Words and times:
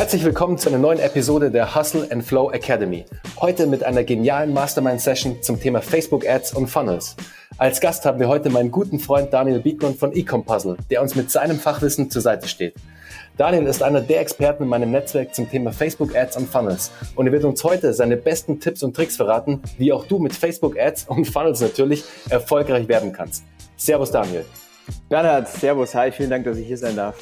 Herzlich 0.00 0.24
willkommen 0.24 0.56
zu 0.56 0.70
einer 0.70 0.78
neuen 0.78 0.98
Episode 0.98 1.50
der 1.50 1.74
Hustle 1.74 2.10
and 2.10 2.24
Flow 2.24 2.50
Academy. 2.52 3.04
Heute 3.38 3.66
mit 3.66 3.84
einer 3.84 4.02
genialen 4.02 4.54
Mastermind-Session 4.54 5.42
zum 5.42 5.60
Thema 5.60 5.82
Facebook 5.82 6.26
Ads 6.26 6.54
und 6.54 6.68
Funnels. 6.68 7.16
Als 7.58 7.82
Gast 7.82 8.06
haben 8.06 8.18
wir 8.18 8.26
heute 8.26 8.48
meinen 8.48 8.70
guten 8.70 8.98
Freund 8.98 9.30
Daniel 9.30 9.60
Biegmann 9.60 9.94
von 9.94 10.14
Ecom 10.14 10.42
Puzzle, 10.42 10.78
der 10.88 11.02
uns 11.02 11.16
mit 11.16 11.30
seinem 11.30 11.58
Fachwissen 11.58 12.10
zur 12.10 12.22
Seite 12.22 12.48
steht. 12.48 12.76
Daniel 13.36 13.66
ist 13.66 13.82
einer 13.82 14.00
der 14.00 14.22
Experten 14.22 14.62
in 14.62 14.70
meinem 14.70 14.90
Netzwerk 14.90 15.34
zum 15.34 15.50
Thema 15.50 15.70
Facebook 15.70 16.16
Ads 16.16 16.38
und 16.38 16.48
Funnels 16.48 16.90
und 17.14 17.26
er 17.26 17.32
wird 17.34 17.44
uns 17.44 17.62
heute 17.62 17.92
seine 17.92 18.16
besten 18.16 18.58
Tipps 18.58 18.82
und 18.82 18.96
Tricks 18.96 19.16
verraten, 19.16 19.60
wie 19.76 19.92
auch 19.92 20.06
du 20.06 20.18
mit 20.18 20.32
Facebook 20.32 20.78
Ads 20.78 21.08
und 21.08 21.26
Funnels 21.26 21.60
natürlich 21.60 22.04
erfolgreich 22.30 22.88
werden 22.88 23.12
kannst. 23.12 23.44
Servus 23.76 24.10
Daniel. 24.10 24.46
Bernhard, 25.10 25.46
Servus, 25.46 25.94
hi, 25.94 26.10
vielen 26.10 26.30
Dank, 26.30 26.46
dass 26.46 26.56
ich 26.56 26.66
hier 26.66 26.78
sein 26.78 26.96
darf. 26.96 27.16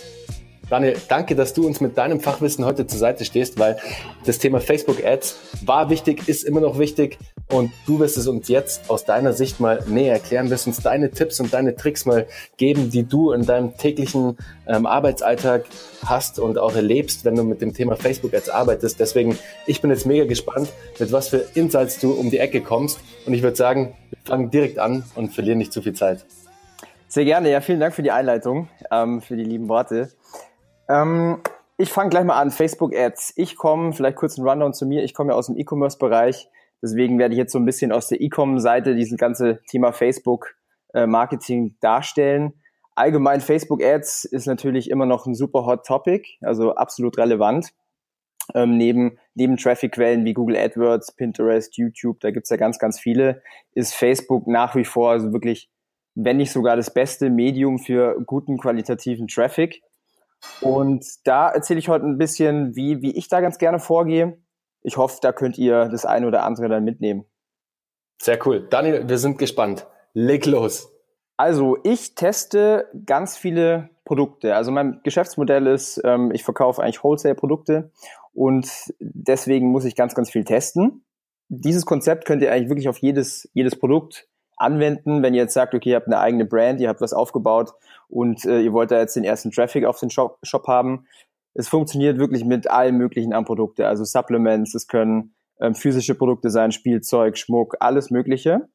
Daniel, 0.71 0.97
danke, 1.09 1.35
dass 1.35 1.55
du 1.55 1.67
uns 1.67 1.81
mit 1.81 1.97
deinem 1.97 2.21
Fachwissen 2.21 2.63
heute 2.67 2.87
zur 2.87 2.99
Seite 2.99 3.25
stehst, 3.25 3.59
weil 3.59 3.79
das 4.27 4.39
Thema 4.39 4.61
Facebook 4.61 5.03
Ads 5.03 5.39
war 5.65 5.89
wichtig, 5.89 6.29
ist 6.29 6.45
immer 6.45 6.61
noch 6.61 6.79
wichtig 6.79 7.19
und 7.51 7.73
du 7.87 8.01
wirst 8.01 8.19
es 8.19 8.27
uns 8.27 8.49
jetzt 8.49 8.91
aus 8.91 9.07
deiner 9.07 9.33
Sicht 9.33 9.61
mal 9.61 9.83
näher 9.87 10.13
erklären, 10.13 10.51
wirst 10.51 10.67
uns 10.67 10.83
deine 10.83 11.11
Tipps 11.11 11.41
und 11.41 11.55
deine 11.55 11.75
Tricks 11.75 12.05
mal 12.05 12.27
geben, 12.59 12.91
die 12.91 13.05
du 13.05 13.33
in 13.33 13.47
deinem 13.47 13.79
täglichen 13.79 14.37
ähm, 14.67 14.85
Arbeitsalltag 14.85 15.65
hast 16.05 16.39
und 16.39 16.59
auch 16.59 16.75
erlebst, 16.75 17.25
wenn 17.25 17.35
du 17.35 17.45
mit 17.45 17.63
dem 17.63 17.73
Thema 17.73 17.97
Facebook 17.97 18.35
Ads 18.35 18.51
arbeitest. 18.51 19.01
Deswegen, 19.01 19.39
ich 19.67 19.81
bin 19.81 19.91
jetzt 19.91 20.05
mega 20.05 20.27
gespannt, 20.27 20.69
mit 20.99 21.11
was 21.13 21.29
für 21.29 21.47
Insights 21.55 21.99
du 21.99 22.13
um 22.13 22.31
die 22.31 22.39
Ecke 22.39 22.61
kommst 22.61 23.01
und 23.25 23.33
ich 23.33 23.43
würde 23.43 23.57
sagen, 23.57 23.95
wir 24.11 24.19
fangen 24.25 24.51
direkt 24.51 24.79
an 24.79 25.05
und 25.15 25.33
verlieren 25.33 25.57
nicht 25.57 25.73
zu 25.73 25.81
viel 25.81 25.95
Zeit. 25.95 26.27
Sehr 27.11 27.25
gerne, 27.25 27.51
ja, 27.51 27.63
vielen 27.63 27.81
Dank 27.81 27.95
für 27.95 28.03
die 28.03 28.11
Einleitung, 28.11 28.69
ähm, 28.91 29.23
für 29.23 29.35
die 29.35 29.45
lieben 29.45 29.71
Worte. 29.71 30.11
Ähm, 30.89 31.41
ich 31.77 31.91
fange 31.93 32.11
gleich 32.11 32.25
mal 32.25 32.41
an. 32.41 32.51
Facebook 32.51 32.95
Ads. 32.95 33.35
Ich 33.37 33.57
komme, 33.57 33.93
vielleicht 33.93 34.17
kurz 34.17 34.39
ein 34.39 34.47
Rundown 34.47 34.75
zu 34.75 34.87
mir. 34.87 35.05
Ich 35.05 35.15
komme 35.15 35.33
ja 35.33 35.37
aus 35.37 35.47
dem 35.47 35.57
E-Commerce-Bereich. 35.57 36.49
Deswegen 36.83 37.19
werde 37.19 37.35
ich 37.35 37.39
jetzt 37.39 37.53
so 37.53 37.59
ein 37.59 37.65
bisschen 37.65 37.93
aus 37.93 38.09
der 38.09 38.21
E-Com-Seite 38.21 38.95
dieses 38.95 39.19
ganze 39.19 39.61
Thema 39.69 39.93
Facebook 39.93 40.55
äh, 40.93 41.07
darstellen. 41.81 42.55
Allgemein 42.95 43.41
Facebook 43.41 43.83
Ads 43.83 44.25
ist 44.25 44.47
natürlich 44.47 44.91
immer 44.91 45.07
noch 45.07 45.27
ein 45.27 45.35
super 45.35 45.65
hot 45.67 45.87
Topic, 45.87 46.29
also 46.41 46.75
absolut 46.75 47.17
relevant. 47.19 47.73
Ähm, 48.55 48.77
neben, 48.77 49.19
neben 49.35 49.57
Traffic-Quellen 49.57 50.25
wie 50.25 50.33
Google 50.33 50.57
AdWords, 50.57 51.13
Pinterest, 51.13 51.77
YouTube, 51.77 52.19
da 52.21 52.31
gibt's 52.31 52.51
ja 52.51 52.57
ganz, 52.57 52.79
ganz 52.79 52.99
viele, 52.99 53.43
ist 53.73 53.95
Facebook 53.95 54.47
nach 54.47 54.75
wie 54.75 54.85
vor 54.85 55.11
also 55.11 55.33
wirklich, 55.33 55.71
wenn 56.15 56.39
nicht 56.39 56.51
sogar 56.51 56.75
das 56.75 56.93
beste 56.93 57.31
Medium 57.31 57.79
für 57.79 58.21
guten 58.25 58.59
qualitativen 58.59 59.29
Traffic. 59.29 59.83
Und 60.61 61.05
da 61.25 61.49
erzähle 61.49 61.79
ich 61.79 61.89
heute 61.89 62.07
ein 62.07 62.19
bisschen, 62.19 62.75
wie, 62.77 63.03
wie 63.03 63.17
ich 63.17 63.29
da 63.29 63.41
ganz 63.41 63.59
gerne 63.59 63.79
vorgehe. 63.79 64.39
Ich 64.83 64.97
hoffe, 64.97 65.19
da 65.21 65.33
könnt 65.33 65.59
ihr 65.59 65.89
das 65.89 66.05
eine 66.05 66.27
oder 66.27 66.45
andere 66.45 66.69
dann 66.69 66.85
mitnehmen. 66.85 67.25
Sehr 68.21 68.45
cool. 68.47 68.67
Daniel, 68.69 69.09
wir 69.09 69.19
sind 69.19 69.39
gespannt. 69.39 69.87
Leg 70.13 70.47
los. 70.47 70.93
Also, 71.37 71.79
ich 71.85 72.15
teste 72.17 72.91
ganz 73.07 73.37
viele 73.37 73.91
Produkte. 74.05 74.57
Also 74.57 74.73
mein 74.73 75.01
Geschäftsmodell 75.05 75.67
ist, 75.67 76.01
ähm, 76.03 76.33
ich 76.33 76.43
verkaufe 76.43 76.83
eigentlich 76.83 77.05
Wholesale-Produkte 77.05 77.93
und 78.33 78.69
deswegen 78.99 79.71
muss 79.71 79.85
ich 79.85 79.95
ganz, 79.95 80.15
ganz 80.15 80.31
viel 80.31 80.45
testen. 80.45 81.05
Dieses 81.49 81.85
Konzept 81.85 82.25
könnt 82.25 82.43
ihr 82.43 82.51
eigentlich 82.51 82.71
wirklich 82.71 82.89
auf 82.89 82.99
jedes, 82.99 83.49
jedes 83.53 83.79
Produkt 83.79 84.28
anwenden, 84.59 85.23
wenn 85.23 85.35
ihr 85.35 85.43
jetzt 85.43 85.55
sagt, 85.55 85.75
okay, 85.75 85.91
ihr 85.91 85.97
habt 85.97 86.07
eine 86.07 86.19
eigene 86.19 86.45
Brand, 86.45 86.81
ihr 86.81 86.89
habt 86.89 87.01
was 87.01 87.13
aufgebaut 87.13 87.73
und 88.09 88.45
äh, 88.45 88.61
ihr 88.61 88.73
wollt 88.73 88.91
da 88.91 88.99
jetzt 88.99 89.17
den 89.17 89.25
ersten 89.25 89.51
Traffic 89.51 89.85
auf 89.85 89.99
den 90.01 90.11
Shop, 90.11 90.39
Shop 90.43 90.67
haben. 90.67 91.07
Es 91.55 91.69
funktioniert 91.69 92.19
wirklich 92.19 92.45
mit 92.45 92.71
allen 92.71 92.97
möglichen 92.97 93.33
an 93.33 93.45
Produkte, 93.45 93.87
also 93.87 94.05
Supplements, 94.05 94.75
es 94.75 94.87
können 94.87 95.35
ähm, 95.61 95.75
physische 95.75 96.15
Produkte 96.15 96.51
sein, 96.51 96.73
Spielzeug, 96.73 97.37
Schmuck, 97.37 97.77
alles 97.81 98.11
Mögliche. 98.11 98.69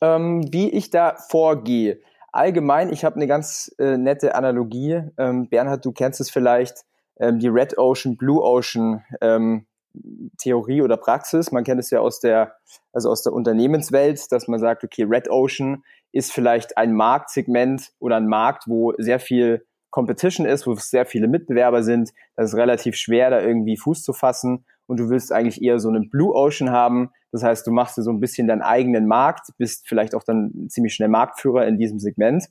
Ähm, 0.00 0.44
wie 0.52 0.70
ich 0.70 0.90
da 0.90 1.16
vorgehe. 1.28 2.00
Allgemein, 2.32 2.92
ich 2.92 3.04
habe 3.04 3.16
eine 3.16 3.26
ganz 3.26 3.74
äh, 3.78 3.96
nette 3.98 4.34
Analogie. 4.34 5.02
Ähm, 5.18 5.48
Bernhard, 5.48 5.84
du 5.84 5.92
kennst 5.92 6.20
es 6.20 6.30
vielleicht, 6.30 6.84
ähm, 7.20 7.38
die 7.38 7.48
Red 7.48 7.76
Ocean, 7.78 8.16
Blue 8.16 8.42
Ocean 8.42 9.04
ähm, 9.20 9.66
Theorie 10.38 10.82
oder 10.82 10.96
Praxis. 10.96 11.52
Man 11.52 11.64
kennt 11.64 11.80
es 11.80 11.90
ja 11.90 12.00
aus 12.00 12.20
der, 12.20 12.56
also 12.92 13.10
aus 13.10 13.22
der 13.22 13.32
Unternehmenswelt, 13.32 14.30
dass 14.30 14.48
man 14.48 14.60
sagt, 14.60 14.84
okay, 14.84 15.04
Red 15.04 15.30
Ocean 15.30 15.82
ist 16.12 16.32
vielleicht 16.32 16.76
ein 16.76 16.94
Marktsegment 16.94 17.90
oder 17.98 18.16
ein 18.16 18.26
Markt, 18.26 18.64
wo 18.66 18.92
sehr 18.98 19.20
viel 19.20 19.66
Competition 19.90 20.46
ist, 20.46 20.66
wo 20.66 20.74
sehr 20.74 21.06
viele 21.06 21.28
Mitbewerber 21.28 21.82
sind. 21.82 22.10
Das 22.36 22.52
ist 22.52 22.58
relativ 22.58 22.96
schwer, 22.96 23.30
da 23.30 23.40
irgendwie 23.40 23.76
Fuß 23.76 24.02
zu 24.02 24.12
fassen. 24.12 24.64
Und 24.86 24.98
du 24.98 25.10
willst 25.10 25.32
eigentlich 25.32 25.62
eher 25.62 25.78
so 25.78 25.88
einen 25.88 26.10
Blue 26.10 26.34
Ocean 26.34 26.70
haben. 26.70 27.10
Das 27.30 27.42
heißt, 27.42 27.66
du 27.66 27.70
machst 27.70 27.96
dir 27.96 28.02
so 28.02 28.10
ein 28.10 28.20
bisschen 28.20 28.46
deinen 28.48 28.62
eigenen 28.62 29.06
Markt, 29.06 29.48
bist 29.58 29.86
vielleicht 29.86 30.14
auch 30.14 30.24
dann 30.24 30.66
ziemlich 30.68 30.94
schnell 30.94 31.08
Marktführer 31.08 31.66
in 31.66 31.78
diesem 31.78 31.98
Segment. 31.98 32.48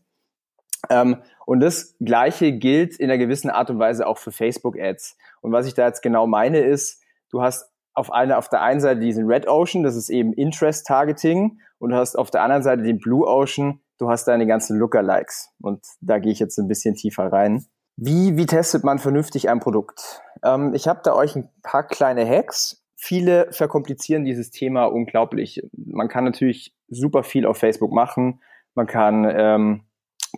Ähm, 0.90 1.18
und 1.46 1.60
das 1.60 1.96
Gleiche 2.00 2.54
gilt 2.54 2.98
in 2.98 3.10
einer 3.10 3.18
gewissen 3.18 3.50
Art 3.50 3.70
und 3.70 3.80
Weise 3.80 4.08
auch 4.08 4.18
für 4.18 4.32
Facebook 4.32 4.80
Ads. 4.80 5.18
Und 5.42 5.52
was 5.52 5.68
ich 5.68 5.74
da 5.74 5.88
jetzt 5.88 6.02
genau 6.02 6.28
meine 6.28 6.60
ist, 6.60 7.01
du 7.32 7.42
hast 7.42 7.72
auf 7.94 8.12
einer, 8.12 8.38
auf 8.38 8.50
der 8.50 8.62
einen 8.62 8.80
Seite 8.80 9.00
diesen 9.00 9.26
Red 9.26 9.48
Ocean, 9.48 9.84
das 9.84 9.96
ist 9.96 10.10
eben 10.10 10.34
Interest 10.34 10.86
Targeting, 10.86 11.60
und 11.80 11.90
du 11.90 11.96
hast 11.96 12.16
auf 12.16 12.32
der 12.32 12.44
anderen 12.44 12.64
Seite 12.64 12.84
den 12.84 13.00
Blue 13.00 13.26
Ocean, 13.26 13.82
du 13.98 14.10
hast 14.10 14.28
deine 14.28 14.46
ganzen 14.46 14.78
Lookalikes. 14.78 15.50
Und 15.60 15.84
da 16.00 16.20
gehe 16.20 16.32
ich 16.32 16.40
jetzt 16.40 16.58
ein 16.58 16.68
bisschen 16.68 16.96
tiefer 16.96 17.32
rein. 17.32 17.66
Wie, 17.98 18.38
wie 18.38 18.46
testet 18.46 18.84
man 18.84 19.00
vernünftig 19.00 19.50
ein 19.50 19.60
Produkt? 19.60 20.22
Ähm, 20.44 20.74
ich 20.74 20.88
habe 20.88 21.02
da 21.04 21.14
euch 21.14 21.36
ein 21.36 21.50
paar 21.64 21.84
kleine 21.84 22.28
Hacks. 22.28 22.84
Viele 22.96 23.52
verkomplizieren 23.52 24.26
dieses 24.26 24.52
Thema 24.52 24.86
unglaublich. 24.86 25.62
Man 25.74 26.08
kann 26.08 26.24
natürlich 26.24 26.76
super 26.88 27.24
viel 27.24 27.46
auf 27.46 27.58
Facebook 27.58 27.92
machen. 27.92 28.42
Man 28.76 28.88
kann 28.88 29.28
ähm, 29.30 29.84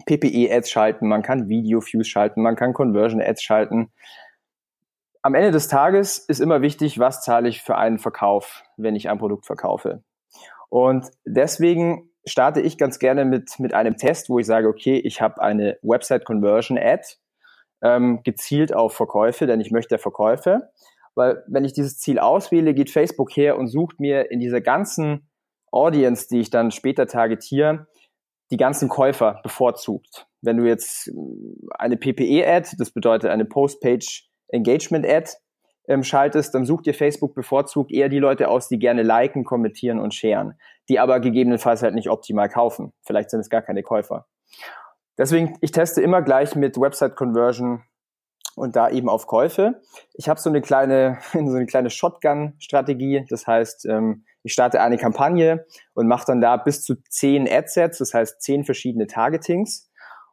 PPE-Ads 0.05 0.71
schalten, 0.71 1.07
man 1.07 1.21
kann 1.21 1.49
Video-Views 1.49 2.07
schalten, 2.07 2.41
man 2.41 2.55
kann 2.55 2.73
Conversion-Ads 2.73 3.43
schalten 3.43 3.91
am 5.23 5.35
Ende 5.35 5.51
des 5.51 5.69
Tages 5.69 6.19
ist 6.19 6.41
immer 6.41 6.61
wichtig, 6.61 6.99
was 6.99 7.21
zahle 7.21 7.47
ich 7.47 7.61
für 7.61 7.77
einen 7.77 7.97
Verkauf, 7.97 8.63
wenn 8.75 8.95
ich 8.95 9.09
ein 9.09 9.17
Produkt 9.17 9.45
verkaufe. 9.45 10.03
Und 10.69 11.09
deswegen 11.25 12.09
starte 12.25 12.59
ich 12.59 12.77
ganz 12.77 12.99
gerne 12.99 13.23
mit, 13.25 13.57
mit 13.59 13.73
einem 13.73 13.95
Test, 13.95 14.29
wo 14.29 14.37
ich 14.37 14.45
sage, 14.45 14.67
okay, 14.67 14.97
ich 14.97 15.21
habe 15.21 15.41
eine 15.41 15.77
Website 15.81 16.25
Conversion 16.25 16.77
Ad 16.77 17.03
ähm, 17.81 18.21
gezielt 18.23 18.73
auf 18.73 18.93
Verkäufe, 18.93 19.47
denn 19.47 19.61
ich 19.61 19.71
möchte 19.71 19.97
Verkäufe. 19.97 20.71
Weil 21.15 21.43
wenn 21.47 21.63
ich 21.63 21.73
dieses 21.73 21.99
Ziel 21.99 22.19
auswähle, 22.19 22.73
geht 22.73 22.89
Facebook 22.89 23.31
her 23.31 23.57
und 23.57 23.67
sucht 23.67 23.99
mir 23.99 24.29
in 24.29 24.39
dieser 24.39 24.61
ganzen 24.61 25.29
Audience, 25.71 26.27
die 26.29 26.39
ich 26.39 26.49
dann 26.49 26.71
später 26.71 27.07
targetiere, 27.07 27.87
die 28.51 28.57
ganzen 28.57 28.89
Käufer 28.89 29.39
bevorzugt. 29.41 30.27
Wenn 30.41 30.57
du 30.57 30.67
jetzt 30.67 31.11
eine 31.77 31.95
PPE-Ad, 31.95 32.75
das 32.77 32.91
bedeutet 32.91 33.29
eine 33.29 33.45
Post-Page 33.45 34.32
Engagement-Ad 34.53 35.31
ähm, 35.87 36.03
schaltest, 36.03 36.55
dann 36.55 36.65
sucht 36.65 36.85
dir 36.85 36.93
Facebook 36.93 37.35
bevorzugt 37.35 37.91
eher 37.91 38.09
die 38.09 38.19
Leute 38.19 38.47
aus, 38.47 38.67
die 38.67 38.79
gerne 38.79 39.03
liken, 39.03 39.43
kommentieren 39.43 39.99
und 39.99 40.13
sharen, 40.13 40.57
die 40.87 40.99
aber 40.99 41.19
gegebenenfalls 41.19 41.83
halt 41.83 41.95
nicht 41.95 42.09
optimal 42.09 42.49
kaufen. 42.49 42.93
Vielleicht 43.01 43.29
sind 43.29 43.41
es 43.41 43.49
gar 43.49 43.61
keine 43.61 43.83
Käufer. 43.83 44.27
Deswegen, 45.17 45.57
ich 45.61 45.71
teste 45.71 46.01
immer 46.01 46.21
gleich 46.21 46.55
mit 46.55 46.79
Website 46.79 47.15
Conversion 47.15 47.83
und 48.55 48.75
da 48.75 48.89
eben 48.89 49.09
auf 49.09 49.27
Käufe. 49.27 49.81
Ich 50.13 50.29
habe 50.29 50.39
so 50.39 50.49
eine 50.49 50.61
kleine, 50.61 51.19
so 51.33 51.39
eine 51.39 51.65
kleine 51.65 51.89
Shotgun-Strategie. 51.89 53.25
Das 53.29 53.45
heißt, 53.45 53.85
ähm, 53.85 54.25
ich 54.43 54.53
starte 54.53 54.81
eine 54.81 54.97
Kampagne 54.97 55.65
und 55.93 56.07
mache 56.07 56.25
dann 56.27 56.41
da 56.41 56.57
bis 56.57 56.83
zu 56.83 56.95
zehn 57.09 57.47
Adsets, 57.49 57.99
das 57.99 58.13
heißt 58.13 58.41
zehn 58.41 58.65
verschiedene 58.65 59.07
Targetings. 59.07 59.89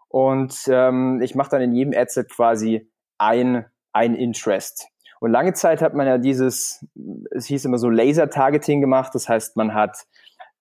Und 0.09 0.55
ähm, 0.67 1.21
ich 1.23 1.35
mache 1.35 1.51
dann 1.51 1.63
in 1.63 1.73
jedem 1.73 1.95
Adset 1.97 2.29
quasi 2.31 2.91
ein 3.19 3.67
ein 3.93 4.15
Interest. 4.15 4.89
Und 5.21 5.33
lange 5.33 5.53
Zeit 5.53 5.83
hat 5.83 5.95
man 5.95 6.07
ja 6.07 6.19
dieses, 6.19 6.87
es 7.31 7.47
hieß 7.47 7.67
immer 7.67 7.79
so 7.79 7.91
Laser-Targeting 7.91 8.81
gemacht. 8.81 9.15
Das 9.15 9.29
heißt, 9.29 9.57
man 9.57 9.75
hat 9.75 10.07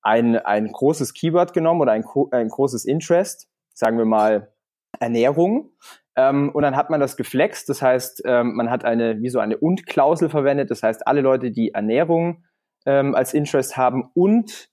ein, 0.02 0.38
ein 0.38 0.72
großes 0.72 1.14
Keyword 1.14 1.54
genommen 1.54 1.82
oder 1.82 1.94
ein, 1.94 2.04
ein 2.32 2.50
großes 2.50 2.86
Interest, 2.86 3.48
sagen 3.74 3.98
wir 3.98 4.06
mal 4.06 4.54
Ernährung. 5.00 5.72
Ähm, 6.16 6.50
und 6.50 6.64
dann 6.64 6.76
hat 6.76 6.90
man 6.90 7.00
das 7.00 7.16
geflext. 7.16 7.70
Das 7.70 7.82
heißt, 7.82 8.24
ähm, 8.26 8.56
man 8.56 8.70
hat 8.70 8.84
eine, 8.84 9.22
wie 9.22 9.30
so 9.30 9.40
eine 9.40 9.58
Und-Klausel 9.58 10.30
verwendet. 10.30 10.72
Das 10.72 10.84
heißt, 10.84 11.08
alle 11.08 11.22
Leute, 11.22 11.52
die 11.52 11.74
Ernährung 11.74 12.44
ähm, 12.86 13.16
als 13.16 13.34
Interest 13.34 13.78
haben 13.78 14.12
und, 14.14 14.70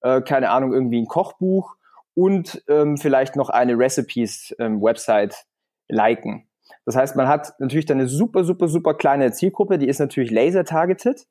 äh, 0.00 0.20
keine 0.22 0.50
Ahnung, 0.50 0.72
irgendwie 0.72 1.00
ein 1.00 1.06
Kochbuch 1.06 1.76
und 2.14 2.64
ähm, 2.68 2.96
vielleicht 2.96 3.36
noch 3.36 3.50
eine 3.50 3.78
Recipes-Website 3.78 5.34
ähm, 5.34 5.96
liken. 5.96 6.47
Das 6.84 6.96
heißt, 6.96 7.16
man 7.16 7.28
hat 7.28 7.58
natürlich 7.58 7.86
dann 7.86 7.98
eine 7.98 8.08
super, 8.08 8.44
super, 8.44 8.68
super 8.68 8.94
kleine 8.94 9.32
Zielgruppe, 9.32 9.78
die 9.78 9.88
ist 9.88 9.98
natürlich 9.98 10.30
laser-targeted. 10.30 11.26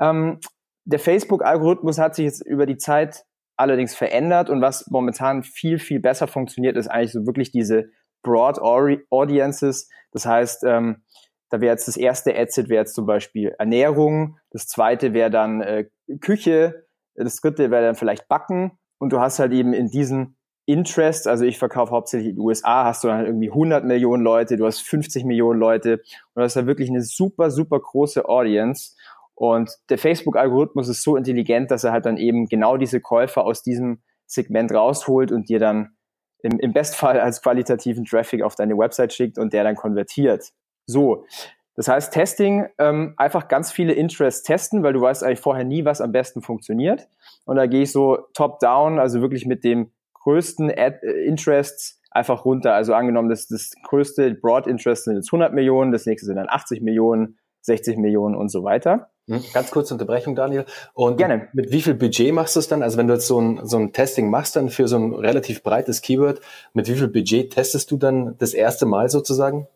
Ähm, 0.00 0.40
der 0.84 0.98
Facebook-Algorithmus 0.98 1.98
hat 1.98 2.14
sich 2.14 2.24
jetzt 2.24 2.46
über 2.46 2.66
die 2.66 2.76
Zeit 2.78 3.24
allerdings 3.56 3.94
verändert 3.94 4.50
und 4.50 4.62
was 4.62 4.88
momentan 4.88 5.42
viel, 5.42 5.78
viel 5.78 6.00
besser 6.00 6.26
funktioniert, 6.26 6.76
ist 6.76 6.88
eigentlich 6.88 7.12
so 7.12 7.26
wirklich 7.26 7.50
diese 7.50 7.90
Broad 8.22 8.58
Audiences. 9.10 9.88
Das 10.12 10.24
heißt, 10.26 10.64
ähm, 10.64 11.02
Da 11.50 11.60
wäre 11.60 11.72
jetzt 11.72 11.88
das 11.88 11.96
erste 11.96 12.34
Adset 12.36 12.68
wäre 12.68 12.82
jetzt 12.82 12.94
zum 12.94 13.06
Beispiel 13.06 13.54
Ernährung, 13.58 14.38
das 14.50 14.66
zweite 14.66 15.12
wäre 15.14 15.30
dann 15.30 15.60
äh, 15.62 15.88
Küche, 16.20 16.86
das 17.14 17.40
dritte 17.40 17.70
wäre 17.70 17.84
dann 17.84 17.94
vielleicht 17.94 18.28
Backen 18.28 18.78
und 18.98 19.12
du 19.12 19.20
hast 19.20 19.38
halt 19.38 19.52
eben 19.52 19.72
in 19.72 19.88
diesen 19.88 20.36
Interest, 20.68 21.26
also 21.26 21.46
ich 21.46 21.58
verkaufe 21.58 21.92
hauptsächlich 21.92 22.28
in 22.28 22.36
den 22.36 22.44
USA, 22.44 22.84
hast 22.84 23.02
du 23.02 23.08
dann 23.08 23.24
irgendwie 23.24 23.48
100 23.48 23.86
Millionen 23.86 24.22
Leute, 24.22 24.58
du 24.58 24.66
hast 24.66 24.82
50 24.82 25.24
Millionen 25.24 25.58
Leute 25.58 25.94
und 25.94 26.36
du 26.36 26.42
hast 26.42 26.56
da 26.56 26.66
wirklich 26.66 26.90
eine 26.90 27.00
super, 27.00 27.50
super 27.50 27.80
große 27.80 28.28
Audience. 28.28 28.94
Und 29.34 29.70
der 29.88 29.96
Facebook-Algorithmus 29.96 30.88
ist 30.88 31.02
so 31.02 31.16
intelligent, 31.16 31.70
dass 31.70 31.84
er 31.84 31.92
halt 31.92 32.04
dann 32.04 32.18
eben 32.18 32.48
genau 32.48 32.76
diese 32.76 33.00
Käufer 33.00 33.46
aus 33.46 33.62
diesem 33.62 34.02
Segment 34.26 34.70
rausholt 34.70 35.32
und 35.32 35.48
dir 35.48 35.58
dann 35.58 35.96
im, 36.42 36.58
im 36.58 36.74
Bestfall 36.74 37.18
als 37.18 37.40
qualitativen 37.40 38.04
Traffic 38.04 38.42
auf 38.42 38.54
deine 38.54 38.76
Website 38.76 39.14
schickt 39.14 39.38
und 39.38 39.54
der 39.54 39.64
dann 39.64 39.74
konvertiert. 39.74 40.50
So, 40.84 41.24
das 41.76 41.88
heißt, 41.88 42.12
Testing, 42.12 42.66
ähm, 42.78 43.14
einfach 43.16 43.48
ganz 43.48 43.72
viele 43.72 43.94
Interests 43.94 44.42
testen, 44.42 44.82
weil 44.82 44.92
du 44.92 45.00
weißt 45.00 45.24
eigentlich 45.24 45.40
vorher 45.40 45.64
nie, 45.64 45.86
was 45.86 46.02
am 46.02 46.12
besten 46.12 46.42
funktioniert. 46.42 47.08
Und 47.46 47.56
da 47.56 47.66
gehe 47.66 47.82
ich 47.82 47.92
so 47.92 48.18
top-down, 48.34 48.98
also 48.98 49.22
wirklich 49.22 49.46
mit 49.46 49.64
dem 49.64 49.92
größten 50.28 50.70
Ad 50.70 50.98
äh, 51.02 51.24
Interests 51.24 52.00
einfach 52.10 52.44
runter. 52.44 52.74
Also 52.74 52.92
angenommen, 52.92 53.30
das, 53.30 53.48
das 53.48 53.72
größte 53.82 54.34
Broad 54.34 54.66
Interest 54.66 55.04
sind 55.04 55.16
jetzt 55.16 55.28
100 55.28 55.54
Millionen, 55.54 55.90
das 55.90 56.04
nächste 56.04 56.26
sind 56.26 56.36
dann 56.36 56.48
80 56.48 56.82
Millionen, 56.82 57.38
60 57.62 57.96
Millionen 57.96 58.34
und 58.34 58.50
so 58.50 58.62
weiter. 58.62 59.10
Hm, 59.26 59.42
ganz 59.54 59.70
kurze 59.70 59.94
Unterbrechung, 59.94 60.34
Daniel. 60.34 60.66
Und 60.92 61.16
Gerne. 61.16 61.48
mit 61.54 61.72
wie 61.72 61.80
viel 61.80 61.94
Budget 61.94 62.32
machst 62.34 62.56
du 62.56 62.60
es 62.60 62.68
dann? 62.68 62.82
Also 62.82 62.98
wenn 62.98 63.08
du 63.08 63.14
jetzt 63.14 63.26
so 63.26 63.40
ein, 63.40 63.60
so 63.64 63.78
ein 63.78 63.92
Testing 63.92 64.28
machst 64.28 64.56
dann 64.56 64.68
für 64.68 64.86
so 64.86 64.98
ein 64.98 65.14
relativ 65.14 65.62
breites 65.62 66.02
Keyword, 66.02 66.40
mit 66.74 66.88
wie 66.88 66.94
viel 66.94 67.08
Budget 67.08 67.52
testest 67.52 67.90
du 67.90 67.96
dann 67.96 68.36
das 68.38 68.52
erste 68.52 68.84
Mal 68.84 69.08
sozusagen? 69.08 69.66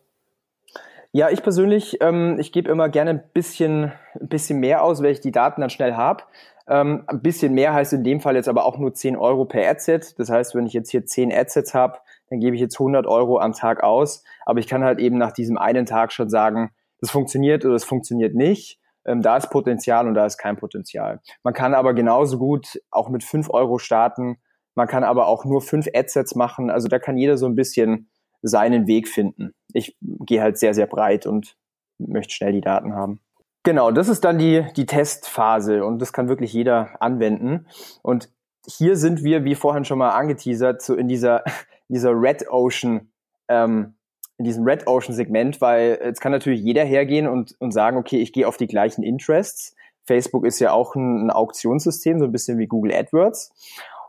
Ja, 1.15 1.29
ich 1.29 1.43
persönlich, 1.43 1.97
ähm, 2.01 2.37
ich 2.39 2.51
gebe 2.51 2.71
immer 2.71 2.89
gerne 2.89 3.11
ein 3.11 3.23
bisschen, 3.33 3.91
ein 4.19 4.27
bisschen 4.29 4.59
mehr 4.59 4.83
aus, 4.83 5.03
weil 5.03 5.11
ich 5.11 5.19
die 5.19 5.31
Daten 5.31 5.61
dann 5.61 5.69
schnell 5.69 5.93
habe. 5.93 6.23
Ähm, 6.67 7.03
ein 7.07 7.21
bisschen 7.21 7.53
mehr 7.53 7.73
heißt 7.73 7.93
in 7.93 8.03
dem 8.03 8.21
Fall 8.21 8.35
jetzt 8.35 8.47
aber 8.47 8.65
auch 8.65 8.77
nur 8.77 8.93
10 8.93 9.17
Euro 9.17 9.45
per 9.45 9.69
Adset. 9.69 10.17
Das 10.17 10.29
heißt, 10.29 10.55
wenn 10.55 10.65
ich 10.65 10.73
jetzt 10.73 10.91
hier 10.91 11.05
10 11.05 11.33
Adsets 11.33 11.73
habe, 11.73 11.99
dann 12.29 12.39
gebe 12.39 12.55
ich 12.55 12.61
jetzt 12.61 12.79
100 12.79 13.05
Euro 13.05 13.39
am 13.39 13.53
Tag 13.53 13.83
aus. 13.83 14.23
Aber 14.45 14.59
ich 14.59 14.67
kann 14.67 14.83
halt 14.83 14.99
eben 14.99 15.17
nach 15.17 15.33
diesem 15.33 15.57
einen 15.57 15.85
Tag 15.85 16.11
schon 16.11 16.29
sagen, 16.29 16.71
das 16.99 17.11
funktioniert 17.11 17.65
oder 17.65 17.73
das 17.73 17.83
funktioniert 17.83 18.33
nicht. 18.33 18.79
Ähm, 19.05 19.21
da 19.21 19.35
ist 19.37 19.49
Potenzial 19.49 20.07
und 20.07 20.13
da 20.13 20.25
ist 20.25 20.37
kein 20.37 20.55
Potenzial. 20.55 21.19
Man 21.43 21.53
kann 21.53 21.73
aber 21.73 21.93
genauso 21.93 22.37
gut 22.37 22.79
auch 22.91 23.09
mit 23.09 23.23
5 23.23 23.49
Euro 23.49 23.77
starten. 23.77 24.37
Man 24.75 24.87
kann 24.87 25.03
aber 25.03 25.27
auch 25.27 25.43
nur 25.43 25.61
5 25.61 25.87
Adsets 25.93 26.35
machen. 26.35 26.69
Also 26.69 26.87
da 26.87 26.99
kann 26.99 27.17
jeder 27.17 27.37
so 27.37 27.45
ein 27.45 27.55
bisschen 27.55 28.09
seinen 28.41 28.87
Weg 28.87 29.07
finden. 29.07 29.53
Ich 29.73 29.97
gehe 29.99 30.41
halt 30.41 30.57
sehr, 30.57 30.73
sehr 30.73 30.87
breit 30.87 31.25
und 31.25 31.57
möchte 31.97 32.33
schnell 32.33 32.53
die 32.53 32.61
Daten 32.61 32.93
haben. 32.93 33.19
Genau, 33.63 33.91
das 33.91 34.09
ist 34.09 34.25
dann 34.25 34.37
die, 34.37 34.65
die 34.75 34.85
Testphase 34.85 35.85
und 35.85 35.99
das 35.99 36.11
kann 36.11 36.27
wirklich 36.27 36.51
jeder 36.51 37.01
anwenden. 37.01 37.65
Und 38.01 38.29
hier 38.65 38.97
sind 38.97 39.23
wir, 39.23 39.45
wie 39.45 39.55
vorhin 39.55 39.85
schon 39.85 39.99
mal 39.99 40.09
angeteasert, 40.09 40.81
so 40.81 40.95
in 40.95 41.07
dieser, 41.07 41.43
dieser 41.87 42.11
Red 42.11 42.49
Ocean, 42.49 43.09
ähm, 43.47 43.95
in 44.37 44.45
diesem 44.45 44.65
Red 44.65 44.87
Ocean 44.87 45.15
Segment, 45.15 45.61
weil 45.61 45.99
jetzt 46.03 46.19
kann 46.19 46.33
natürlich 46.33 46.61
jeder 46.61 46.83
hergehen 46.83 47.27
und, 47.27 47.55
und 47.59 47.71
sagen, 47.71 47.97
okay, 47.97 48.17
ich 48.17 48.33
gehe 48.33 48.47
auf 48.47 48.57
die 48.57 48.67
gleichen 48.67 49.03
Interests. 49.03 49.75
Facebook 50.05 50.45
ist 50.45 50.59
ja 50.59 50.73
auch 50.73 50.95
ein, 50.95 51.27
ein 51.27 51.31
Auktionssystem, 51.31 52.19
so 52.19 52.25
ein 52.25 52.31
bisschen 52.33 52.57
wie 52.57 52.67
Google 52.67 52.93
AdWords. 52.93 53.53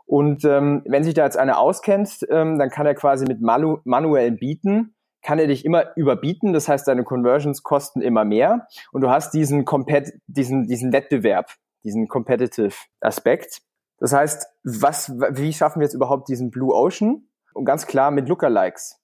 Und 0.05 0.43
ähm, 0.43 0.83
wenn 0.85 1.03
sich 1.03 1.13
da 1.13 1.23
jetzt 1.23 1.37
einer 1.37 1.59
auskennt, 1.59 2.25
ähm, 2.29 2.59
dann 2.59 2.69
kann 2.69 2.85
er 2.85 2.95
quasi 2.95 3.25
mit 3.25 3.39
malu 3.41 3.79
manuellen 3.85 4.37
Bieten 4.37 4.94
kann 5.25 5.39
er 5.39 5.47
dich 5.47 5.65
immer 5.65 5.97
überbieten. 5.97 6.53
Das 6.53 6.67
heißt, 6.67 6.87
deine 6.87 7.03
Conversions 7.03 7.63
kosten 7.63 8.01
immer 8.01 8.23
mehr 8.23 8.67
und 8.91 9.01
du 9.01 9.09
hast 9.09 9.33
diesen, 9.33 9.65
Compet 9.65 10.13
diesen, 10.27 10.67
diesen 10.67 10.93
Wettbewerb, 10.93 11.51
diesen 11.83 12.07
Competitive 12.07 12.75
Aspekt. 13.01 13.61
Das 13.97 14.13
heißt, 14.13 14.45
was, 14.63 15.11
wie 15.31 15.51
schaffen 15.51 15.79
wir 15.79 15.85
jetzt 15.85 15.95
überhaupt 15.95 16.29
diesen 16.29 16.51
Blue 16.51 16.73
Ocean? 16.75 17.27
Und 17.55 17.65
ganz 17.65 17.87
klar 17.87 18.11
mit 18.11 18.29
Lookalikes. 18.29 19.01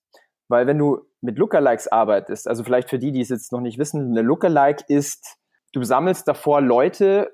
Weil 0.48 0.68
wenn 0.68 0.78
du 0.78 1.00
mit 1.22 1.40
Lookalikes 1.40 1.88
arbeitest, 1.88 2.48
also 2.48 2.64
vielleicht 2.64 2.90
für 2.90 3.00
die, 3.00 3.12
die 3.12 3.22
es 3.22 3.30
jetzt 3.30 3.52
noch 3.52 3.62
nicht 3.62 3.80
wissen, 3.80 4.12
eine 4.12 4.22
Lookalike 4.22 4.84
ist, 4.88 5.38
du 5.74 5.82
sammelst 5.84 6.28
davor 6.28 6.62
Leute 6.62 7.32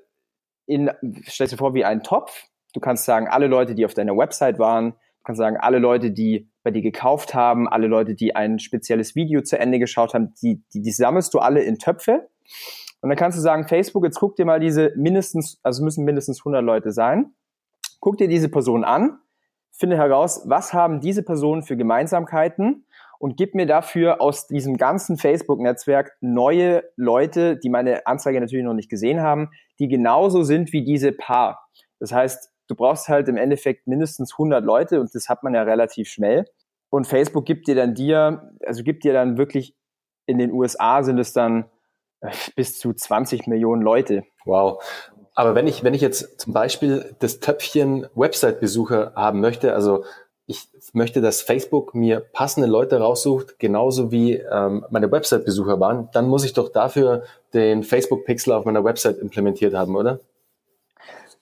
in, 0.65 0.91
stellst 1.27 1.53
dir 1.53 1.57
vor, 1.57 1.73
wie 1.73 1.83
einen 1.83 2.03
Topf. 2.03 2.45
Du 2.73 2.79
kannst 2.79 3.03
sagen, 3.03 3.27
alle 3.27 3.47
Leute, 3.47 3.75
die 3.75 3.85
auf 3.85 3.95
deiner 3.95 4.15
Website 4.15 4.59
waren, 4.59 4.93
du 5.27 5.31
kannst 5.31 5.39
sagen, 5.39 5.57
alle 5.57 5.79
Leute, 5.79 6.11
die 6.11 6.49
bei 6.63 6.71
dir 6.71 6.81
gekauft 6.81 7.35
haben, 7.35 7.67
alle 7.67 7.87
Leute, 7.87 8.15
die 8.15 8.33
ein 8.33 8.59
spezielles 8.59 9.13
Video 9.13 9.41
zu 9.41 9.59
Ende 9.59 9.77
geschaut 9.77 10.13
haben, 10.13 10.33
die, 10.41 10.63
die, 10.73 10.81
die 10.81 10.91
sammelst 10.91 11.33
du 11.33 11.39
alle 11.39 11.61
in 11.61 11.79
Töpfe. 11.79 12.29
Und 13.01 13.09
dann 13.09 13.17
kannst 13.17 13.37
du 13.37 13.41
sagen, 13.41 13.67
Facebook, 13.67 14.05
jetzt 14.05 14.19
guck 14.19 14.37
dir 14.37 14.45
mal 14.45 14.61
diese 14.61 14.93
mindestens, 14.95 15.59
also 15.63 15.83
müssen 15.83 16.05
mindestens 16.05 16.39
100 16.39 16.63
Leute 16.63 16.93
sein. 16.93 17.33
Guck 17.99 18.17
dir 18.17 18.29
diese 18.29 18.47
Person 18.47 18.85
an, 18.85 19.19
finde 19.73 19.97
heraus, 19.97 20.43
was 20.45 20.73
haben 20.73 21.01
diese 21.01 21.23
Personen 21.23 21.61
für 21.61 21.75
Gemeinsamkeiten 21.75 22.85
und 23.19 23.35
gib 23.35 23.53
mir 23.53 23.65
dafür 23.65 24.21
aus 24.21 24.47
diesem 24.47 24.77
ganzen 24.77 25.17
Facebook-Netzwerk 25.17 26.15
neue 26.21 26.83
Leute, 26.95 27.57
die 27.57 27.69
meine 27.69 28.07
Anzeige 28.07 28.39
natürlich 28.39 28.63
noch 28.63 28.73
nicht 28.73 28.89
gesehen 28.89 29.21
haben, 29.21 29.49
die 29.79 29.89
genauso 29.89 30.43
sind 30.43 30.71
wie 30.71 30.85
diese 30.85 31.11
Paar. 31.11 31.67
Das 31.99 32.13
heißt, 32.13 32.49
du 32.67 32.75
brauchst 32.75 33.07
halt 33.07 33.27
im 33.27 33.37
Endeffekt 33.37 33.87
mindestens 33.87 34.33
100 34.33 34.63
Leute 34.63 34.99
und 34.99 35.13
das 35.13 35.29
hat 35.29 35.43
man 35.43 35.53
ja 35.53 35.63
relativ 35.63 36.09
schnell. 36.09 36.45
Und 36.89 37.05
Facebook 37.05 37.45
gibt 37.45 37.67
dir 37.67 37.75
dann 37.75 37.93
dir, 37.93 38.53
also 38.65 38.83
gibt 38.83 39.03
dir 39.03 39.13
dann 39.13 39.37
wirklich 39.37 39.75
in 40.25 40.37
den 40.37 40.51
USA 40.51 41.03
sind 41.03 41.17
es 41.17 41.33
dann 41.33 41.65
äh, 42.21 42.31
bis 42.55 42.77
zu 42.79 42.93
20 42.93 43.47
Millionen 43.47 43.81
Leute. 43.81 44.23
Wow. 44.45 44.83
Aber 45.33 45.55
wenn 45.55 45.67
ich, 45.67 45.83
wenn 45.83 45.93
ich 45.93 46.01
jetzt 46.01 46.39
zum 46.39 46.53
Beispiel 46.53 47.15
das 47.19 47.39
Töpfchen 47.39 48.07
Website-Besucher 48.15 49.13
haben 49.15 49.39
möchte, 49.39 49.73
also 49.73 50.03
ich 50.47 50.67
möchte, 50.93 51.21
dass 51.21 51.41
Facebook 51.41 51.93
mir 51.93 52.21
passende 52.21 52.67
Leute 52.67 52.99
raussucht, 52.99 53.59
genauso 53.59 54.11
wie 54.11 54.35
ähm, 54.35 54.85
meine 54.89 55.11
Website-Besucher 55.11 55.79
waren, 55.79 56.09
dann 56.13 56.27
muss 56.27 56.45
ich 56.45 56.53
doch 56.53 56.69
dafür 56.69 57.23
den 57.53 57.83
Facebook-Pixel 57.83 58.53
auf 58.53 58.65
meiner 58.65 58.83
Website 58.83 59.17
implementiert 59.19 59.73
haben, 59.73 59.95
oder? 59.95 60.19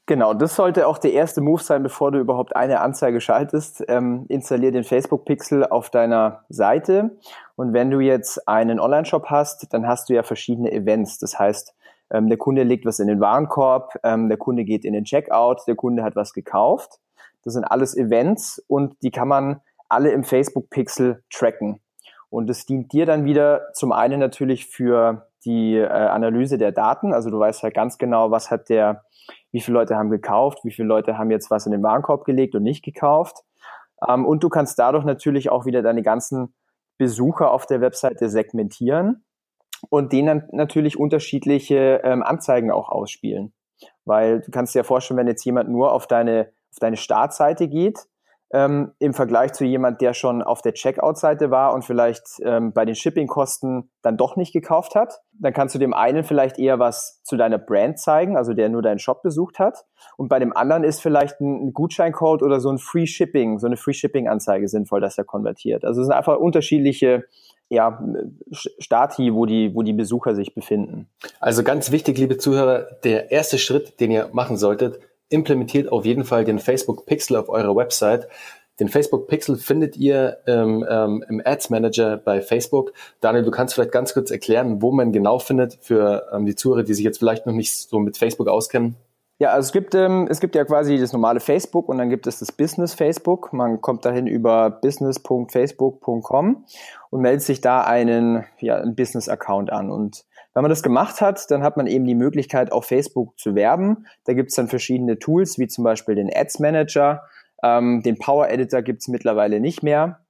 Genau, 0.08 0.36
das 0.36 0.56
sollte 0.56 0.86
auch 0.88 1.00
der 1.00 1.14
erste 1.14 1.42
Move 1.42 1.64
sein, 1.64 1.82
bevor 1.82 2.12
du 2.12 2.20
überhaupt 2.20 2.56
eine 2.56 2.82
Anzeige 2.82 3.20
schaltest. 3.20 3.84
Ähm, 3.88 4.26
installier 4.30 4.72
den 4.72 4.84
Facebook-Pixel 4.84 5.66
auf 5.66 5.90
deiner 5.90 6.46
Seite. 6.48 7.18
Und 7.56 7.74
wenn 7.74 7.90
du 7.90 8.00
jetzt 8.00 8.48
einen 8.48 8.80
Online-Shop 8.80 9.26
hast, 9.32 9.74
dann 9.74 9.88
hast 9.88 10.10
du 10.10 10.14
ja 10.14 10.22
verschiedene 10.22 10.72
Events. 10.72 11.18
Das 11.18 11.40
heißt, 11.40 11.74
ähm, 12.12 12.30
der 12.30 12.38
Kunde 12.38 12.62
legt 12.62 12.86
was 12.86 13.00
in 13.00 13.08
den 13.08 13.20
Warenkorb, 13.20 13.96
ähm, 14.04 14.30
der 14.30 14.38
Kunde 14.38 14.64
geht 14.64 14.86
in 14.86 14.94
den 14.94 15.06
Checkout, 15.06 15.62
der 15.68 15.76
Kunde 15.76 16.04
hat 16.04 16.16
was 16.16 16.34
gekauft. 16.34 17.00
Das 17.44 17.54
sind 17.54 17.64
alles 17.64 17.98
Events 17.98 18.64
und 18.68 18.96
die 19.02 19.12
kann 19.12 19.28
man 19.28 19.62
alle 19.90 20.12
im 20.12 20.24
Facebook-Pixel 20.24 21.24
tracken. 21.32 21.80
Und 22.30 22.50
es 22.50 22.68
dient 22.68 22.92
dir 22.94 23.08
dann 23.08 23.26
wieder 23.26 23.74
zum 23.74 23.92
einen 23.92 24.20
natürlich 24.20 24.68
für 24.68 25.28
die 25.46 25.78
äh, 25.78 25.88
Analyse 25.88 26.58
der 26.60 26.72
Daten. 26.72 27.14
Also 27.14 27.32
du 27.32 27.40
weißt 27.40 27.64
halt 27.64 27.74
ganz 27.74 27.98
genau, 27.98 28.30
was 28.30 28.52
hat 28.52 28.70
der 28.70 29.04
wie 29.56 29.62
viele 29.62 29.76
Leute 29.76 29.96
haben 29.96 30.10
gekauft, 30.10 30.66
wie 30.66 30.72
viele 30.72 30.90
Leute 30.90 31.18
haben 31.18 31.32
jetzt 31.32 31.50
was 31.50 31.66
in 31.66 31.72
den 31.72 31.82
Warenkorb 31.82 32.26
gelegt 32.26 32.56
und 32.56 32.64
nicht 32.64 32.84
gekauft. 32.84 33.46
Ähm, 34.06 34.26
und 34.26 34.44
du 34.44 34.50
kannst 34.50 34.78
dadurch 34.78 35.06
natürlich 35.06 35.50
auch 35.50 35.66
wieder 35.66 35.82
deine 35.82 36.02
ganzen 36.02 36.54
Besucher 36.98 37.52
auf 37.52 37.66
der 37.66 37.80
Webseite 37.80 38.28
segmentieren 38.28 39.24
und 39.90 40.12
denen 40.12 40.44
natürlich 40.52 41.00
unterschiedliche 41.00 42.02
ähm, 42.04 42.22
Anzeigen 42.22 42.70
auch 42.70 42.90
ausspielen. 42.90 43.54
Weil 44.04 44.42
du 44.42 44.52
kannst 44.52 44.76
dir 44.76 44.80
ja 44.80 44.84
vorstellen, 44.84 45.20
wenn 45.20 45.28
jetzt 45.28 45.46
jemand 45.46 45.70
nur 45.70 45.94
auf 45.94 46.06
deine, 46.06 46.52
auf 46.74 46.80
deine 46.82 46.98
Startseite 46.98 47.70
geht, 47.70 48.08
ähm, 48.54 48.92
im 49.00 49.14
Vergleich 49.14 49.54
zu 49.54 49.66
jemand, 49.66 50.02
der 50.02 50.14
schon 50.14 50.42
auf 50.42 50.62
der 50.62 50.74
Checkout-Seite 50.74 51.52
war 51.52 51.74
und 51.74 51.84
vielleicht 51.84 52.24
ähm, 52.44 52.74
bei 52.74 52.86
den 52.86 52.96
Shipping-Kosten 52.96 53.90
dann 54.02 54.18
doch 54.18 54.36
nicht 54.36 54.54
gekauft 54.54 54.96
hat. 54.96 55.22
Dann 55.34 55.54
kannst 55.54 55.74
du 55.76 55.80
dem 55.80 55.94
einen 55.94 56.24
vielleicht 56.24 56.60
eher 56.60 56.80
was 56.80 57.22
zu 57.24 57.38
deiner 57.38 57.58
Brand 57.58 58.00
zeigen, 58.00 58.38
also 58.38 58.54
der 58.54 58.70
nur 58.70 58.82
deinen 58.82 59.00
Shop 59.00 59.24
besucht 59.24 59.60
hat. 59.60 59.86
Und 60.16 60.30
bei 60.30 60.40
dem 60.40 60.56
anderen 60.56 60.84
ist 60.84 61.02
vielleicht 61.02 61.42
ein, 61.42 61.68
ein 61.68 61.74
Gutscheincode 61.74 62.44
oder 62.44 62.60
so 62.60 62.70
ein 62.70 62.78
Free 62.78 63.08
Shipping, 63.08 63.58
so 63.60 63.68
eine 63.68 63.78
Free 63.78 63.94
Shipping-Anzeige 63.94 64.68
sinnvoll, 64.68 65.02
dass 65.02 65.18
er 65.18 65.26
konvertiert. 65.26 65.84
Also 65.84 66.02
es 66.02 66.08
sind 66.08 66.16
einfach 66.16 66.38
unterschiedliche 66.38 67.26
ja, 67.68 68.00
Stati, 68.52 69.34
wo 69.34 69.46
die, 69.46 69.74
wo 69.74 69.82
die 69.82 69.94
Besucher 69.94 70.36
sich 70.36 70.54
befinden. 70.54 71.10
Also 71.40 71.64
ganz 71.64 71.92
wichtig, 71.92 72.18
liebe 72.18 72.38
Zuhörer, 72.38 72.86
der 73.04 73.32
erste 73.32 73.58
Schritt, 73.58 74.00
den 74.00 74.12
ihr 74.12 74.30
machen 74.34 74.56
solltet, 74.56 75.00
implementiert 75.30 75.92
auf 75.92 76.06
jeden 76.06 76.24
Fall 76.24 76.46
den 76.46 76.60
Facebook 76.60 77.06
Pixel 77.06 77.38
auf 77.38 77.50
eurer 77.50 77.76
Website. 77.76 78.28
Den 78.80 78.90
Facebook 78.90 79.28
Pixel 79.28 79.56
findet 79.56 79.96
ihr 79.96 80.38
ähm, 80.48 80.86
ähm, 80.90 81.24
im 81.30 81.42
Ads 81.44 81.70
Manager 81.70 82.18
bei 82.18 82.42
Facebook. 82.42 82.92
Daniel, 83.22 83.44
du 83.44 83.52
kannst 83.52 83.74
vielleicht 83.74 83.94
ganz 83.94 84.14
kurz 84.14 84.32
erklären, 84.32 84.82
wo 84.82 84.92
man 84.92 85.14
genau 85.14 85.40
findet 85.40 85.78
für 85.82 86.28
ähm, 86.34 86.46
die 86.46 86.56
Zuhörer, 86.56 86.84
die 86.84 86.94
sich 86.94 87.06
jetzt 87.06 87.20
vielleicht 87.20 87.46
noch 87.46 87.54
nicht 87.54 87.74
so 87.74 88.00
mit 88.00 88.18
Facebook 88.18 88.50
auskennen. 88.50 88.96
Ja, 89.38 89.52
also 89.52 89.68
es 89.68 89.74
gibt, 89.74 89.96
ähm, 89.96 90.28
es 90.30 90.40
gibt 90.40 90.56
ja 90.56 90.64
quasi 90.64 90.98
das 90.98 91.12
normale 91.12 91.42
Facebook 91.42 91.90
und 91.90 91.98
dann 91.98 92.10
gibt 92.10 92.26
es 92.26 92.40
das 92.40 92.54
Business 92.54 92.94
Facebook. 92.94 93.52
Man 93.52 93.82
kommt 93.82 94.06
dahin 94.06 94.28
über 94.28 94.70
business.facebook.com 94.70 96.66
und 97.10 97.22
meldet 97.22 97.42
sich 97.42 97.60
da 97.60 97.82
einen, 97.82 98.46
ja, 98.60 98.78
einen 98.78 98.96
Business-Account 98.96 99.72
an. 99.74 99.90
Und 99.90 100.26
wenn 100.56 100.62
man 100.62 100.70
das 100.70 100.84
gemacht 100.84 101.20
hat, 101.20 101.52
dann 101.52 101.64
hat 101.64 101.76
man 101.76 101.86
eben 101.86 102.06
die 102.06 102.16
Möglichkeit, 102.16 102.72
auf 102.72 102.86
Facebook 102.86 103.38
zu 103.38 103.56
werben. 103.56 104.08
Da 104.24 104.34
gibt 104.34 104.52
es 104.52 104.56
dann 104.56 104.70
verschiedene 104.70 105.20
Tools, 105.20 105.60
wie 105.60 105.68
zum 105.68 105.84
Beispiel 105.84 106.16
den 106.16 106.30
Ads 106.34 106.60
Manager. 106.60 107.24
Ähm, 107.62 108.02
den 108.04 108.18
Power 108.18 108.50
Editor 108.50 108.82
gibt 108.82 109.02
es 109.02 109.10
mittlerweile 109.10 109.60
nicht 109.60 109.84
mehr. 109.84 110.22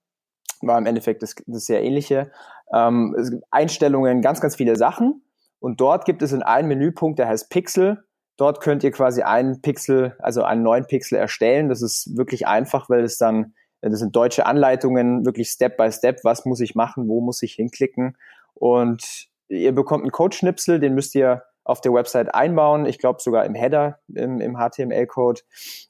War 0.62 0.79
im 0.79 0.88
Endeffekt 0.88 1.22
das, 1.22 1.36
das 1.46 1.67
sehr 1.67 1.84
ähnliche. 1.84 2.32
Ähm, 2.74 3.44
Einstellungen, 3.51 4.24
ganz, 4.24 4.41
ganz 4.41 4.55
viele 4.55 4.75
Sachen. 4.77 5.22
Und 5.60 5.79
dort 5.79 6.05
gibt 6.05 6.24
es 6.24 6.34
in 6.34 6.41
einem 6.41 6.70
Menüpunkt, 6.70 7.20
der 7.20 7.27
heißt 7.27 7.51
Pixel. 7.51 8.03
Dort 8.36 8.62
könnt 8.62 8.84
ihr 8.84 8.91
quasi 8.91 9.22
einen 9.22 9.62
Pixel, 9.62 10.15
also 10.17 10.44
einen 10.44 10.63
neuen 10.63 10.88
Pixel 10.88 11.20
erstellen. 11.20 11.70
Das 11.70 11.84
ist 11.84 12.17
wirklich 12.17 12.48
einfach, 12.48 12.89
weil 12.89 13.03
es 13.03 13.20
dann, 13.20 13.53
das 13.82 14.00
sind 14.00 14.15
deutsche 14.15 14.48
Anleitungen, 14.48 15.24
wirklich 15.24 15.50
Step 15.50 15.77
by 15.77 15.91
Step. 15.91 16.24
Was 16.24 16.46
muss 16.46 16.62
ich 16.62 16.74
machen? 16.74 17.08
Wo 17.08 17.22
muss 17.22 17.44
ich 17.44 17.53
hinklicken? 17.53 18.17
Und 18.55 19.29
ihr 19.47 19.73
bekommt 19.73 20.03
einen 20.03 20.11
Code-Schnipsel, 20.11 20.79
den 20.79 20.95
müsst 20.95 21.15
ihr 21.15 21.43
auf 21.63 21.81
der 21.81 21.93
Website 21.93 22.33
einbauen. 22.33 22.85
Ich 22.85 22.99
glaube 22.99 23.21
sogar 23.21 23.45
im 23.45 23.55
Header, 23.55 23.99
im, 24.13 24.39
im 24.39 24.57
HTML-Code. 24.57 25.41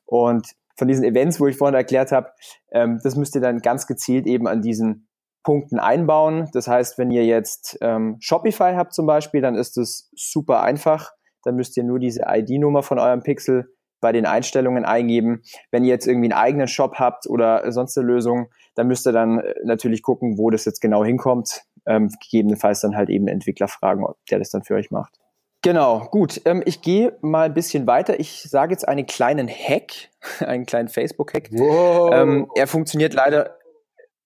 Und 0.05 0.47
von 0.77 0.87
diesen 0.87 1.03
Events, 1.03 1.39
wo 1.39 1.47
ich 1.47 1.57
vorhin 1.57 1.75
erklärt 1.75 2.11
habe, 2.11 2.31
ähm, 2.71 2.99
das 3.03 3.15
müsst 3.15 3.35
ihr 3.35 3.41
dann 3.41 3.59
ganz 3.59 3.87
gezielt 3.87 4.25
eben 4.25 4.47
an 4.47 4.61
diesen 4.61 5.07
Punkten 5.43 5.79
einbauen. 5.79 6.49
Das 6.53 6.67
heißt, 6.67 6.97
wenn 6.97 7.11
ihr 7.11 7.25
jetzt 7.25 7.77
ähm, 7.81 8.17
Shopify 8.19 8.73
habt 8.75 8.93
zum 8.93 9.05
Beispiel, 9.05 9.41
dann 9.41 9.55
ist 9.55 9.77
es 9.77 10.09
super 10.15 10.61
einfach. 10.63 11.11
Dann 11.43 11.55
müsst 11.55 11.77
ihr 11.77 11.83
nur 11.83 11.99
diese 11.99 12.23
ID-Nummer 12.27 12.81
von 12.81 12.97
eurem 12.97 13.21
Pixel 13.21 13.69
bei 14.01 14.11
den 14.11 14.25
Einstellungen 14.25 14.85
eingeben. 14.85 15.41
Wenn 15.71 15.83
ihr 15.83 15.89
jetzt 15.89 16.07
irgendwie 16.07 16.31
einen 16.31 16.39
eigenen 16.39 16.67
Shop 16.67 16.95
habt 16.95 17.27
oder 17.27 17.71
sonst 17.71 17.97
eine 17.97 18.07
Lösung, 18.07 18.47
dann 18.75 18.87
müsst 18.87 19.07
ihr 19.07 19.13
dann 19.13 19.39
äh, 19.39 19.53
natürlich 19.63 20.01
gucken, 20.01 20.37
wo 20.37 20.49
das 20.49 20.65
jetzt 20.65 20.81
genau 20.81 21.05
hinkommt. 21.05 21.63
Ähm, 21.87 22.09
gegebenenfalls 22.21 22.81
dann 22.81 22.95
halt 22.95 23.09
eben 23.09 23.27
Entwickler 23.27 23.67
fragen, 23.67 24.03
ob 24.03 24.17
der 24.29 24.39
das 24.39 24.49
dann 24.49 24.63
für 24.63 24.75
euch 24.75 24.91
macht. 24.91 25.19
Genau, 25.65 26.07
gut. 26.11 26.41
Ähm, 26.45 26.61
ich 26.65 26.83
gehe 26.83 27.17
mal 27.21 27.47
ein 27.47 27.55
bisschen 27.55 27.87
weiter. 27.87 28.19
Ich 28.19 28.43
sage 28.43 28.71
jetzt 28.71 28.87
einen 28.87 29.07
kleinen 29.07 29.47
Hack, 29.47 30.11
einen 30.39 30.67
kleinen 30.67 30.89
Facebook-Hack. 30.89 31.49
Wow. 31.51 32.13
Ähm, 32.13 32.51
er 32.55 32.67
funktioniert 32.67 33.15
leider. 33.15 33.57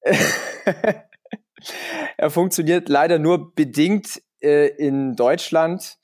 er 2.17 2.29
funktioniert 2.29 2.89
leider 2.89 3.19
nur 3.19 3.55
bedingt 3.55 4.21
äh, 4.41 4.67
in 4.67 5.15
Deutschland. 5.15 5.97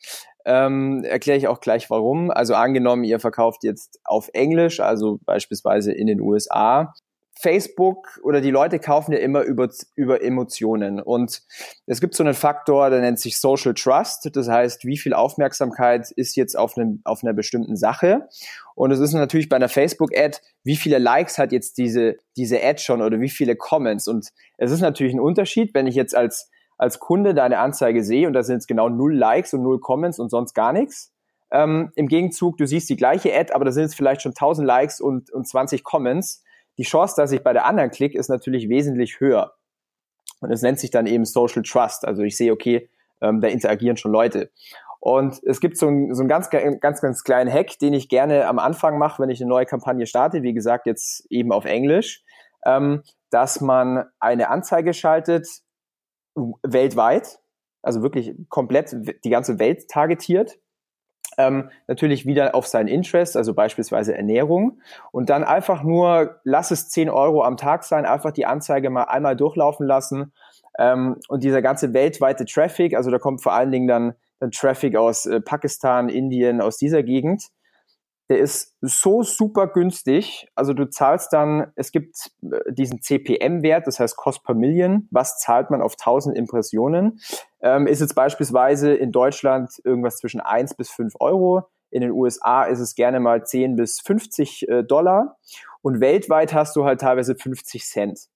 Ähm, 0.46 1.04
Erkläre 1.04 1.38
ich 1.38 1.50
auch 1.50 1.60
gleich 1.60 1.90
warum. 1.90 2.32
Also 2.32 2.54
angenommen, 2.54 3.04
ihr 3.04 3.20
verkauft 3.20 3.66
jetzt 3.66 4.00
auf 4.06 4.30
Englisch, 4.34 4.80
also 4.80 5.20
beispielsweise 5.26 5.92
in 5.92 6.08
den 6.08 6.22
USA. 6.22 6.94
Facebook 7.40 8.20
oder 8.24 8.42
die 8.42 8.52
Leute 8.52 8.80
kaufen 8.80 9.12
ja 9.12 9.20
immer 9.20 9.42
über, 9.42 9.70
über 9.96 10.24
Emotionen. 10.24 11.02
Und 11.02 11.42
es 11.86 12.00
gibt 12.00 12.16
so 12.16 12.24
einen 12.24 12.34
Faktor, 12.34 12.90
der 12.90 13.02
nennt 13.02 13.20
sich 13.20 13.38
Social 13.38 13.74
Trust. 13.74 14.30
Das 14.34 14.48
heißt, 14.48 14.86
wie 14.86 14.98
viel 14.98 15.14
Aufmerksamkeit 15.14 16.12
ist 16.12 16.36
jetzt 16.36 16.58
auf, 16.58 16.78
einem, 16.78 17.02
auf 17.04 17.24
einer 17.24 17.34
bestimmten 17.34 17.76
Sache? 17.76 18.28
Und 18.74 18.92
es 18.92 19.00
ist 19.00 19.14
natürlich 19.14 19.50
bei 19.50 19.58
einer 19.58 19.70
Facebook-Ad, 19.70 20.38
wie 20.64 20.76
viele 20.76 20.98
Likes 20.98 21.38
hat 21.38 21.52
jetzt 21.52 21.78
diese, 21.78 22.16
diese 22.38 22.64
Ad 22.64 22.82
schon 22.82 23.02
oder 23.02 23.20
wie 23.20 23.30
viele 23.30 23.56
Comments? 23.56 24.08
Und 24.08 24.30
es 24.58 24.72
ist 24.72 24.82
natürlich 24.82 25.14
ein 25.14 25.20
Unterschied, 25.20 25.74
wenn 25.74 25.88
ich 25.88 25.96
jetzt 25.96 26.16
als 26.16 26.50
als 26.78 27.00
Kunde 27.00 27.34
deine 27.34 27.60
Anzeige 27.60 28.04
sehe 28.04 28.28
und 28.28 28.34
da 28.34 28.44
sind 28.44 28.56
jetzt 28.56 28.68
genau 28.68 28.90
null 28.90 29.16
Likes 29.16 29.54
und 29.54 29.64
null 29.64 29.80
Comments 29.80 30.20
und 30.20 30.30
sonst 30.30 30.54
gar 30.54 30.74
nichts. 30.74 31.14
Ähm, 31.52 31.92
Im 31.96 32.08
Gegenzug, 32.08 32.58
du 32.58 32.68
siehst 32.68 32.90
die 32.90 32.98
gleiche 32.98 33.34
Ad, 33.34 33.54
aber 33.54 33.66
da 33.66 33.72
sind 33.72 33.84
jetzt 33.84 33.96
vielleicht 33.96 34.22
schon 34.22 34.32
1000 34.32 34.68
Likes 34.68 35.00
und, 35.00 35.32
und 35.32 35.48
20 35.48 35.84
Comments. 35.84 36.44
Die 36.78 36.84
Chance, 36.84 37.16
dass 37.18 37.32
ich 37.32 37.44
bei 37.44 37.54
der 37.54 37.66
anderen 37.66 37.92
klicke, 37.92 38.18
ist 38.18 38.30
natürlich 38.30 38.70
wesentlich 38.70 39.20
höher. 39.20 39.54
Und 40.42 40.52
es 40.52 40.62
nennt 40.62 40.80
sich 40.80 40.92
dann 40.92 41.08
eben 41.08 41.26
Social 41.26 41.64
Trust. 41.64 42.06
Also 42.06 42.24
ich 42.24 42.38
sehe, 42.38 42.52
okay, 42.52 42.90
ähm, 43.22 43.42
da 43.42 43.48
interagieren 43.48 43.98
schon 43.98 44.12
Leute. 44.12 44.52
Und 45.00 45.42
es 45.44 45.60
gibt 45.60 45.78
so 45.78 45.88
einen, 45.88 46.14
so 46.16 46.22
einen 46.22 46.30
ganz, 46.30 46.50
ganz, 46.50 47.00
ganz 47.00 47.24
kleinen 47.24 47.52
Hack, 47.52 47.78
den 47.80 47.94
ich 47.94 48.10
gerne 48.10 48.48
am 48.48 48.58
Anfang 48.58 48.98
mache, 48.98 49.22
wenn 49.22 49.30
ich 49.30 49.40
eine 49.40 49.50
neue 49.50 49.66
Kampagne 49.66 50.08
starte. 50.08 50.42
Wie 50.42 50.54
gesagt, 50.54 50.88
jetzt 50.88 51.26
eben 51.30 51.52
auf 51.52 51.66
Englisch, 51.66 52.24
ähm, 52.66 53.04
dass 53.30 53.62
man 53.62 54.06
eine 54.20 54.50
Anzeige 54.50 54.94
schaltet, 54.94 55.48
weltweit, 56.64 57.40
also 57.82 58.02
wirklich 58.02 58.34
komplett 58.50 58.96
die 59.24 59.30
ganze 59.30 59.60
Welt 59.60 59.88
targetiert. 59.90 60.58
Ähm, 61.38 61.70
natürlich 61.88 62.26
wieder 62.26 62.56
auf 62.56 62.68
sein 62.68 62.88
Interest, 62.88 63.36
also 63.36 63.54
beispielsweise 63.54 64.16
Ernährung. 64.16 64.80
Und 65.12 65.30
dann 65.30 65.44
einfach 65.44 65.84
nur, 65.84 66.40
lass 66.44 66.72
es 66.72 66.90
10 66.90 67.10
Euro 67.10 67.44
am 67.44 67.58
Tag 67.58 67.84
sein, 67.84 68.06
einfach 68.06 68.32
die 68.32 68.46
Anzeige 68.46 68.90
mal 68.90 69.04
einmal 69.04 69.36
durchlaufen 69.36 69.86
lassen. 69.86 70.34
Ähm, 70.78 71.18
und 71.28 71.44
dieser 71.44 71.62
ganze 71.62 71.94
weltweite 71.94 72.46
Traffic, 72.46 72.96
also 72.96 73.12
da 73.12 73.18
kommt 73.18 73.42
vor 73.42 73.54
allen 73.54 73.72
Dingen 73.72 73.88
dann, 73.88 74.14
dann 74.40 74.52
Traffic 74.52 74.96
aus 74.96 75.26
äh, 75.26 75.42
Pakistan, 75.42 76.10
Indien, 76.10 76.62
aus 76.62 76.78
dieser 76.78 77.04
Gegend, 77.04 77.50
der 78.30 78.40
ist 78.40 78.76
so 78.82 79.22
super 79.22 79.68
günstig. 79.68 80.48
Also 80.56 80.74
du 80.74 80.90
zahlst 80.90 81.32
dann, 81.32 81.72
es 81.76 81.92
gibt 81.92 82.32
äh, 82.42 82.74
diesen 82.74 83.02
CPM-Wert, 83.02 83.86
das 83.86 84.00
heißt 84.00 84.18
Cost 84.18 84.44
per 84.44 84.56
Million. 84.56 85.08
Was 85.12 85.40
zahlt 85.40 85.70
man 85.70 85.82
auf 85.82 85.94
1000 85.94 86.36
Impressionen? 86.36 87.20
Ähm, 87.62 87.86
ist 87.86 88.02
jetzt 88.02 88.16
beispielsweise 88.16 88.94
in 88.94 89.12
Deutschland 89.12 89.80
irgendwas 89.84 90.18
zwischen 90.18 90.42
1 90.42 90.74
bis 90.74 90.90
5 90.90 91.14
Euro. 91.20 91.68
In 91.92 92.02
den 92.02 92.12
USA 92.12 92.64
ist 92.64 92.80
es 92.80 92.96
gerne 92.96 93.20
mal 93.20 93.46
10 93.46 93.76
bis 93.76 94.02
50 94.02 94.68
äh, 94.68 94.84
Dollar. 94.84 95.38
Und 95.82 96.00
weltweit 96.00 96.54
hast 96.54 96.76
du 96.76 96.84
halt 96.84 97.02
teilweise 97.02 97.36
50 97.36 97.86
Cent. 97.86 98.28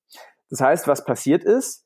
Das 0.52 0.62
heißt, 0.62 0.88
was 0.88 1.04
passiert 1.04 1.44
ist, 1.44 1.86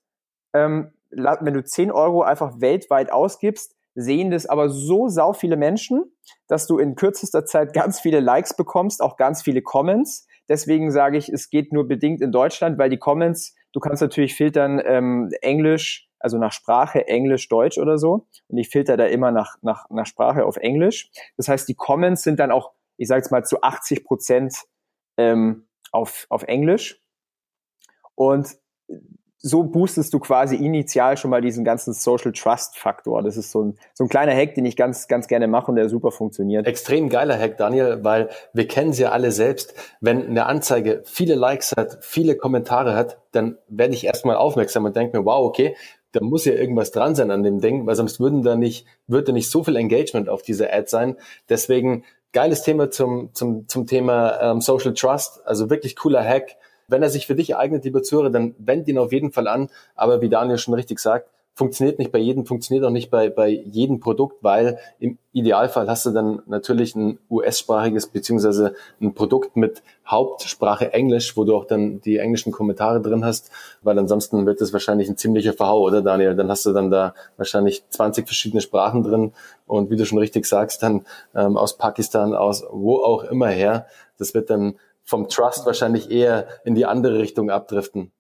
ähm, 0.54 0.92
wenn 1.10 1.54
du 1.54 1.64
10 1.64 1.92
Euro 1.92 2.24
einfach 2.24 2.60
weltweit 2.60 3.12
ausgibst, 3.12 3.76
sehen 3.96 4.32
das 4.32 4.46
aber 4.46 4.70
so 4.70 5.08
sau 5.08 5.34
viele 5.34 5.58
Menschen, 5.58 6.04
dass 6.48 6.68
du 6.68 6.78
in 6.78 6.96
kürzester 6.96 7.46
Zeit 7.46 7.74
ganz 7.74 8.00
viele 8.00 8.20
Likes 8.20 8.56
bekommst, 8.56 9.02
auch 9.02 9.18
ganz 9.18 9.42
viele 9.42 9.62
Comments. 9.62 10.28
Deswegen 10.50 10.92
sage 10.92 11.18
ich, 11.18 11.30
es 11.30 11.50
geht 11.50 11.72
nur 11.72 11.88
bedingt 11.88 12.22
in 12.22 12.32
Deutschland, 12.32 12.78
weil 12.78 12.90
die 12.90 12.98
Comments, 12.98 13.56
du 13.72 13.80
kannst 13.80 14.02
natürlich 14.02 14.36
filtern 14.36 14.82
ähm, 14.84 15.32
Englisch, 15.42 16.10
also 16.20 16.38
nach 16.38 16.52
Sprache, 16.52 17.08
Englisch, 17.08 17.50
Deutsch 17.50 17.78
oder 17.78 17.98
so. 17.98 18.28
Und 18.48 18.58
ich 18.58 18.70
filter 18.70 18.98
da 18.98 19.06
immer 19.06 19.32
nach, 19.32 19.58
nach, 19.62 19.90
nach 19.90 20.06
Sprache 20.06 20.46
auf 20.46 20.58
Englisch. 20.58 21.12
Das 21.38 21.48
heißt, 21.48 21.68
die 21.68 21.76
Comments 21.76 22.22
sind 22.22 22.40
dann 22.40 22.52
auch, 22.52 22.72
ich 22.98 23.08
sage 23.08 23.20
jetzt 23.20 23.32
mal, 23.32 23.44
zu 23.44 23.62
80 23.62 24.04
Prozent 24.06 24.56
ähm, 25.18 25.68
auf, 25.92 26.26
auf 26.30 26.44
Englisch. 26.44 27.02
Und 28.16 28.58
so 29.46 29.64
boostest 29.64 30.14
du 30.14 30.20
quasi 30.20 30.56
initial 30.56 31.18
schon 31.18 31.30
mal 31.30 31.42
diesen 31.42 31.66
ganzen 31.66 31.94
Social 31.94 32.32
Trust 32.32 32.78
Faktor. 32.78 33.22
Das 33.22 33.36
ist 33.36 33.52
so 33.52 33.62
ein, 33.62 33.78
so 33.94 34.06
ein 34.06 34.08
kleiner 34.08 34.34
Hack, 34.34 34.56
den 34.56 34.64
ich 34.64 34.78
ganz, 34.78 35.10
ganz 35.10 35.28
gerne 35.28 35.48
mache 35.48 35.70
und 35.70 35.76
der 35.76 35.90
super 35.90 36.12
funktioniert. 36.12 36.66
Extrem 36.66 37.10
geiler 37.10 37.38
Hack, 37.38 37.58
Daniel, 37.58 38.00
weil 38.04 38.30
wir 38.54 38.70
kennen 38.70 38.94
sie 38.94 39.04
ja 39.04 39.12
alle 39.12 39.34
selbst. 39.34 39.74
Wenn 40.00 40.26
eine 40.26 40.46
Anzeige 40.46 41.02
viele 41.04 41.36
Likes 41.36 41.74
hat, 41.76 41.98
viele 42.00 42.38
Kommentare 42.38 42.96
hat, 42.96 43.18
dann 43.34 43.58
werde 43.68 43.94
ich 43.94 44.06
erstmal 44.06 44.38
aufmerksam 44.38 44.86
und 44.86 44.96
denke 44.96 45.20
mir, 45.20 45.26
wow, 45.26 45.46
okay, 45.46 45.76
da 46.14 46.24
muss 46.24 46.46
ja 46.46 46.54
irgendwas 46.54 46.92
dran 46.92 47.14
sein 47.14 47.30
an 47.30 47.44
dem 47.44 47.60
Ding, 47.60 47.86
weil 47.86 47.96
sonst 47.96 48.22
würden 48.22 48.44
da 48.44 48.56
nicht, 48.56 48.88
würde 49.08 49.34
nicht 49.34 49.52
so 49.52 49.66
viel 49.66 49.76
Engagement 49.76 50.30
auf 50.30 50.42
diese 50.42 50.72
Ad 50.72 50.88
sein. 50.88 51.18
Deswegen 51.50 52.06
geiles 52.32 52.62
Thema 52.62 52.92
zum, 52.92 53.34
zum, 53.34 53.68
zum 53.68 53.88
Thema 53.88 54.40
ähm, 54.42 54.62
Social 54.62 54.94
Trust. 54.94 55.42
Also 55.46 55.70
wirklich 55.70 55.98
cooler 55.98 56.24
Hack 56.24 56.56
wenn 56.88 57.04
er 57.04 57.10
sich 57.10 57.28
für 57.28 57.36
dich 57.36 57.56
eignet, 57.56 57.84
lieber 57.86 58.04
Zuhörer, 58.04 58.30
dann 58.30 58.56
wend 58.58 58.88
ihn 58.88 58.98
auf 58.98 59.12
jeden 59.12 59.32
Fall 59.32 59.48
an. 59.48 59.70
Aber 59.96 60.22
wie 60.22 60.30
Daniel 60.30 60.58
schon 60.58 60.74
richtig 60.74 61.00
sagt, 61.00 61.30
funktioniert 61.56 62.00
nicht 62.00 62.12
bei 62.12 62.18
jedem, 62.18 62.46
funktioniert 62.46 62.86
auch 62.86 62.92
nicht 62.92 63.12
bei, 63.12 63.30
bei 63.30 63.48
jedem 63.48 64.00
Produkt, 64.00 64.44
weil 64.44 64.80
im 65.00 65.20
Idealfall 65.34 65.88
hast 65.88 66.06
du 66.06 66.12
dann 66.12 66.42
natürlich 66.48 66.96
ein 66.96 67.20
US-sprachiges 67.30 68.08
beziehungsweise 68.08 68.74
ein 69.00 69.14
Produkt 69.14 69.56
mit 69.56 69.84
Hauptsprache 70.08 70.94
Englisch, 70.94 71.38
wo 71.38 71.44
du 71.44 71.56
auch 71.56 71.66
dann 71.66 72.02
die 72.02 72.18
englischen 72.18 72.52
Kommentare 72.52 73.02
drin 73.02 73.24
hast, 73.24 73.52
weil 73.84 73.98
ansonsten 74.00 74.46
wird 74.48 74.62
das 74.62 74.74
wahrscheinlich 74.74 75.10
ein 75.10 75.18
ziemlicher 75.18 75.54
Verhau, 75.54 75.82
oder 75.82 76.02
Daniel? 76.02 76.36
Dann 76.36 76.50
hast 76.50 76.66
du 76.66 76.74
dann 76.74 76.90
da 76.90 77.14
wahrscheinlich 77.38 77.84
20 77.90 78.26
verschiedene 78.28 78.62
Sprachen 78.62 79.04
drin 79.04 79.34
und 79.68 79.92
wie 79.92 79.96
du 79.96 80.06
schon 80.06 80.18
richtig 80.18 80.46
sagst, 80.46 80.82
dann 80.82 81.06
ähm, 81.36 81.56
aus 81.56 81.78
Pakistan, 81.78 82.34
aus 82.34 82.64
wo 82.72 82.98
auch 82.98 83.24
immer 83.24 83.48
her. 83.48 83.86
Das 84.18 84.34
wird 84.34 84.50
dann 84.50 84.76
vom 85.04 85.28
Trust 85.28 85.66
wahrscheinlich 85.66 86.12
eher 86.12 86.48
in 86.66 86.76
die 86.76 86.86
andere 86.86 87.20
Richtung 87.20 87.50
abdriften. 87.50 88.12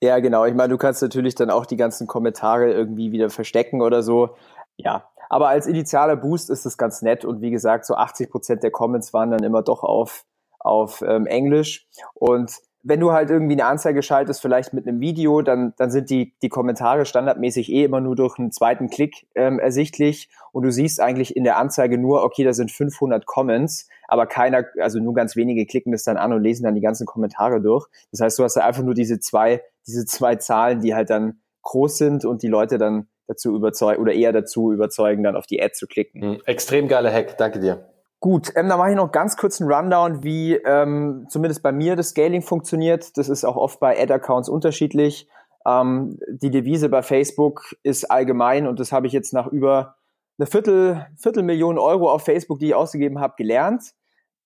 Ja, 0.00 0.18
genau. 0.20 0.44
Ich 0.44 0.54
meine, 0.54 0.68
du 0.68 0.78
kannst 0.78 1.02
natürlich 1.02 1.34
dann 1.34 1.50
auch 1.50 1.66
die 1.66 1.76
ganzen 1.76 2.06
Kommentare 2.06 2.72
irgendwie 2.72 3.10
wieder 3.10 3.30
verstecken 3.30 3.82
oder 3.82 4.02
so. 4.02 4.36
Ja, 4.76 5.10
aber 5.28 5.48
als 5.48 5.66
initialer 5.66 6.16
Boost 6.16 6.50
ist 6.50 6.66
es 6.66 6.78
ganz 6.78 7.02
nett 7.02 7.24
und 7.24 7.40
wie 7.40 7.50
gesagt, 7.50 7.84
so 7.84 7.94
80 7.94 8.30
Prozent 8.30 8.62
der 8.62 8.70
Comments 8.70 9.12
waren 9.12 9.30
dann 9.30 9.42
immer 9.42 9.62
doch 9.62 9.82
auf 9.82 10.24
auf 10.60 11.02
ähm, 11.06 11.26
Englisch 11.26 11.86
und 12.14 12.50
wenn 12.82 13.00
du 13.00 13.12
halt 13.12 13.30
irgendwie 13.30 13.54
eine 13.54 13.66
Anzeige 13.66 14.02
schaltest, 14.02 14.40
vielleicht 14.40 14.72
mit 14.72 14.86
einem 14.86 15.00
Video, 15.00 15.42
dann, 15.42 15.74
dann 15.76 15.90
sind 15.90 16.10
die, 16.10 16.34
die 16.42 16.48
Kommentare 16.48 17.04
standardmäßig 17.04 17.70
eh 17.70 17.84
immer 17.84 18.00
nur 18.00 18.14
durch 18.16 18.38
einen 18.38 18.52
zweiten 18.52 18.88
Klick 18.88 19.26
ähm, 19.34 19.58
ersichtlich 19.58 20.30
und 20.52 20.62
du 20.62 20.72
siehst 20.72 21.00
eigentlich 21.00 21.36
in 21.36 21.44
der 21.44 21.58
Anzeige 21.58 21.98
nur, 21.98 22.22
okay, 22.22 22.44
da 22.44 22.52
sind 22.52 22.70
500 22.70 23.26
Comments, 23.26 23.88
aber 24.08 24.26
keiner, 24.26 24.64
also 24.80 24.98
nur 24.98 25.14
ganz 25.14 25.36
wenige 25.36 25.66
klicken 25.66 25.92
das 25.92 26.02
dann 26.02 26.16
an 26.16 26.32
und 26.32 26.42
lesen 26.42 26.64
dann 26.64 26.74
die 26.74 26.80
ganzen 26.80 27.06
Kommentare 27.06 27.60
durch. 27.60 27.86
Das 28.10 28.20
heißt, 28.20 28.38
du 28.38 28.42
hast 28.42 28.56
da 28.56 28.62
einfach 28.62 28.82
nur 28.82 28.94
diese 28.94 29.20
zwei, 29.20 29.62
diese 29.86 30.06
zwei 30.06 30.36
Zahlen, 30.36 30.80
die 30.80 30.94
halt 30.94 31.10
dann 31.10 31.40
groß 31.62 31.98
sind 31.98 32.24
und 32.24 32.42
die 32.42 32.48
Leute 32.48 32.78
dann 32.78 33.08
dazu 33.26 33.54
überzeugen 33.54 34.00
oder 34.00 34.14
eher 34.14 34.32
dazu 34.32 34.72
überzeugen, 34.72 35.22
dann 35.22 35.36
auf 35.36 35.46
die 35.46 35.62
Ad 35.62 35.74
zu 35.74 35.86
klicken. 35.86 36.26
Mhm. 36.26 36.40
Extrem 36.46 36.88
geiler 36.88 37.12
Hack, 37.12 37.36
danke 37.36 37.60
dir. 37.60 37.86
Gut, 38.20 38.50
ähm, 38.56 38.68
dann 38.68 38.78
mache 38.78 38.90
ich 38.90 38.96
noch 38.96 39.12
ganz 39.12 39.36
kurz 39.36 39.60
einen 39.60 39.70
Rundown, 39.70 40.24
wie 40.24 40.54
ähm, 40.54 41.26
zumindest 41.28 41.62
bei 41.62 41.70
mir 41.70 41.94
das 41.94 42.08
Scaling 42.08 42.42
funktioniert. 42.42 43.16
Das 43.16 43.28
ist 43.28 43.44
auch 43.44 43.56
oft 43.56 43.78
bei 43.78 44.00
Ad-Accounts 44.00 44.48
unterschiedlich. 44.48 45.28
Ähm, 45.66 46.18
die 46.28 46.50
Devise 46.50 46.88
bei 46.88 47.02
Facebook 47.02 47.76
ist 47.82 48.10
allgemein 48.10 48.66
und 48.66 48.80
das 48.80 48.90
habe 48.90 49.06
ich 49.06 49.12
jetzt 49.12 49.34
nach 49.34 49.46
über 49.46 49.96
eine 50.38 50.46
Viertel, 50.46 51.06
Viertelmillion 51.16 51.78
Euro 51.78 52.10
auf 52.10 52.22
Facebook, 52.22 52.58
die 52.60 52.68
ich 52.68 52.74
ausgegeben 52.74 53.20
habe, 53.20 53.34
gelernt. 53.36 53.92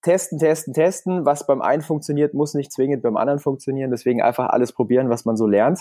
Testen, 0.02 0.38
testen, 0.38 0.74
testen. 0.74 1.24
Was 1.24 1.46
beim 1.46 1.62
einen 1.62 1.82
funktioniert, 1.82 2.34
muss 2.34 2.54
nicht 2.54 2.72
zwingend 2.72 3.02
beim 3.02 3.16
anderen 3.16 3.38
funktionieren. 3.38 3.90
Deswegen 3.90 4.22
einfach 4.22 4.48
alles 4.48 4.72
probieren, 4.72 5.08
was 5.08 5.24
man 5.24 5.36
so 5.36 5.46
lernt. 5.46 5.80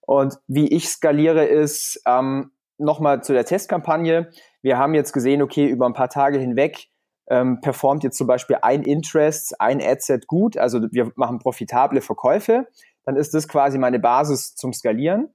Und 0.00 0.38
wie 0.46 0.68
ich 0.68 0.88
skaliere, 0.88 1.44
ist 1.44 2.02
ähm, 2.06 2.50
nochmal 2.78 3.22
zu 3.22 3.32
der 3.32 3.44
Testkampagne. 3.44 4.30
Wir 4.62 4.78
haben 4.78 4.94
jetzt 4.94 5.12
gesehen, 5.12 5.42
okay, 5.42 5.66
über 5.66 5.86
ein 5.86 5.94
paar 5.94 6.08
Tage 6.08 6.38
hinweg 6.38 6.88
ähm, 7.30 7.60
performt 7.60 8.04
jetzt 8.04 8.16
zum 8.16 8.26
Beispiel 8.26 8.56
ein 8.62 8.82
Interest, 8.82 9.60
ein 9.60 9.80
Adset 9.82 10.26
gut, 10.26 10.56
also 10.56 10.80
wir 10.90 11.12
machen 11.16 11.38
profitable 11.38 12.00
Verkäufe, 12.00 12.66
dann 13.04 13.16
ist 13.16 13.34
das 13.34 13.48
quasi 13.48 13.78
meine 13.78 13.98
Basis 13.98 14.54
zum 14.54 14.72
Skalieren. 14.72 15.28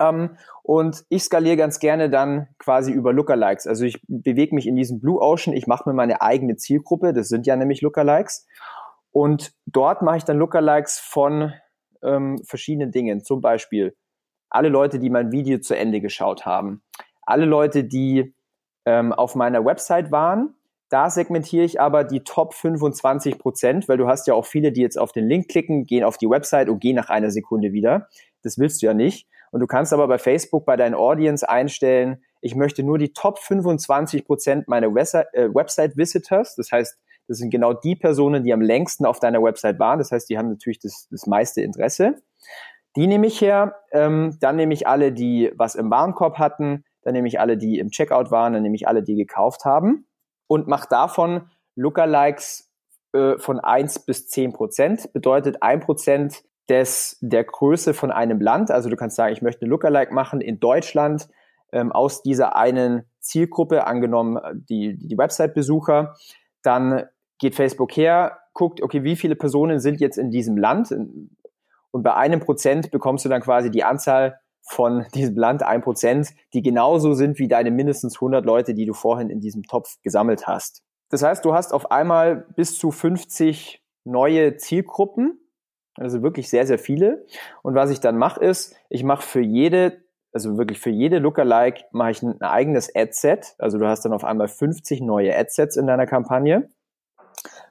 Ähm, 0.00 0.36
und 0.62 1.04
ich 1.08 1.24
skaliere 1.24 1.56
ganz 1.56 1.78
gerne 1.78 2.10
dann 2.10 2.48
quasi 2.58 2.92
über 2.92 3.12
Lookalikes. 3.12 3.66
Also 3.66 3.84
ich 3.84 4.00
bewege 4.08 4.54
mich 4.54 4.66
in 4.66 4.76
diesem 4.76 5.00
Blue 5.00 5.20
Ocean, 5.20 5.56
ich 5.56 5.66
mache 5.66 5.88
mir 5.88 5.94
meine 5.94 6.22
eigene 6.22 6.56
Zielgruppe, 6.56 7.12
das 7.12 7.28
sind 7.28 7.46
ja 7.46 7.56
nämlich 7.56 7.80
Lookalikes. 7.80 8.46
Und 9.10 9.52
dort 9.66 10.02
mache 10.02 10.18
ich 10.18 10.24
dann 10.24 10.38
Lookalikes 10.38 10.98
von 10.98 11.52
ähm, 12.02 12.42
verschiedenen 12.44 12.90
Dingen. 12.90 13.22
Zum 13.22 13.40
Beispiel 13.40 13.96
alle 14.50 14.68
Leute, 14.68 14.98
die 14.98 15.10
mein 15.10 15.32
Video 15.32 15.58
zu 15.58 15.76
Ende 15.76 16.00
geschaut 16.00 16.46
haben. 16.46 16.82
Alle 17.22 17.44
Leute, 17.44 17.84
die 17.84 18.34
ähm, 18.84 19.12
auf 19.12 19.34
meiner 19.34 19.64
Website 19.64 20.10
waren 20.10 20.54
da 20.94 21.10
segmentiere 21.10 21.64
ich 21.64 21.80
aber 21.80 22.04
die 22.04 22.20
Top 22.20 22.54
25 22.54 23.38
Prozent, 23.38 23.88
weil 23.88 23.96
du 23.96 24.06
hast 24.06 24.28
ja 24.28 24.34
auch 24.34 24.46
viele, 24.46 24.70
die 24.70 24.80
jetzt 24.80 24.96
auf 24.96 25.10
den 25.10 25.28
Link 25.28 25.48
klicken, 25.48 25.86
gehen 25.86 26.04
auf 26.04 26.18
die 26.18 26.30
Website 26.30 26.68
und 26.68 26.78
gehen 26.78 26.94
nach 26.94 27.08
einer 27.08 27.32
Sekunde 27.32 27.72
wieder. 27.72 28.08
Das 28.42 28.58
willst 28.58 28.80
du 28.80 28.86
ja 28.86 28.94
nicht. 28.94 29.26
Und 29.54 29.60
du 29.60 29.68
kannst 29.68 29.92
aber 29.92 30.08
bei 30.08 30.18
Facebook 30.18 30.66
bei 30.66 30.74
deinen 30.74 30.96
Audience 30.96 31.48
einstellen, 31.48 32.24
ich 32.40 32.56
möchte 32.56 32.82
nur 32.82 32.98
die 32.98 33.12
Top 33.12 33.38
25 33.38 34.24
Prozent 34.26 34.66
meiner 34.66 34.88
äh, 34.88 35.54
Website-Visitors, 35.54 36.56
das 36.56 36.72
heißt, 36.72 36.98
das 37.28 37.38
sind 37.38 37.50
genau 37.50 37.72
die 37.72 37.94
Personen, 37.94 38.42
die 38.42 38.52
am 38.52 38.60
längsten 38.60 39.06
auf 39.06 39.20
deiner 39.20 39.40
Website 39.40 39.78
waren. 39.78 40.00
Das 40.00 40.10
heißt, 40.10 40.28
die 40.28 40.38
haben 40.38 40.48
natürlich 40.48 40.80
das, 40.80 41.06
das 41.08 41.28
meiste 41.28 41.62
Interesse. 41.62 42.16
Die 42.96 43.06
nehme 43.06 43.28
ich 43.28 43.40
her. 43.40 43.76
Ähm, 43.92 44.36
dann 44.40 44.56
nehme 44.56 44.74
ich 44.74 44.88
alle, 44.88 45.12
die 45.12 45.52
was 45.54 45.76
im 45.76 45.88
Warenkorb 45.88 46.40
hatten. 46.40 46.84
Dann 47.02 47.12
nehme 47.14 47.28
ich 47.28 47.38
alle, 47.38 47.56
die 47.56 47.78
im 47.78 47.90
Checkout 47.90 48.32
waren. 48.32 48.54
Dann 48.54 48.62
nehme 48.64 48.74
ich 48.74 48.88
alle, 48.88 49.04
die 49.04 49.14
gekauft 49.14 49.64
haben 49.64 50.08
und 50.48 50.66
macht 50.66 50.90
davon 50.90 51.48
Lookalikes 51.76 52.72
äh, 53.12 53.38
von 53.38 53.60
1 53.60 54.00
bis 54.00 54.28
10 54.30 54.52
Prozent. 54.52 55.12
Bedeutet 55.12 55.62
1 55.62 55.84
Prozent 55.84 56.42
des, 56.68 57.18
der 57.20 57.44
Größe 57.44 57.94
von 57.94 58.10
einem 58.10 58.40
Land. 58.40 58.70
Also 58.70 58.88
du 58.88 58.96
kannst 58.96 59.16
sagen, 59.16 59.32
ich 59.32 59.42
möchte 59.42 59.62
eine 59.62 59.70
Lookalike 59.70 60.12
machen 60.12 60.40
in 60.40 60.60
Deutschland 60.60 61.28
ähm, 61.72 61.92
aus 61.92 62.22
dieser 62.22 62.56
einen 62.56 63.04
Zielgruppe, 63.20 63.86
angenommen 63.86 64.38
die, 64.68 64.96
die 64.96 65.18
Website-Besucher. 65.18 66.14
Dann 66.62 67.04
geht 67.38 67.54
Facebook 67.54 67.92
her, 67.92 68.38
guckt, 68.54 68.82
okay, 68.82 69.02
wie 69.02 69.16
viele 69.16 69.36
Personen 69.36 69.80
sind 69.80 70.00
jetzt 70.00 70.16
in 70.16 70.30
diesem 70.30 70.56
Land? 70.56 70.92
Und 71.90 72.02
bei 72.02 72.14
einem 72.14 72.40
Prozent 72.40 72.90
bekommst 72.90 73.24
du 73.24 73.28
dann 73.28 73.42
quasi 73.42 73.70
die 73.70 73.84
Anzahl 73.84 74.40
von 74.62 75.04
diesem 75.14 75.36
Land, 75.36 75.62
ein 75.62 75.82
Prozent, 75.82 76.30
die 76.54 76.62
genauso 76.62 77.12
sind 77.14 77.38
wie 77.38 77.48
deine 77.48 77.70
mindestens 77.70 78.16
100 78.16 78.44
Leute, 78.44 78.74
die 78.74 78.86
du 78.86 78.94
vorhin 78.94 79.28
in 79.28 79.40
diesem 79.40 79.64
Topf 79.64 79.96
gesammelt 80.02 80.46
hast. 80.46 80.82
Das 81.10 81.22
heißt, 81.22 81.44
du 81.44 81.54
hast 81.54 81.72
auf 81.72 81.90
einmal 81.90 82.46
bis 82.56 82.78
zu 82.78 82.90
50 82.90 83.82
neue 84.04 84.56
Zielgruppen, 84.56 85.38
also 85.96 86.22
wirklich 86.22 86.48
sehr, 86.48 86.66
sehr 86.66 86.78
viele. 86.78 87.24
Und 87.62 87.74
was 87.74 87.90
ich 87.90 88.00
dann 88.00 88.18
mache, 88.18 88.44
ist, 88.44 88.76
ich 88.88 89.04
mache 89.04 89.22
für 89.22 89.40
jede, 89.40 90.02
also 90.32 90.58
wirklich 90.58 90.80
für 90.80 90.90
jede 90.90 91.18
Lookalike 91.18 91.84
mache 91.92 92.10
ich 92.10 92.22
ein 92.22 92.40
eigenes 92.42 92.94
Adset. 92.94 93.54
Also 93.58 93.78
du 93.78 93.86
hast 93.86 94.04
dann 94.04 94.12
auf 94.12 94.24
einmal 94.24 94.48
50 94.48 95.00
neue 95.00 95.36
Adsets 95.36 95.76
in 95.76 95.86
deiner 95.86 96.06
Kampagne 96.06 96.68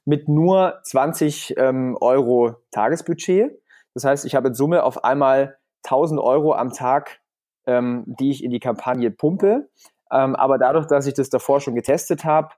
mit 0.05 0.27
nur 0.27 0.79
20 0.83 1.55
ähm, 1.57 1.97
Euro 1.99 2.55
Tagesbudget. 2.71 3.51
Das 3.93 4.05
heißt, 4.05 4.25
ich 4.25 4.35
habe 4.35 4.49
in 4.49 4.53
Summe 4.53 4.83
auf 4.83 5.03
einmal 5.03 5.57
1000 5.85 6.19
Euro 6.19 6.53
am 6.53 6.71
Tag, 6.71 7.21
ähm, 7.65 8.03
die 8.07 8.31
ich 8.31 8.43
in 8.43 8.51
die 8.51 8.59
Kampagne 8.59 9.11
pumpe. 9.11 9.69
Ähm, 10.11 10.35
aber 10.35 10.57
dadurch, 10.57 10.87
dass 10.87 11.07
ich 11.07 11.13
das 11.13 11.29
davor 11.29 11.61
schon 11.61 11.75
getestet 11.75 12.25
habe, 12.25 12.49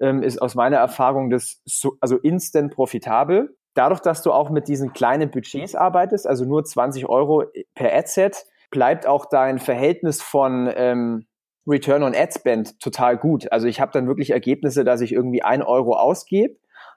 ähm, 0.00 0.22
ist 0.22 0.40
aus 0.40 0.54
meiner 0.54 0.76
Erfahrung 0.76 1.30
das 1.30 1.60
so, 1.64 1.96
also 2.00 2.16
instant 2.18 2.74
profitabel. 2.74 3.56
Dadurch, 3.76 4.00
dass 4.00 4.22
du 4.22 4.32
auch 4.32 4.48
mit 4.48 4.68
diesen 4.68 4.94
kleinen 4.94 5.30
Budgets 5.30 5.74
arbeitest, 5.74 6.26
also 6.26 6.46
nur 6.46 6.64
20 6.64 7.08
Euro 7.08 7.44
per 7.74 7.94
Adset, 7.94 8.46
bleibt 8.70 9.06
auch 9.06 9.26
dein 9.26 9.58
Verhältnis 9.58 10.22
von 10.22 10.72
ähm, 10.74 11.26
Return 11.66 12.02
on 12.02 12.14
Ad 12.14 12.32
Spend 12.32 12.80
total 12.80 13.18
gut. 13.18 13.52
Also 13.52 13.66
ich 13.66 13.78
habe 13.78 13.92
dann 13.92 14.06
wirklich 14.06 14.30
Ergebnisse, 14.30 14.82
dass 14.82 15.02
ich 15.02 15.12
irgendwie 15.12 15.42
ein 15.42 15.62
Euro 15.62 15.94
ausgebe 15.94 16.56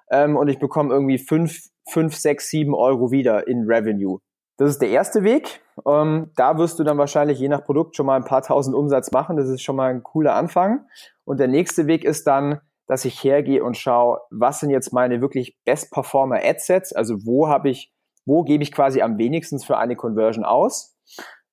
ähm, 0.09 0.37
und 0.37 0.47
ich 0.47 0.57
bekomme 0.59 0.93
irgendwie 0.93 1.17
fünf, 1.17 1.67
fünf, 1.85 2.15
sechs, 2.15 2.49
sieben 2.49 2.73
Euro 2.73 3.11
wieder 3.11 3.47
in 3.47 3.65
Revenue. 3.67 4.19
Das 4.55 4.69
ist 4.69 4.81
der 4.81 4.89
erste 4.89 5.23
Weg. 5.23 5.61
Ähm, 5.85 6.31
da 6.37 6.57
wirst 6.57 6.79
du 6.79 6.85
dann 6.85 6.97
wahrscheinlich 6.97 7.39
je 7.39 7.49
nach 7.49 7.65
Produkt 7.65 7.97
schon 7.97 8.05
mal 8.05 8.15
ein 8.15 8.25
paar 8.25 8.41
tausend 8.41 8.75
Umsatz 8.75 9.11
machen. 9.11 9.35
Das 9.35 9.49
ist 9.49 9.63
schon 9.63 9.75
mal 9.75 9.89
ein 9.89 10.03
cooler 10.03 10.35
Anfang. 10.35 10.85
Und 11.25 11.41
der 11.41 11.47
nächste 11.49 11.87
Weg 11.87 12.05
ist 12.05 12.25
dann, 12.25 12.61
dass 12.89 13.05
ich 13.05 13.23
hergehe 13.23 13.63
und 13.63 13.77
schaue, 13.77 14.19
was 14.31 14.59
sind 14.59 14.71
jetzt 14.71 14.91
meine 14.91 15.21
wirklich 15.21 15.55
Best 15.63 15.91
Performer 15.91 16.39
Adsets? 16.43 16.91
Also 16.91 17.23
wo 17.23 17.47
habe 17.47 17.69
ich, 17.69 17.93
wo 18.25 18.43
gebe 18.43 18.63
ich 18.63 18.71
quasi 18.71 19.03
am 19.03 19.19
wenigsten 19.19 19.59
für 19.59 19.77
eine 19.77 19.95
Conversion 19.95 20.43
aus? 20.43 20.97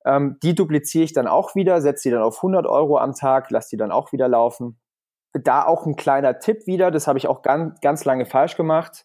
Ähm, 0.06 0.38
die 0.42 0.54
dupliziere 0.54 1.04
ich 1.04 1.12
dann 1.12 1.26
auch 1.26 1.54
wieder, 1.54 1.82
setze 1.82 2.08
die 2.08 2.14
dann 2.14 2.22
auf 2.22 2.38
100 2.38 2.66
Euro 2.66 2.96
am 2.96 3.12
Tag, 3.12 3.50
lasse 3.50 3.68
die 3.72 3.76
dann 3.76 3.92
auch 3.92 4.12
wieder 4.12 4.28
laufen. 4.28 4.80
Da 5.34 5.66
auch 5.66 5.84
ein 5.84 5.96
kleiner 5.96 6.38
Tipp 6.38 6.66
wieder, 6.66 6.90
das 6.90 7.06
habe 7.06 7.18
ich 7.18 7.28
auch 7.28 7.42
ganz, 7.42 7.78
ganz 7.82 8.06
lange 8.06 8.24
falsch 8.24 8.56
gemacht, 8.56 9.04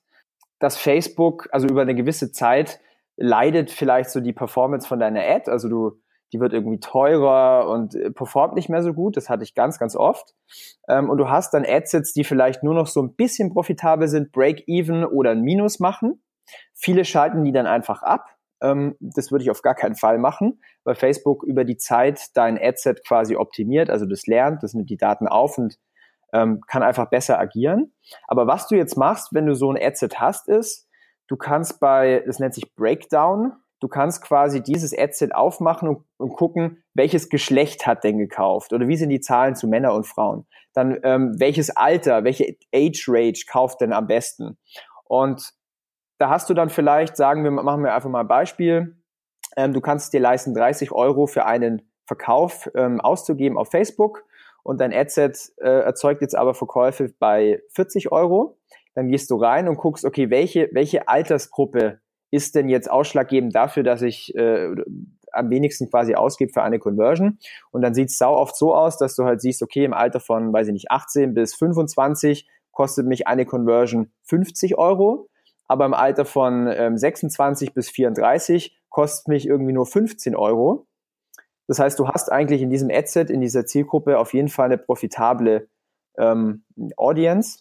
dass 0.59 0.77
Facebook, 0.77 1.49
also 1.51 1.67
über 1.67 1.81
eine 1.81 1.95
gewisse 1.95 2.31
Zeit, 2.31 2.79
leidet 3.17 3.71
vielleicht 3.71 4.09
so 4.09 4.21
die 4.21 4.31
Performance 4.31 4.87
von 4.87 5.01
deiner 5.01 5.21
Ad. 5.21 5.51
Also 5.51 5.67
du, 5.67 5.99
die 6.33 6.39
wird 6.39 6.53
irgendwie 6.53 6.79
teurer 6.79 7.69
und 7.69 7.95
äh, 7.95 8.11
performt 8.11 8.55
nicht 8.55 8.69
mehr 8.69 8.83
so 8.83 8.93
gut. 8.93 9.17
Das 9.17 9.29
hatte 9.29 9.43
ich 9.43 9.55
ganz, 9.55 9.79
ganz 9.79 9.95
oft. 9.95 10.33
Ähm, 10.87 11.09
und 11.09 11.17
du 11.17 11.29
hast 11.29 11.53
dann 11.53 11.65
Adsets, 11.65 12.13
die 12.13 12.23
vielleicht 12.23 12.63
nur 12.63 12.73
noch 12.73 12.87
so 12.87 13.01
ein 13.01 13.15
bisschen 13.15 13.51
profitabel 13.51 14.07
sind, 14.07 14.31
Break-Even 14.31 15.05
oder 15.05 15.31
ein 15.31 15.41
Minus 15.41 15.79
machen. 15.79 16.23
Viele 16.73 17.05
schalten 17.05 17.43
die 17.43 17.51
dann 17.51 17.67
einfach 17.67 18.03
ab. 18.03 18.25
Ähm, 18.61 18.95
das 18.99 19.31
würde 19.31 19.43
ich 19.43 19.51
auf 19.51 19.61
gar 19.61 19.75
keinen 19.75 19.95
Fall 19.95 20.17
machen, 20.17 20.61
weil 20.83 20.95
Facebook 20.95 21.43
über 21.43 21.63
die 21.63 21.77
Zeit 21.77 22.27
dein 22.33 22.59
Adset 22.61 23.05
quasi 23.05 23.35
optimiert, 23.35 23.89
also 23.89 24.05
das 24.05 24.27
lernt, 24.27 24.63
das 24.63 24.73
nimmt 24.73 24.89
die 24.89 24.97
Daten 24.97 25.27
auf 25.27 25.57
und 25.57 25.77
ähm, 26.33 26.61
kann 26.67 26.83
einfach 26.83 27.09
besser 27.09 27.39
agieren. 27.39 27.93
Aber 28.27 28.47
was 28.47 28.67
du 28.67 28.75
jetzt 28.75 28.97
machst, 28.97 29.33
wenn 29.33 29.45
du 29.45 29.55
so 29.55 29.71
ein 29.71 29.81
Adset 29.81 30.19
hast, 30.19 30.47
ist, 30.47 30.87
Du 31.31 31.37
kannst 31.37 31.79
bei, 31.79 32.21
das 32.25 32.39
nennt 32.39 32.53
sich 32.53 32.75
Breakdown, 32.75 33.53
du 33.81 33.87
kannst 33.87 34.21
quasi 34.21 34.61
dieses 34.61 34.97
Adset 34.97 35.35
aufmachen 35.35 35.89
und, 35.89 36.05
und, 36.17 36.35
gucken, 36.35 36.83
welches 36.93 37.29
Geschlecht 37.29 37.85
hat 37.85 38.03
denn 38.03 38.17
gekauft 38.17 38.71
oder 38.71 38.87
wie 38.87 38.95
sind 38.95 39.09
die 39.09 39.19
Zahlen 39.19 39.55
zu 39.55 39.67
Männer 39.67 39.93
und 39.93 40.07
Frauen. 40.07 40.47
Dann 40.73 40.99
ähm, 41.03 41.35
welches 41.37 41.75
Alter, 41.75 42.23
welche 42.23 42.55
Age 42.73 43.09
Range 43.09 43.37
kauft 43.49 43.81
denn 43.81 43.91
am 43.91 44.07
besten. 44.07 44.57
Und 45.03 45.51
da 46.19 46.29
hast 46.29 46.49
du 46.49 46.53
dann 46.53 46.69
vielleicht, 46.69 47.17
sagen 47.17 47.43
wir, 47.43 47.51
machen 47.51 47.83
wir 47.83 47.93
einfach 47.93 48.09
mal 48.09 48.21
ein 48.21 48.27
Beispiel, 48.27 48.95
ähm, 49.57 49.73
du 49.73 49.81
kannst 49.81 50.13
dir 50.13 50.21
leisten, 50.21 50.53
30 50.53 50.91
Euro 50.93 51.27
für 51.27 51.45
einen 51.45 51.91
Verkauf 52.05 52.69
ähm, 52.75 53.01
auszugeben 53.01 53.57
auf 53.57 53.71
Facebook 53.71 54.23
und 54.63 54.79
dein 54.79 54.93
Adset 54.93 55.51
äh, 55.57 55.67
erzeugt 55.67 56.21
jetzt 56.21 56.35
aber 56.35 56.53
Verkäufe 56.53 57.13
bei 57.19 57.61
40 57.73 58.11
Euro 58.11 58.57
dann 58.93 59.09
gehst 59.09 59.31
du 59.31 59.37
rein 59.37 59.67
und 59.67 59.77
guckst, 59.77 60.05
okay, 60.05 60.29
welche, 60.29 60.69
welche 60.73 61.07
Altersgruppe 61.07 62.00
ist 62.31 62.55
denn 62.55 62.69
jetzt 62.69 62.89
ausschlaggebend 62.89 63.53
dafür, 63.53 63.83
dass 63.83 64.01
ich 64.01 64.33
äh, 64.35 64.73
am 65.31 65.49
wenigsten 65.49 65.89
quasi 65.89 66.15
ausgebe 66.15 66.51
für 66.51 66.63
eine 66.63 66.79
Conversion. 66.79 67.39
Und 67.71 67.81
dann 67.81 67.93
sieht 67.93 68.09
es 68.09 68.17
sau 68.17 68.35
oft 68.35 68.55
so 68.55 68.73
aus, 68.73 68.97
dass 68.97 69.15
du 69.15 69.23
halt 69.23 69.41
siehst, 69.41 69.61
okay, 69.61 69.85
im 69.85 69.93
Alter 69.93 70.19
von, 70.19 70.51
weiß 70.51 70.67
ich 70.67 70.73
nicht, 70.73 70.91
18 70.91 71.33
bis 71.33 71.55
25 71.55 72.47
kostet 72.71 73.05
mich 73.05 73.27
eine 73.27 73.45
Conversion 73.45 74.11
50 74.23 74.77
Euro. 74.77 75.27
aber 75.67 75.85
im 75.85 75.93
Alter 75.93 76.25
von 76.25 76.67
ähm, 76.67 76.97
26 76.97 77.73
bis 77.73 77.89
34 77.89 78.77
kostet 78.89 79.29
mich 79.29 79.47
irgendwie 79.47 79.71
nur 79.71 79.85
15 79.85 80.35
Euro. 80.35 80.85
Das 81.67 81.79
heißt, 81.79 81.97
du 81.97 82.09
hast 82.09 82.29
eigentlich 82.29 82.61
in 82.61 82.69
diesem 82.69 82.89
Adset, 82.91 83.29
in 83.29 83.39
dieser 83.39 83.65
Zielgruppe 83.65 84.19
auf 84.19 84.33
jeden 84.33 84.49
Fall 84.49 84.65
eine 84.65 84.77
profitable 84.77 85.69
ähm, 86.17 86.65
Audience. 86.97 87.59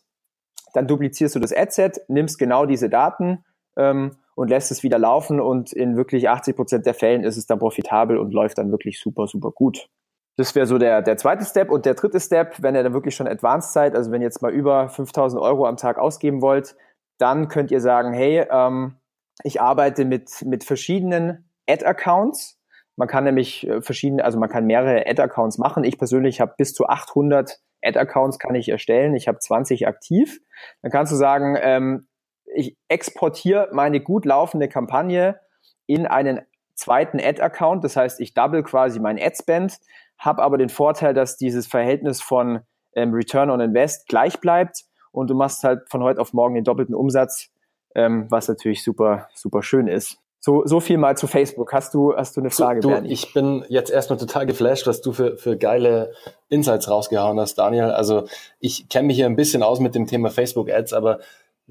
Dann 0.75 0.89
duplizierst 0.89 1.37
du 1.37 1.39
das 1.39 1.53
Adset, 1.53 2.01
nimmst 2.09 2.39
genau 2.39 2.67
diese 2.67 2.89
Daten 2.89 3.45
ähm, 3.81 4.17
und 4.35 4.49
lässt 4.49 4.71
es 4.71 4.83
wieder 4.83 4.99
laufen 4.99 5.41
und 5.41 5.73
in 5.73 5.97
wirklich 5.97 6.29
80 6.29 6.57
Prozent 6.57 6.87
der 6.87 6.95
Fällen 6.95 7.25
ist 7.25 7.37
es 7.37 7.47
dann 7.47 7.59
profitabel 7.59 8.19
und 8.19 8.33
läuft 8.33 8.59
dann 8.59 8.71
wirklich 8.71 9.01
super, 9.01 9.27
super 9.27 9.51
gut. 9.51 9.89
Das 10.37 10.55
wäre 10.55 10.67
so 10.67 10.79
der, 10.79 11.03
der 11.03 11.17
zweite 11.17 11.45
Step. 11.45 11.71
Und 11.71 11.85
der 11.85 11.95
dritte 11.95 12.21
Step, 12.21 12.63
wenn 12.63 12.75
ihr 12.75 12.83
dann 12.83 12.95
wirklich 12.95 13.15
schon 13.15 13.29
Advanced 13.29 13.73
seid, 13.73 13.95
also 13.95 14.11
wenn 14.11 14.23
ihr 14.23 14.27
jetzt 14.27 14.41
mal 14.41 14.53
über 14.53 14.89
5000 14.89 15.43
Euro 15.43 15.67
am 15.67 15.77
Tag 15.77 15.99
ausgeben 15.99 16.41
wollt, 16.41 16.77
dann 17.19 17.49
könnt 17.49 17.71
ihr 17.71 17.81
sagen, 17.81 18.13
hey, 18.13 18.47
ähm, 18.51 18.97
ich 19.43 19.61
arbeite 19.61 20.05
mit, 20.05 20.43
mit 20.47 20.65
verschiedenen 20.65 21.51
Ad-Accounts. 21.69 22.59
Man 22.97 23.09
kann 23.09 23.25
nämlich 23.25 23.67
äh, 23.69 23.83
verschiedene, 23.83 24.25
also 24.25 24.39
man 24.39 24.49
kann 24.49 24.67
mehrere 24.67 25.07
Ad-Accounts 25.07 25.59
machen. 25.59 25.85
Ich 25.85 25.99
persönlich 25.99 26.41
habe 26.41 26.55
bis 26.57 26.73
zu 26.73 26.87
800 26.87 27.61
Ad-Accounts 27.83 28.39
kann 28.39 28.55
ich 28.55 28.69
erstellen. 28.69 29.15
Ich 29.15 29.29
habe 29.29 29.39
20 29.39 29.87
aktiv. 29.87 30.41
Dann 30.83 30.91
kannst 30.91 31.13
du 31.13 31.17
sagen, 31.17 31.57
ähm, 31.61 32.09
ich 32.55 32.77
exportiere 32.89 33.69
meine 33.73 34.01
gut 34.01 34.25
laufende 34.25 34.69
Kampagne 34.69 35.41
in 35.87 36.07
einen 36.07 36.41
zweiten 36.75 37.21
Ad-Account. 37.21 37.85
Das 37.85 37.97
heißt, 37.97 38.21
ich 38.21 38.35
double 38.35 38.63
quasi 38.63 39.01
mein 39.01 39.19
Ad-Spend, 39.21 39.79
habe 40.19 40.43
aber 40.43 40.59
den 40.59 40.69
Vorteil, 40.69 41.15
dass 41.15 41.37
dieses 41.37 41.67
Verhältnis 41.67 42.21
von 42.21 42.61
ähm, 42.95 43.13
Return 43.13 43.51
on 43.51 43.61
Invest 43.61 44.09
gleich 44.09 44.41
bleibt 44.41 44.85
und 45.13 45.31
du 45.31 45.35
machst 45.35 45.65
halt 45.65 45.89
von 45.89 46.03
heute 46.03 46.21
auf 46.21 46.33
morgen 46.33 46.55
den 46.55 46.65
doppelten 46.65 46.95
Umsatz, 46.95 47.51
ähm, 47.95 48.27
was 48.31 48.49
natürlich 48.49 48.83
super, 48.83 49.29
super 49.35 49.63
schön 49.63 49.87
ist. 49.87 50.19
So, 50.43 50.65
so 50.65 50.81
viel 50.81 50.97
mal 50.97 51.19
zu 51.19 51.27
Facebook. 51.27 51.75
Hast 51.75 51.93
du, 51.93 52.17
hast 52.17 52.35
du 52.35 52.41
eine 52.41 52.49
Frage, 52.49 52.81
du, 52.81 52.89
Bernie? 52.89 53.13
Ich 53.13 53.35
bin 53.35 53.63
jetzt 53.69 53.91
erstmal 53.91 54.19
total 54.19 54.47
geflasht, 54.47 54.87
was 54.87 55.03
du 55.03 55.13
für, 55.13 55.37
für 55.37 55.59
geile 55.59 56.15
Insights 56.49 56.89
rausgehauen 56.89 57.39
hast, 57.39 57.57
Daniel. 57.57 57.91
Also 57.91 58.25
ich 58.59 58.89
kenne 58.89 59.09
mich 59.09 59.17
hier 59.17 59.27
ein 59.27 59.37
bisschen 59.37 59.63
aus 59.63 59.81
mit 59.81 59.95
dem 59.95 60.07
Thema 60.07 60.31
Facebook 60.31 60.71
Ads, 60.71 60.95
aber 60.95 61.21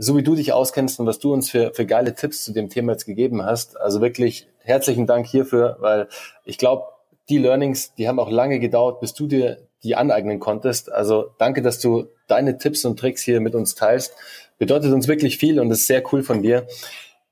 so 0.02 0.16
wie 0.16 0.24
du 0.24 0.34
dich 0.34 0.54
auskennst 0.54 1.00
und 1.02 1.06
was 1.06 1.20
du 1.20 1.34
uns 1.34 1.52
für, 1.52 1.74
für 1.74 1.86
geile 1.86 2.16
Tipps 2.16 2.46
zu 2.46 2.54
dem 2.54 2.70
Thema 2.70 2.94
jetzt 2.94 3.06
gegeben 3.06 3.44
hast, 3.44 3.80
also 3.80 4.00
wirklich 4.00 4.48
herzlichen 4.60 5.06
Dank 5.06 5.28
hierfür, 5.28 5.76
weil 5.82 6.08
ich 6.46 6.58
glaube, 6.58 6.86
die 7.28 7.38
Learnings, 7.38 7.94
die 7.96 8.08
haben 8.08 8.18
auch 8.18 8.32
lange 8.32 8.60
gedauert, 8.60 9.02
bis 9.02 9.14
du 9.14 9.28
dir 9.28 9.58
die 9.84 9.96
aneignen 9.96 10.40
konntest. 10.40 10.90
Also 10.90 11.32
danke, 11.38 11.62
dass 11.62 11.80
du 11.80 12.08
deine 12.28 12.58
Tipps 12.58 12.86
und 12.86 12.98
Tricks 12.98 13.22
hier 13.22 13.42
mit 13.42 13.56
uns 13.56 13.76
teilst. 13.76 14.14
Bedeutet 14.58 14.94
uns 14.94 15.10
wirklich 15.10 15.38
viel 15.38 15.60
und 15.60 15.70
ist 15.70 15.86
sehr 15.86 16.02
cool 16.14 16.24
von 16.24 16.42
dir. 16.42 16.66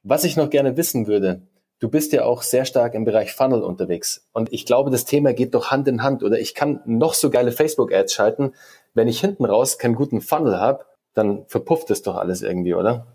Was 0.03 0.25
ich 0.25 0.35
noch 0.35 0.49
gerne 0.49 0.75
wissen 0.75 1.07
würde, 1.07 1.41
du 1.79 1.89
bist 1.89 2.11
ja 2.11 2.25
auch 2.25 2.41
sehr 2.41 2.65
stark 2.65 2.95
im 2.95 3.05
Bereich 3.05 3.33
Funnel 3.33 3.63
unterwegs. 3.63 4.27
Und 4.33 4.51
ich 4.51 4.65
glaube, 4.65 4.91
das 4.91 5.05
Thema 5.05 5.33
geht 5.33 5.55
doch 5.55 5.71
Hand 5.71 5.87
in 5.87 6.03
Hand. 6.03 6.21
Oder 6.21 6.37
ich 6.39 6.53
kann 6.53 6.81
noch 6.85 7.13
so 7.13 7.29
geile 7.29 7.53
Facebook-Ads 7.53 8.13
schalten. 8.13 8.53
Wenn 8.93 9.07
ich 9.07 9.21
hinten 9.21 9.45
raus 9.45 9.77
keinen 9.77 9.95
guten 9.95 10.19
Funnel 10.19 10.59
habe, 10.59 10.85
dann 11.17 11.45
verpufft 11.47 11.89
es 11.91 12.03
doch 12.03 12.15
alles 12.15 12.41
irgendwie, 12.41 12.73
oder? 12.73 13.07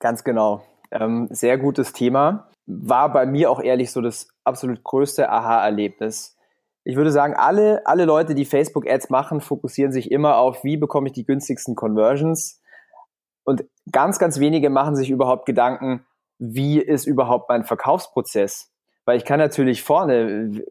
Ganz 0.00 0.24
genau. 0.24 0.62
Ähm, 0.90 1.28
sehr 1.30 1.58
gutes 1.58 1.92
Thema. 1.92 2.48
War 2.66 3.12
bei 3.12 3.26
mir 3.26 3.50
auch 3.50 3.60
ehrlich 3.60 3.92
so 3.92 4.00
das 4.00 4.28
absolut 4.44 4.82
größte 4.82 5.30
Aha-Erlebnis. 5.30 6.36
Ich 6.84 6.96
würde 6.96 7.10
sagen, 7.10 7.34
alle, 7.34 7.86
alle 7.86 8.04
Leute, 8.04 8.34
die 8.34 8.44
Facebook-Ads 8.44 9.10
machen, 9.10 9.40
fokussieren 9.40 9.92
sich 9.92 10.10
immer 10.10 10.36
auf, 10.36 10.64
wie 10.64 10.76
bekomme 10.76 11.08
ich 11.08 11.12
die 11.12 11.24
günstigsten 11.24 11.74
Conversions. 11.74 12.60
Und 13.44 13.64
ganz, 13.92 14.18
ganz 14.18 14.40
wenige 14.40 14.70
machen 14.70 14.96
sich 14.96 15.10
überhaupt 15.10 15.46
Gedanken, 15.46 16.04
wie 16.38 16.80
ist 16.80 17.06
überhaupt 17.06 17.48
mein 17.48 17.64
Verkaufsprozess? 17.64 18.70
Weil 19.04 19.16
ich 19.16 19.24
kann 19.24 19.38
natürlich 19.38 19.82
vorne, 19.82 20.62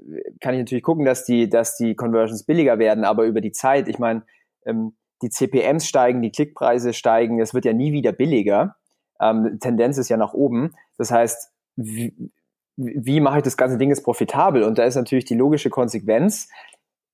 kann 0.42 0.54
ich 0.54 0.60
natürlich 0.60 0.84
gucken, 0.84 1.06
dass 1.06 1.26
die, 1.26 1.50
dass 1.50 1.76
die 1.76 1.96
Conversions 1.96 2.44
billiger 2.44 2.78
werden, 2.78 3.04
aber 3.04 3.26
über 3.26 3.42
die 3.42 3.52
Zeit, 3.52 3.88
ich 3.88 4.00
meine, 4.00 4.24
ähm, 4.66 4.94
die 5.22 5.30
CPMs 5.30 5.88
steigen, 5.88 6.22
die 6.22 6.32
Klickpreise 6.32 6.94
steigen, 6.94 7.40
es 7.40 7.54
wird 7.54 7.66
ja 7.66 7.74
nie 7.74 7.92
wieder 7.92 8.12
billiger. 8.12 8.76
Ähm, 9.20 9.58
Tendenz 9.60 9.98
ist 9.98 10.10
ja 10.10 10.18
nach 10.18 10.34
oben. 10.34 10.76
Das 10.98 11.12
heißt, 11.12 11.52
wie, 11.76 12.32
wie 12.76 13.20
mache 13.20 13.38
ich 13.38 13.44
das 13.44 13.58
ganze 13.58 13.78
Ding 13.78 13.90
jetzt 13.90 14.04
profitabel? 14.04 14.64
Und 14.64 14.78
da 14.78 14.84
ist 14.84 14.96
natürlich 14.96 15.26
die 15.26 15.36
logische 15.36 15.70
Konsequenz. 15.70 16.50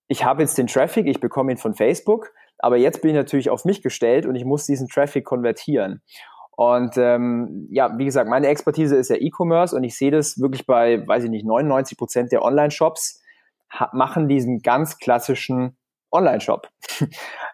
Ich 0.07 0.25
habe 0.25 0.41
jetzt 0.41 0.57
den 0.57 0.67
Traffic, 0.67 1.07
ich 1.07 1.21
bekomme 1.21 1.51
ihn 1.51 1.57
von 1.57 1.73
Facebook, 1.73 2.33
aber 2.57 2.77
jetzt 2.77 3.01
bin 3.01 3.11
ich 3.11 3.15
natürlich 3.15 3.49
auf 3.49 3.65
mich 3.65 3.81
gestellt 3.81 4.25
und 4.25 4.35
ich 4.35 4.45
muss 4.45 4.65
diesen 4.65 4.87
Traffic 4.89 5.25
konvertieren. 5.25 6.01
Und 6.55 6.97
ähm, 6.97 7.67
ja, 7.71 7.97
wie 7.97 8.05
gesagt, 8.05 8.29
meine 8.29 8.47
Expertise 8.47 8.95
ist 8.95 9.09
ja 9.09 9.15
E-Commerce 9.15 9.75
und 9.75 9.83
ich 9.83 9.97
sehe 9.97 10.11
das 10.11 10.39
wirklich 10.39 10.67
bei, 10.67 11.05
weiß 11.07 11.23
ich 11.23 11.29
nicht, 11.29 11.45
99 11.45 11.97
Prozent 11.97 12.31
der 12.31 12.43
Online-Shops 12.43 13.21
machen 13.91 14.27
diesen 14.27 14.59
ganz 14.59 14.99
klassischen 14.99 15.77
Online-Shop. 16.11 16.69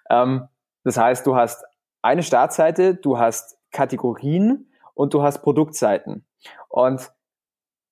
Ähm, 0.09 0.47
das 0.83 0.97
heißt, 0.97 1.25
du 1.25 1.35
hast 1.35 1.63
eine 2.01 2.23
Startseite, 2.23 2.95
du 2.95 3.17
hast 3.17 3.57
Kategorien 3.71 4.71
und 4.93 5.13
du 5.13 5.21
hast 5.21 5.41
Produktseiten. 5.41 6.25
Und 6.69 7.11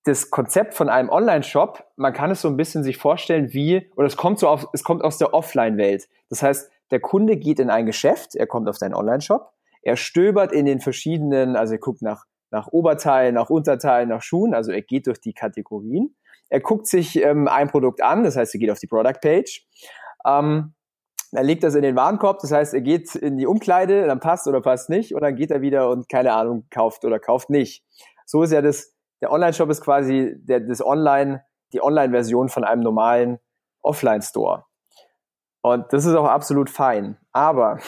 das 0.04 0.30
Konzept 0.30 0.74
von 0.74 0.90
einem 0.90 1.10
Online-Shop, 1.10 1.84
man 1.98 2.14
kann 2.14 2.32
es 2.32 2.42
so 2.42 2.48
ein 2.48 2.56
bisschen 2.56 2.84
sich 2.84 2.98
vorstellen 2.98 3.52
wie, 3.54 3.92
oder 3.96 4.08
es 4.08 4.16
kommt 4.16 4.40
so 4.40 4.48
auf, 4.48 4.68
es 4.72 4.84
kommt 4.84 5.04
aus 5.04 5.18
der 5.18 5.34
Offline-Welt. 5.34 6.08
Das 6.30 6.42
heißt, 6.42 6.72
der 6.92 7.02
Kunde 7.02 7.36
geht 7.36 7.60
in 7.60 7.70
ein 7.70 7.86
Geschäft, 7.86 8.36
er 8.36 8.48
kommt 8.48 8.70
auf 8.70 8.78
deinen 8.78 8.94
Online-Shop, 8.94 9.52
er 9.82 9.98
stöbert 9.98 10.54
in 10.54 10.66
den 10.66 10.80
verschiedenen, 10.80 11.58
also 11.58 11.74
er 11.74 11.80
guckt 11.80 12.02
nach, 12.02 12.24
nach 12.52 12.68
Oberteilen, 12.68 13.36
nach 13.36 13.50
Unterteilen, 13.50 14.08
nach 14.10 14.22
Schuhen, 14.22 14.54
also 14.54 14.72
er 14.72 14.82
geht 14.82 15.08
durch 15.08 15.20
die 15.20 15.34
Kategorien. 15.34 16.16
Er 16.50 16.62
guckt 16.62 16.88
sich 16.88 17.22
ähm, 17.22 17.50
ein 17.50 17.68
Produkt 17.68 18.02
an, 18.02 18.24
das 18.24 18.38
heißt, 18.38 18.56
er 18.56 18.60
geht 18.60 18.72
auf 18.72 18.80
die 18.80 18.88
Product 18.88 19.20
Page. 19.22 19.68
Ähm, 20.26 20.74
er 21.32 21.44
legt 21.44 21.64
das 21.64 21.76
in 21.76 21.82
den 21.82 21.96
Warenkorb, 21.96 22.40
das 22.40 22.52
heißt, 22.52 22.74
er 22.74 22.82
geht 22.82 23.16
in 23.16 23.38
die 23.38 23.48
Umkleide, 23.48 24.08
dann 24.08 24.20
passt 24.20 24.48
oder 24.48 24.62
passt 24.62 24.90
nicht, 24.90 25.14
und 25.14 25.22
dann 25.22 25.36
geht 25.36 25.52
er 25.52 25.62
wieder 25.62 25.90
und 25.90 26.10
keine 26.10 26.34
Ahnung, 26.34 26.66
kauft 26.70 27.04
oder 27.06 27.20
kauft 27.20 27.50
nicht. 27.50 27.84
So 28.26 28.44
ist 28.44 28.52
ja 28.52 28.62
das, 28.62 28.94
der 29.22 29.32
Online-Shop 29.32 29.70
ist 29.70 29.82
quasi 29.82 30.36
der, 30.38 30.62
das 30.62 30.86
Online, 30.86 31.44
die 31.74 31.82
Online-Version 31.82 32.50
von 32.50 32.64
einem 32.64 32.82
normalen 32.82 33.40
Offline-Store. 33.82 34.66
Und 35.62 35.92
das 35.92 36.06
ist 36.06 36.16
auch 36.16 36.28
absolut 36.28 36.70
fein. 36.70 37.18
Aber 37.32 37.80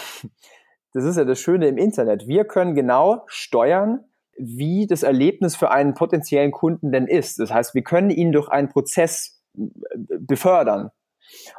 das 0.93 1.03
ist 1.05 1.17
ja 1.17 1.23
das 1.23 1.39
Schöne 1.39 1.67
im 1.67 1.77
Internet. 1.77 2.27
Wir 2.27 2.45
können 2.45 2.75
genau 2.75 3.23
steuern, 3.27 4.05
wie 4.37 4.87
das 4.87 5.03
Erlebnis 5.03 5.55
für 5.55 5.71
einen 5.71 5.93
potenziellen 5.93 6.51
Kunden 6.51 6.91
denn 6.91 7.07
ist. 7.07 7.39
Das 7.39 7.53
heißt, 7.53 7.75
wir 7.75 7.83
können 7.83 8.09
ihn 8.09 8.31
durch 8.31 8.47
einen 8.49 8.69
Prozess 8.69 9.41
befördern. 9.53 10.91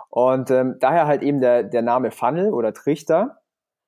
Und 0.09 0.50
ähm, 0.50 0.76
daher 0.80 1.06
halt 1.06 1.22
eben 1.22 1.40
der, 1.40 1.62
der 1.62 1.83
Name 1.83 2.11
Funnel 2.11 2.52
oder 2.52 2.72
Trichter. 2.72 3.40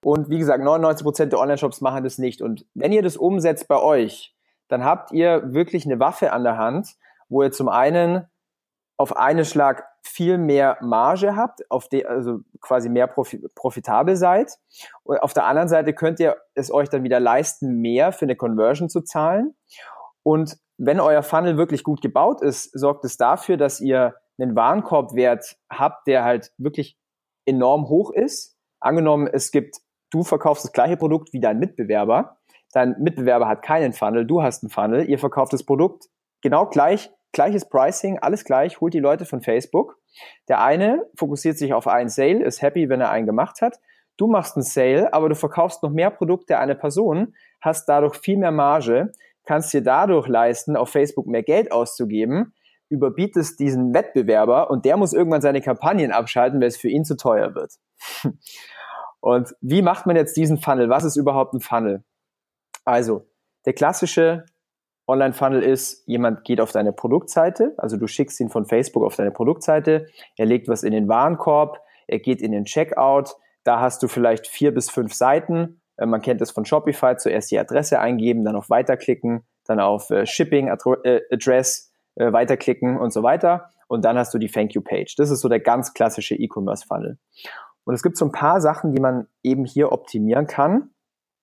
Und 0.05 0.31
wie 0.31 0.39
gesagt, 0.39 0.63
99 0.63 1.05
Prozent 1.05 1.33
der 1.33 1.41
Online-Shops 1.41 1.81
machen 1.81 2.05
das 2.05 2.19
nicht. 2.19 2.43
Und 2.43 2.67
wenn 2.75 2.93
ihr 2.93 3.03
das 3.03 3.17
umsetzt 3.17 3.69
bei 3.69 3.81
euch, 3.81 4.35
dann 4.69 4.85
habt 4.85 5.13
ihr 5.13 5.53
wirklich 5.53 5.85
eine 5.85 6.01
Waffe 6.01 6.33
an 6.33 6.45
der 6.45 6.57
Hand, 6.57 6.95
wo 7.29 7.43
ihr 7.43 7.53
zum 7.53 7.69
einen 7.69 8.27
auf 8.97 9.17
einen 9.17 9.45
Schlag 9.45 9.85
viel 10.03 10.39
mehr 10.39 10.79
Marge 10.81 11.37
habt, 11.37 11.69
auf 11.71 11.89
die, 11.89 12.07
also 12.07 12.41
quasi 12.61 12.89
mehr 12.89 13.07
profitabel 13.07 14.17
seid. 14.17 14.59
Und 15.05 15.23
auf 15.23 15.33
der 15.33 15.47
anderen 15.47 15.69
Seite 15.69 15.93
könnt 15.93 16.21
ihr 16.21 16.37
es 16.55 16.73
euch 16.73 16.89
dann 16.89 17.05
wieder 17.05 17.21
leisten, 17.21 17.81
mehr 17.81 18.13
für 18.13 18.25
eine 18.25 18.37
Conversion 18.37 18.89
zu 18.89 19.03
zahlen. 19.03 19.55
Und 20.23 20.57
wenn 20.79 21.01
euer 21.01 21.23
Funnel 21.23 21.57
wirklich 21.57 21.85
gut 21.85 22.01
gebaut 22.01 22.43
ist, 22.43 22.71
sorgt 22.79 23.05
es 23.05 23.17
dafür, 23.17 23.57
dass 23.57 23.81
ihr 23.81 24.15
einen 24.39 24.57
Warenkorbwert 24.57 25.57
habt, 25.71 26.07
der 26.07 26.25
halt 26.25 26.53
wirklich 26.59 26.99
enorm 27.47 27.89
hoch 27.89 28.11
ist. 28.11 28.57
Angenommen, 28.81 29.29
es 29.33 29.51
gibt, 29.51 29.77
du 30.11 30.23
verkaufst 30.25 30.65
das 30.65 30.73
gleiche 30.73 30.97
Produkt 30.97 31.33
wie 31.33 31.41
dein 31.41 31.59
Mitbewerber, 31.59 32.39
dein 32.73 32.97
Mitbewerber 32.99 33.49
hat 33.49 33.63
keinen 33.63 33.93
Funnel, 33.93 34.27
du 34.27 34.43
hast 34.43 34.63
einen 34.63 34.71
Funnel, 34.71 35.09
ihr 35.09 35.19
verkauft 35.19 35.53
das 35.53 35.65
Produkt 35.65 36.07
genau 36.41 36.67
gleich, 36.67 37.11
gleiches 37.33 37.69
Pricing, 37.69 38.19
alles 38.19 38.45
gleich, 38.45 38.81
holt 38.81 38.95
die 38.95 39.01
Leute 39.01 39.25
von 39.25 39.41
Facebook. 39.41 39.99
Der 40.49 40.61
eine 40.61 41.07
fokussiert 41.17 41.57
sich 41.57 41.73
auf 41.73 41.87
einen 41.87 42.11
Sale, 42.11 42.45
ist 42.45 42.61
happy, 42.61 42.89
wenn 42.89 43.01
er 43.01 43.11
einen 43.11 43.27
gemacht 43.27 43.63
hat. 43.63 43.79
Du 44.19 44.27
machst 44.27 44.57
einen 44.57 44.65
Sale, 44.65 45.13
aber 45.15 45.31
du 45.31 45.35
verkaufst 45.35 45.83
noch 45.83 45.91
mehr 45.91 46.11
Produkte 46.11 46.57
an 46.57 46.65
eine 46.65 46.75
Person, 46.75 47.35
hast 47.61 47.89
dadurch 47.89 48.17
viel 48.17 48.37
mehr 48.37 48.51
Marge, 48.51 49.13
kannst 49.45 49.73
dir 49.73 49.83
dadurch 49.83 50.29
leisten, 50.29 50.77
auf 50.77 50.91
Facebook 50.91 51.27
mehr 51.27 51.43
Geld 51.43 51.73
auszugeben, 51.73 52.53
überbietest 52.93 53.59
diesen 53.59 53.95
Wettbewerber 53.95 54.71
und 54.71 54.85
der 54.85 54.97
muss 54.97 55.13
irgendwann 55.13 55.41
seine 55.41 55.61
Kampagnen 55.61 56.13
abschalten, 56.13 56.61
weil 56.61 56.69
es 56.69 56.77
für 56.77 56.89
ihn 56.89 57.05
zu 57.05 57.17
teuer 57.17 57.55
wird. 57.55 57.73
Und 59.21 59.55
wie 59.61 59.83
macht 59.83 60.05
man 60.05 60.17
jetzt 60.17 60.37
diesen 60.37 60.59
Funnel? 60.59 60.89
Was 60.89 61.05
ist 61.05 61.17
überhaupt 61.17 61.55
ein 61.55 61.61
Funnel? 61.61 62.03
Also, 62.85 63.29
der 63.67 63.73
klassische 63.73 64.45
Online-Funnel 65.07 65.63
ist, 65.63 66.03
jemand 66.09 66.43
geht 66.43 66.61
auf 66.61 66.73
deine 66.73 66.93
Produktseite, 66.93 67.75
also 67.77 67.97
du 67.97 68.09
schickst 68.09 68.41
ihn 68.41 68.51
von 68.51 68.67
Facebook 68.67 69.05
auf 69.05 69.15
deine 69.15 69.31
Produktseite, 69.31 70.09
er 70.37 70.47
legt 70.47 70.67
was 70.67 70.83
in 70.83 70.93
den 70.93 71.09
Warenkorb, 71.09 71.81
er 72.09 72.19
geht 72.19 72.43
in 72.43 72.51
den 72.51 72.65
Checkout, 72.65 73.37
da 73.63 73.81
hast 73.81 74.03
du 74.03 74.09
vielleicht 74.09 74.49
vier 74.49 74.75
bis 74.75 74.91
fünf 74.91 75.15
Seiten, 75.15 75.81
Äh, 75.97 76.07
man 76.07 76.23
kennt 76.23 76.41
das 76.41 76.51
von 76.51 76.65
Shopify, 76.65 77.17
zuerst 77.17 77.51
die 77.51 77.59
Adresse 77.59 78.01
eingeben, 78.01 78.45
dann 78.45 78.57
auf 78.57 78.71
Weiterklicken, 78.71 79.47
dann 79.65 79.81
auf 79.81 80.11
äh, 80.11 80.27
Shipping 80.27 80.69
äh, 80.69 81.21
Address 81.31 81.92
äh, 82.17 82.33
weiterklicken 82.33 82.99
und 82.99 83.13
so 83.13 83.23
weiter. 83.23 83.71
Und 83.89 84.05
dann 84.05 84.17
hast 84.17 84.33
du 84.33 84.39
die 84.39 84.49
Thank 84.49 84.75
You 84.75 84.81
Page. 84.81 85.15
Das 85.17 85.31
ist 85.31 85.41
so 85.41 85.49
der 85.49 85.61
ganz 85.61 85.93
klassische 85.95 86.35
E-Commerce 86.35 86.87
Funnel. 86.87 87.19
Und 87.85 87.95
es 87.95 88.03
gibt 88.03 88.17
so 88.17 88.25
ein 88.25 88.33
paar 88.33 88.61
Sachen, 88.61 88.95
die 88.95 89.01
man 89.01 89.27
eben 89.43 89.65
hier 89.65 89.93
optimieren 89.93 90.47
kann. 90.47 90.91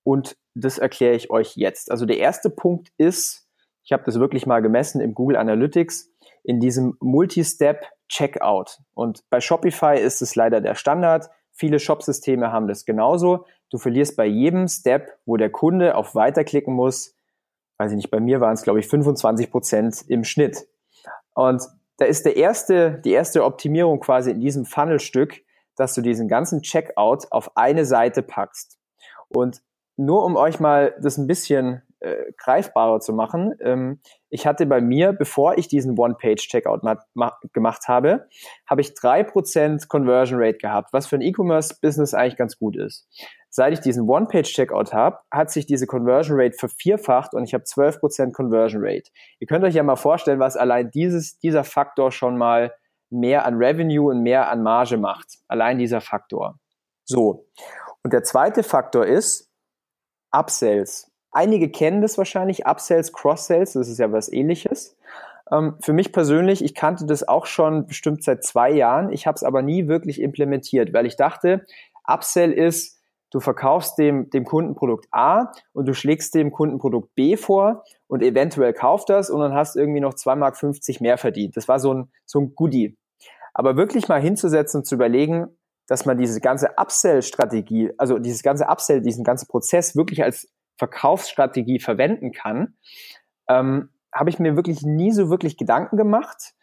Und 0.04 0.38
das 0.56 0.78
erkläre 0.78 1.16
ich 1.16 1.30
euch 1.30 1.56
jetzt. 1.56 1.92
Also 1.92 2.06
der 2.06 2.18
erste 2.18 2.50
Punkt 2.50 2.92
ist, 2.98 3.48
ich 3.84 3.92
habe 3.92 4.04
das 4.06 4.20
wirklich 4.20 4.46
mal 4.46 4.62
gemessen 4.62 5.02
im 5.02 5.14
Google 5.14 5.38
Analytics, 5.38 6.12
in 6.44 6.60
diesem 6.60 6.96
Multi-Step 7.00 7.86
Checkout. 8.08 8.80
Und 8.94 9.24
bei 9.30 9.42
Shopify 9.42 10.00
ist 10.00 10.22
es 10.22 10.36
leider 10.36 10.62
der 10.62 10.76
Standard. 10.76 11.30
Viele 11.52 11.80
Shop-Systeme 11.80 12.52
haben 12.52 12.68
das 12.68 12.86
genauso. 12.86 13.46
Du 13.70 13.78
verlierst 13.78 14.16
bei 14.16 14.26
jedem 14.26 14.68
Step, 14.68 15.20
wo 15.26 15.38
der 15.38 15.52
Kunde 15.52 15.96
auf 15.96 16.16
Weiterklicken 16.16 16.74
muss, 16.74 17.16
weiß 17.80 17.92
ich 17.92 17.98
nicht, 17.98 18.12
bei 18.12 18.20
mir 18.20 18.42
waren 18.42 18.54
es, 18.54 18.62
glaube 18.62 18.80
ich, 18.80 18.88
25 18.88 19.50
Prozent 19.50 20.04
im 20.08 20.24
Schnitt. 20.24 20.68
Und 21.34 21.64
da 21.98 22.06
ist 22.06 22.26
der 22.26 22.36
erste, 22.36 23.00
die 23.04 23.12
erste 23.12 23.44
Optimierung 23.44 24.00
quasi 24.00 24.32
in 24.32 24.40
diesem 24.40 24.66
Funnelstück, 24.66 25.42
dass 25.76 25.94
du 25.94 26.02
diesen 26.02 26.28
ganzen 26.28 26.62
Checkout 26.62 27.32
auf 27.32 27.56
eine 27.56 27.86
Seite 27.86 28.22
packst. 28.22 28.78
Und 29.30 29.62
nur 29.96 30.26
um 30.26 30.36
euch 30.36 30.60
mal 30.60 30.94
das 31.02 31.18
ein 31.18 31.28
bisschen 31.28 31.82
äh, 32.00 32.32
greifbarer 32.38 33.00
zu 33.00 33.14
machen, 33.14 33.56
ähm, 33.62 34.02
ich 34.30 34.46
hatte 34.46 34.66
bei 34.66 34.82
mir, 34.82 35.14
bevor 35.14 35.58
ich 35.58 35.68
diesen 35.68 35.98
One-Page-Checkout 35.98 36.82
gemacht 37.54 37.88
habe, 37.88 38.28
habe 38.70 38.82
ich 38.82 38.94
drei 38.94 39.24
Prozent 39.24 39.88
Conversion 39.88 40.40
Rate 40.42 40.58
gehabt, 40.58 40.94
was 40.94 41.08
für 41.08 41.16
ein 41.16 41.22
E-Commerce-Business 41.22 42.14
eigentlich 42.14 42.38
ganz 42.38 42.58
gut 42.58 42.76
ist. 42.76 43.08
Seit 43.52 43.74
ich 43.74 43.80
diesen 43.80 44.08
One-Page-Checkout 44.08 44.94
habe, 44.94 45.20
hat 45.32 45.50
sich 45.50 45.66
diese 45.66 45.88
Conversion 45.88 46.40
Rate 46.40 46.56
vervierfacht 46.56 47.34
und 47.34 47.44
ich 47.44 47.54
habe 47.54 47.64
12% 47.64 48.32
Conversion 48.32 48.82
Rate. 48.84 49.10
Ihr 49.40 49.48
könnt 49.48 49.64
euch 49.64 49.74
ja 49.74 49.84
mal 49.84 49.96
vorstellen, 49.96 50.40
was 50.40 50.56
allein 50.56 50.92
dieses, 50.92 51.40
dieser 51.40 51.64
Faktor 51.64 52.12
schon 52.12 52.38
mal 52.38 52.74
mehr 53.10 53.46
an 53.46 53.56
Revenue 53.56 54.10
und 54.10 54.22
mehr 54.22 54.50
an 54.50 54.62
Marge 54.62 54.98
macht. 54.98 55.40
Allein 55.48 55.80
dieser 55.80 56.00
Faktor. 56.00 56.60
So. 57.06 57.48
Und 58.04 58.14
der 58.14 58.24
zweite 58.24 58.62
Faktor 58.62 59.06
ist 59.06 59.50
Upsells. 60.32 61.12
Einige 61.32 61.70
kennen 61.70 62.02
das 62.02 62.18
wahrscheinlich, 62.18 62.66
Upsells, 62.66 63.14
Cross-Sells, 63.14 63.74
das 63.74 63.88
ist 63.88 63.98
ja 64.00 64.12
was 64.12 64.32
ähnliches. 64.32 64.96
Ähm, 65.52 65.76
für 65.82 65.94
mich 65.94 66.12
persönlich, 66.12 66.64
ich 66.64 66.76
kannte 66.76 67.06
das 67.06 67.28
auch 67.28 67.46
schon 67.46 67.88
bestimmt 67.88 68.24
seit 68.24 68.44
zwei 68.44 68.72
Jahren. 68.72 69.12
Ich 69.12 69.28
habe 69.28 69.36
es 69.36 69.44
aber 69.44 69.62
nie 69.62 69.88
wirklich 69.88 70.22
implementiert, 70.22 70.94
weil 70.94 71.06
ich 71.06 71.16
dachte, 71.16 71.66
Upsell 72.08 72.52
ist, 72.52 72.99
Du 73.32 73.40
verkaufst 73.40 73.98
dem, 73.98 74.30
dem 74.30 74.44
Kunden 74.44 74.76
Produkt 74.76 75.08
A 75.12 75.52
und 75.74 75.88
du 75.88 75.94
schlägst 75.94 76.34
dem 76.34 76.52
Kunden 76.52 76.80
Produkt 76.80 77.14
B 77.16 77.38
vor 77.38 77.84
und 78.08 78.24
eventuell 78.24 78.74
kauft 78.74 79.10
das 79.10 79.30
und 79.30 79.40
dann 79.40 79.54
hast 79.54 79.76
du 79.76 79.80
irgendwie 79.80 80.00
noch 80.00 80.14
2,50 80.14 80.36
Mark 80.36 81.02
mehr 81.02 81.18
verdient. 81.18 81.56
Das 81.56 81.68
war 81.68 81.80
so 81.80 81.94
ein, 81.94 82.12
so 82.26 82.40
ein 82.40 82.56
Goodie. 82.56 82.98
Aber 83.54 83.78
wirklich 83.78 84.08
mal 84.08 84.22
hinzusetzen 84.22 84.80
und 84.80 84.86
zu 84.86 84.96
überlegen, 84.96 85.48
dass 85.88 86.06
man 86.06 86.18
diese 86.18 86.40
ganze 86.40 86.70
Upsell-Strategie, 86.78 87.92
also 87.98 88.20
dieses 88.20 88.44
ganze 88.44 88.66
Upsell, 88.68 89.02
diesen 89.02 89.24
ganzen 89.24 89.48
Prozess 89.48 89.96
wirklich 89.96 90.24
als 90.24 90.48
Verkaufsstrategie 90.78 91.80
verwenden 91.80 92.32
kann, 92.32 92.76
ähm, 93.48 93.90
habe 94.14 94.30
ich 94.30 94.40
mir 94.40 94.56
wirklich 94.56 94.82
nie 94.84 95.12
so 95.12 95.30
wirklich 95.30 95.58
Gedanken 95.58 95.98
gemacht. 95.98 96.54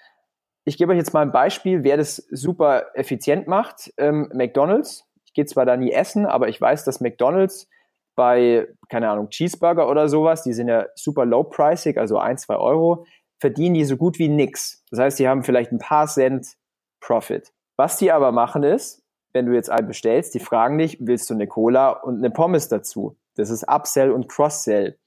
Ich 0.64 0.78
gebe 0.78 0.92
euch 0.92 0.98
jetzt 0.98 1.12
mal 1.12 1.22
ein 1.22 1.32
Beispiel, 1.32 1.84
wer 1.84 1.96
das 1.96 2.16
super 2.30 2.86
effizient 2.94 3.46
macht. 3.46 3.92
Ähm, 3.98 4.30
McDonald's 4.32 5.05
gehe 5.36 5.46
zwar 5.46 5.64
da 5.66 5.76
nie 5.76 5.92
essen, 5.92 6.26
aber 6.26 6.48
ich 6.48 6.60
weiß, 6.60 6.84
dass 6.84 7.00
McDonalds 7.00 7.68
bei, 8.16 8.66
keine 8.88 9.10
Ahnung, 9.10 9.28
Cheeseburger 9.28 9.88
oder 9.88 10.08
sowas, 10.08 10.42
die 10.42 10.54
sind 10.54 10.68
ja 10.68 10.86
super 10.96 11.24
low-pricig, 11.24 11.98
also 11.98 12.18
ein, 12.18 12.38
zwei 12.38 12.56
Euro, 12.56 13.06
verdienen 13.38 13.74
die 13.74 13.84
so 13.84 13.96
gut 13.96 14.18
wie 14.18 14.28
nix. 14.28 14.82
Das 14.90 14.98
heißt, 14.98 15.18
die 15.18 15.28
haben 15.28 15.44
vielleicht 15.44 15.70
ein 15.70 15.78
paar 15.78 16.06
Cent 16.08 16.56
Profit. 17.00 17.52
Was 17.76 17.98
die 17.98 18.10
aber 18.10 18.32
machen 18.32 18.62
ist, 18.62 19.04
wenn 19.32 19.46
du 19.46 19.52
jetzt 19.52 19.70
einen 19.70 19.86
bestellst, 19.86 20.34
die 20.34 20.40
fragen 20.40 20.78
dich, 20.78 20.96
willst 21.00 21.28
du 21.28 21.34
eine 21.34 21.46
Cola 21.46 21.90
und 21.90 22.16
eine 22.16 22.30
Pommes 22.30 22.68
dazu? 22.68 23.18
Das 23.34 23.50
ist 23.50 23.68
Upsell 23.68 24.10
und 24.10 24.28
Cross-Sell. 24.28 24.98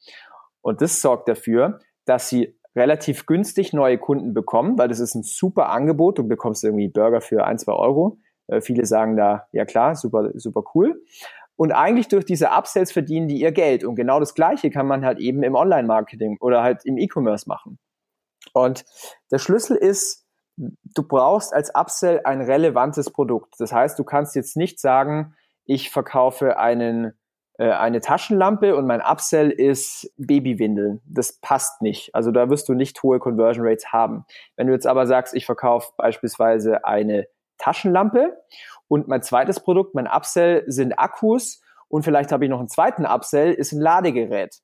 Und 0.61 0.81
das 0.81 1.01
sorgt 1.01 1.27
dafür, 1.27 1.79
dass 2.05 2.29
sie 2.29 2.59
relativ 2.75 3.25
günstig 3.25 3.73
neue 3.73 3.97
Kunden 3.97 4.35
bekommen, 4.35 4.77
weil 4.77 4.87
das 4.87 4.99
ist 4.99 5.15
ein 5.15 5.23
super 5.23 5.69
Angebot. 5.69 6.19
Du 6.19 6.27
bekommst 6.27 6.63
irgendwie 6.63 6.87
Burger 6.87 7.21
für 7.21 7.45
ein, 7.45 7.57
zwei 7.57 7.73
Euro. 7.73 8.19
Äh, 8.49 8.61
viele 8.61 8.85
sagen 8.85 9.15
da, 9.15 9.47
ja 9.51 9.65
klar, 9.65 9.95
super, 9.95 10.31
super 10.35 10.63
cool. 10.73 11.01
Und 11.55 11.73
eigentlich 11.73 12.07
durch 12.07 12.23
diese 12.23 12.51
Upsells 12.51 12.91
verdienen 12.91 13.27
die 13.27 13.41
ihr 13.41 13.51
Geld. 13.51 13.83
Und 13.83 13.95
genau 13.95 14.19
das 14.19 14.33
Gleiche 14.33 14.69
kann 14.69 14.87
man 14.87 15.05
halt 15.05 15.19
eben 15.19 15.43
im 15.43 15.55
Online-Marketing 15.55 16.37
oder 16.39 16.63
halt 16.63 16.85
im 16.85 16.97
E-Commerce 16.97 17.49
machen. 17.49 17.79
Und 18.53 18.85
der 19.29 19.39
Schlüssel 19.39 19.75
ist, 19.75 20.25
du 20.55 21.03
brauchst 21.07 21.53
als 21.53 21.73
Upsell 21.75 22.21
ein 22.23 22.41
relevantes 22.41 23.11
Produkt. 23.11 23.55
Das 23.59 23.73
heißt, 23.73 23.99
du 23.99 24.03
kannst 24.03 24.35
jetzt 24.35 24.55
nicht 24.55 24.79
sagen, 24.79 25.35
ich 25.65 25.89
verkaufe 25.89 26.57
einen, 26.57 27.13
äh, 27.57 27.71
eine 27.71 27.99
Taschenlampe 27.99 28.75
und 28.75 28.87
mein 28.87 29.01
Upsell 29.01 29.51
ist 29.51 30.13
Babywindeln. 30.17 31.01
Das 31.05 31.39
passt 31.41 31.81
nicht. 31.81 32.15
Also 32.15 32.31
da 32.31 32.49
wirst 32.49 32.69
du 32.69 32.73
nicht 32.73 33.03
hohe 33.03 33.19
Conversion 33.19 33.67
Rates 33.67 33.91
haben. 33.91 34.25
Wenn 34.55 34.67
du 34.67 34.73
jetzt 34.73 34.87
aber 34.87 35.07
sagst, 35.07 35.33
ich 35.35 35.45
verkaufe 35.45 35.91
beispielsweise 35.97 36.85
eine 36.85 37.27
Taschenlampe. 37.59 38.37
Und 38.87 39.07
mein 39.07 39.21
zweites 39.21 39.59
Produkt, 39.59 39.93
mein 39.93 40.07
Upsell, 40.07 40.63
sind 40.67 40.93
Akkus. 40.93 41.61
Und 41.87 42.03
vielleicht 42.03 42.31
habe 42.31 42.45
ich 42.45 42.49
noch 42.49 42.59
einen 42.59 42.69
zweiten 42.69 43.05
Upsell, 43.05 43.53
ist 43.53 43.71
ein 43.71 43.81
Ladegerät. 43.81 44.55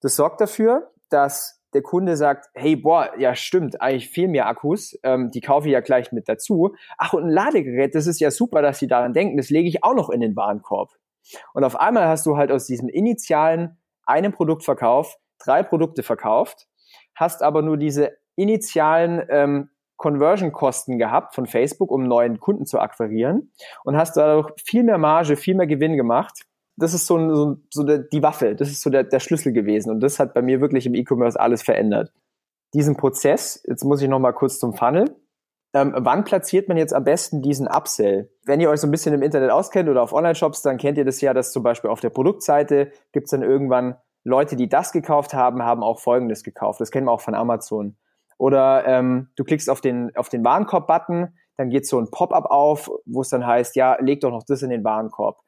Das 0.00 0.16
sorgt 0.16 0.40
dafür, 0.40 0.90
dass 1.10 1.56
der 1.74 1.82
Kunde 1.82 2.16
sagt, 2.16 2.46
hey, 2.54 2.74
boah, 2.76 3.10
ja 3.18 3.34
stimmt, 3.34 3.80
eigentlich 3.82 4.08
viel 4.08 4.28
mehr 4.28 4.46
Akkus, 4.46 4.98
ähm, 5.02 5.30
die 5.30 5.40
kaufe 5.40 5.68
ich 5.68 5.72
ja 5.72 5.80
gleich 5.80 6.10
mit 6.10 6.28
dazu. 6.28 6.74
Ach, 6.96 7.12
und 7.12 7.24
ein 7.24 7.30
Ladegerät, 7.30 7.94
das 7.94 8.06
ist 8.06 8.20
ja 8.20 8.30
super, 8.30 8.62
dass 8.62 8.78
sie 8.78 8.86
daran 8.86 9.12
denken, 9.12 9.36
das 9.36 9.50
lege 9.50 9.68
ich 9.68 9.84
auch 9.84 9.94
noch 9.94 10.08
in 10.08 10.20
den 10.20 10.34
Warenkorb. 10.36 10.90
Und 11.52 11.64
auf 11.64 11.78
einmal 11.78 12.06
hast 12.08 12.24
du 12.24 12.36
halt 12.36 12.50
aus 12.50 12.66
diesem 12.66 12.88
initialen 12.88 13.78
einem 14.04 14.32
Produktverkauf 14.32 15.16
drei 15.38 15.62
Produkte 15.62 16.02
verkauft, 16.02 16.66
hast 17.14 17.42
aber 17.42 17.62
nur 17.62 17.76
diese 17.76 18.12
initialen 18.36 19.26
ähm, 19.28 19.70
Conversion-Kosten 19.96 20.98
gehabt 20.98 21.34
von 21.34 21.46
Facebook, 21.46 21.90
um 21.90 22.04
neuen 22.04 22.40
Kunden 22.40 22.66
zu 22.66 22.78
akquirieren 22.78 23.52
und 23.84 23.96
hast 23.96 24.16
dadurch 24.16 24.50
viel 24.64 24.82
mehr 24.82 24.98
Marge, 24.98 25.36
viel 25.36 25.54
mehr 25.54 25.66
Gewinn 25.66 25.96
gemacht. 25.96 26.42
Das 26.76 26.92
ist 26.92 27.06
so, 27.06 27.34
so, 27.34 27.56
so 27.70 27.82
der, 27.84 27.98
die 27.98 28.22
Waffe, 28.22 28.54
das 28.54 28.68
ist 28.68 28.82
so 28.82 28.90
der, 28.90 29.04
der 29.04 29.20
Schlüssel 29.20 29.52
gewesen 29.52 29.90
und 29.90 30.00
das 30.00 30.18
hat 30.18 30.34
bei 30.34 30.42
mir 30.42 30.60
wirklich 30.60 30.86
im 30.86 30.94
E-Commerce 30.94 31.40
alles 31.40 31.62
verändert. 31.62 32.12
Diesen 32.74 32.96
Prozess, 32.96 33.62
jetzt 33.66 33.84
muss 33.84 34.02
ich 34.02 34.08
nochmal 34.08 34.34
kurz 34.34 34.58
zum 34.58 34.74
Funnel. 34.74 35.16
Ähm, 35.72 35.94
wann 35.96 36.24
platziert 36.24 36.68
man 36.68 36.76
jetzt 36.76 36.92
am 36.92 37.04
besten 37.04 37.42
diesen 37.42 37.66
Upsell? 37.66 38.30
Wenn 38.44 38.60
ihr 38.60 38.70
euch 38.70 38.80
so 38.80 38.86
ein 38.86 38.90
bisschen 38.90 39.14
im 39.14 39.22
Internet 39.22 39.50
auskennt 39.50 39.88
oder 39.88 40.02
auf 40.02 40.12
Online-Shops, 40.12 40.62
dann 40.62 40.76
kennt 40.76 40.98
ihr 40.98 41.04
das 41.04 41.20
ja, 41.20 41.32
dass 41.32 41.52
zum 41.52 41.62
Beispiel 41.62 41.90
auf 41.90 42.00
der 42.00 42.10
Produktseite 42.10 42.92
gibt 43.12 43.26
es 43.26 43.30
dann 43.30 43.42
irgendwann 43.42 43.96
Leute, 44.24 44.56
die 44.56 44.68
das 44.68 44.90
gekauft 44.92 45.34
haben, 45.34 45.62
haben 45.62 45.82
auch 45.82 46.00
Folgendes 46.00 46.42
gekauft. 46.42 46.80
Das 46.80 46.90
kennen 46.90 47.06
wir 47.06 47.12
auch 47.12 47.20
von 47.20 47.34
Amazon. 47.34 47.96
Oder 48.38 48.86
ähm, 48.86 49.30
du 49.36 49.44
klickst 49.44 49.70
auf 49.70 49.80
den, 49.80 50.14
auf 50.16 50.28
den 50.28 50.44
Warenkorb-Button, 50.44 51.34
dann 51.56 51.70
geht 51.70 51.86
so 51.86 51.98
ein 51.98 52.10
Pop-up 52.10 52.46
auf, 52.46 52.90
wo 53.06 53.22
es 53.22 53.30
dann 53.30 53.46
heißt, 53.46 53.76
ja, 53.76 53.96
leg 54.00 54.20
doch 54.20 54.30
noch 54.30 54.44
das 54.44 54.62
in 54.62 54.70
den 54.70 54.84
Warenkorb. 54.84 55.40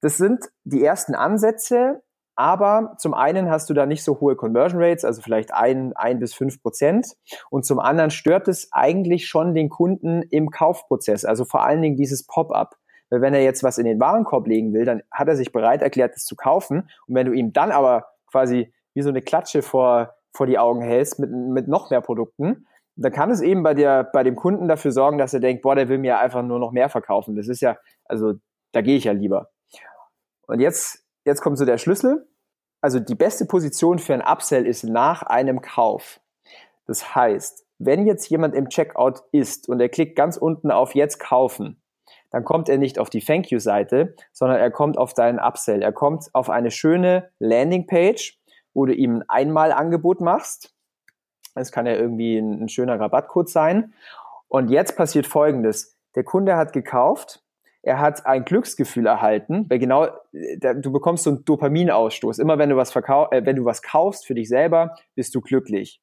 Das 0.00 0.16
sind 0.16 0.44
die 0.64 0.82
ersten 0.82 1.14
Ansätze, 1.14 2.02
aber 2.36 2.94
zum 2.98 3.14
einen 3.14 3.50
hast 3.50 3.70
du 3.70 3.74
da 3.74 3.86
nicht 3.86 4.04
so 4.04 4.20
hohe 4.20 4.36
Conversion 4.36 4.82
Rates, 4.82 5.04
also 5.04 5.22
vielleicht 5.22 5.54
ein, 5.54 5.94
ein 5.94 6.18
bis 6.18 6.34
fünf 6.34 6.62
Prozent. 6.62 7.16
Und 7.50 7.64
zum 7.64 7.78
anderen 7.78 8.10
stört 8.10 8.46
es 8.48 8.68
eigentlich 8.72 9.26
schon 9.26 9.54
den 9.54 9.70
Kunden 9.70 10.22
im 10.22 10.50
Kaufprozess, 10.50 11.24
also 11.24 11.44
vor 11.44 11.64
allen 11.64 11.80
Dingen 11.80 11.96
dieses 11.96 12.26
Pop-up. 12.26 12.76
Weil 13.08 13.20
wenn 13.20 13.34
er 13.34 13.42
jetzt 13.42 13.62
was 13.62 13.78
in 13.78 13.86
den 13.86 14.00
Warenkorb 14.00 14.46
legen 14.46 14.72
will, 14.74 14.84
dann 14.84 15.02
hat 15.10 15.28
er 15.28 15.36
sich 15.36 15.52
bereit 15.52 15.80
erklärt, 15.80 16.14
das 16.14 16.24
zu 16.24 16.36
kaufen. 16.36 16.88
Und 17.06 17.14
wenn 17.14 17.26
du 17.26 17.32
ihm 17.32 17.52
dann 17.52 17.70
aber 17.70 18.08
quasi 18.26 18.72
wie 18.94 19.02
so 19.02 19.10
eine 19.10 19.22
Klatsche 19.22 19.62
vor, 19.62 20.15
vor 20.36 20.46
die 20.46 20.58
Augen 20.58 20.82
hältst 20.82 21.18
mit, 21.18 21.30
mit 21.30 21.68
noch 21.68 21.90
mehr 21.90 22.00
Produkten, 22.00 22.66
dann 22.96 23.12
kann 23.12 23.30
es 23.30 23.42
eben 23.42 23.62
bei 23.62 23.74
der, 23.74 24.04
bei 24.04 24.22
dem 24.22 24.36
Kunden 24.36 24.68
dafür 24.68 24.90
sorgen, 24.92 25.18
dass 25.18 25.34
er 25.34 25.40
denkt, 25.40 25.62
boah, 25.62 25.74
der 25.74 25.88
will 25.88 25.98
mir 25.98 26.18
einfach 26.18 26.42
nur 26.42 26.58
noch 26.58 26.72
mehr 26.72 26.88
verkaufen. 26.88 27.36
Das 27.36 27.48
ist 27.48 27.60
ja, 27.60 27.76
also 28.04 28.34
da 28.72 28.80
gehe 28.80 28.96
ich 28.96 29.04
ja 29.04 29.12
lieber. 29.12 29.50
Und 30.46 30.60
jetzt, 30.60 31.04
jetzt 31.24 31.42
kommt 31.42 31.58
so 31.58 31.64
der 31.64 31.78
Schlüssel. 31.78 32.26
Also 32.80 33.00
die 33.00 33.14
beste 33.14 33.46
Position 33.46 33.98
für 33.98 34.14
ein 34.14 34.22
Upsell 34.22 34.66
ist 34.66 34.84
nach 34.84 35.22
einem 35.22 35.60
Kauf. 35.60 36.20
Das 36.86 37.14
heißt, 37.14 37.66
wenn 37.78 38.06
jetzt 38.06 38.28
jemand 38.28 38.54
im 38.54 38.68
Checkout 38.68 39.22
ist 39.32 39.68
und 39.68 39.80
er 39.80 39.88
klickt 39.88 40.16
ganz 40.16 40.36
unten 40.36 40.70
auf 40.70 40.94
jetzt 40.94 41.18
kaufen, 41.18 41.82
dann 42.30 42.44
kommt 42.44 42.68
er 42.68 42.78
nicht 42.78 42.98
auf 42.98 43.10
die 43.10 43.20
Thank 43.20 43.50
You 43.50 43.58
Seite, 43.58 44.14
sondern 44.32 44.58
er 44.58 44.70
kommt 44.70 44.98
auf 44.98 45.14
deinen 45.14 45.38
Upsell. 45.38 45.82
Er 45.82 45.92
kommt 45.92 46.28
auf 46.32 46.48
eine 46.50 46.70
schöne 46.70 47.30
Landingpage, 47.38 48.38
wo 48.76 48.84
du 48.84 48.92
ihm 48.92 49.16
ein 49.16 49.24
Einmalangebot 49.28 50.20
machst. 50.20 50.74
Das 51.54 51.72
kann 51.72 51.86
ja 51.86 51.94
irgendwie 51.94 52.36
ein, 52.36 52.64
ein 52.64 52.68
schöner 52.68 53.00
Rabattcode 53.00 53.48
sein. 53.48 53.94
Und 54.48 54.68
jetzt 54.68 54.96
passiert 54.96 55.26
Folgendes. 55.26 55.96
Der 56.14 56.24
Kunde 56.24 56.56
hat 56.56 56.74
gekauft, 56.74 57.42
er 57.82 58.00
hat 58.00 58.26
ein 58.26 58.44
Glücksgefühl 58.44 59.06
erhalten, 59.06 59.64
weil 59.70 59.78
genau, 59.78 60.06
äh, 60.32 60.74
du 60.74 60.92
bekommst 60.92 61.24
so 61.24 61.30
einen 61.30 61.44
Dopaminausstoß. 61.44 62.38
Immer 62.38 62.58
wenn 62.58 62.68
du 62.68 62.76
was 62.76 62.92
verkau 62.92 63.30
äh, 63.30 63.46
wenn 63.46 63.56
du 63.56 63.64
was 63.64 63.80
kaufst 63.80 64.26
für 64.26 64.34
dich 64.34 64.48
selber, 64.48 64.94
bist 65.14 65.34
du 65.34 65.40
glücklich. 65.40 66.02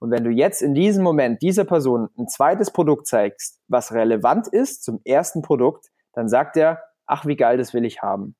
Und 0.00 0.10
wenn 0.10 0.24
du 0.24 0.30
jetzt 0.30 0.62
in 0.62 0.74
diesem 0.74 1.04
Moment 1.04 1.42
dieser 1.42 1.64
Person 1.64 2.08
ein 2.16 2.28
zweites 2.28 2.70
Produkt 2.70 3.06
zeigst, 3.06 3.60
was 3.68 3.92
relevant 3.92 4.48
ist 4.48 4.82
zum 4.82 5.00
ersten 5.04 5.42
Produkt, 5.42 5.90
dann 6.14 6.28
sagt 6.28 6.56
er, 6.56 6.80
ach, 7.04 7.26
wie 7.26 7.36
geil, 7.36 7.58
das 7.58 7.74
will 7.74 7.84
ich 7.84 8.00
haben. 8.00 8.34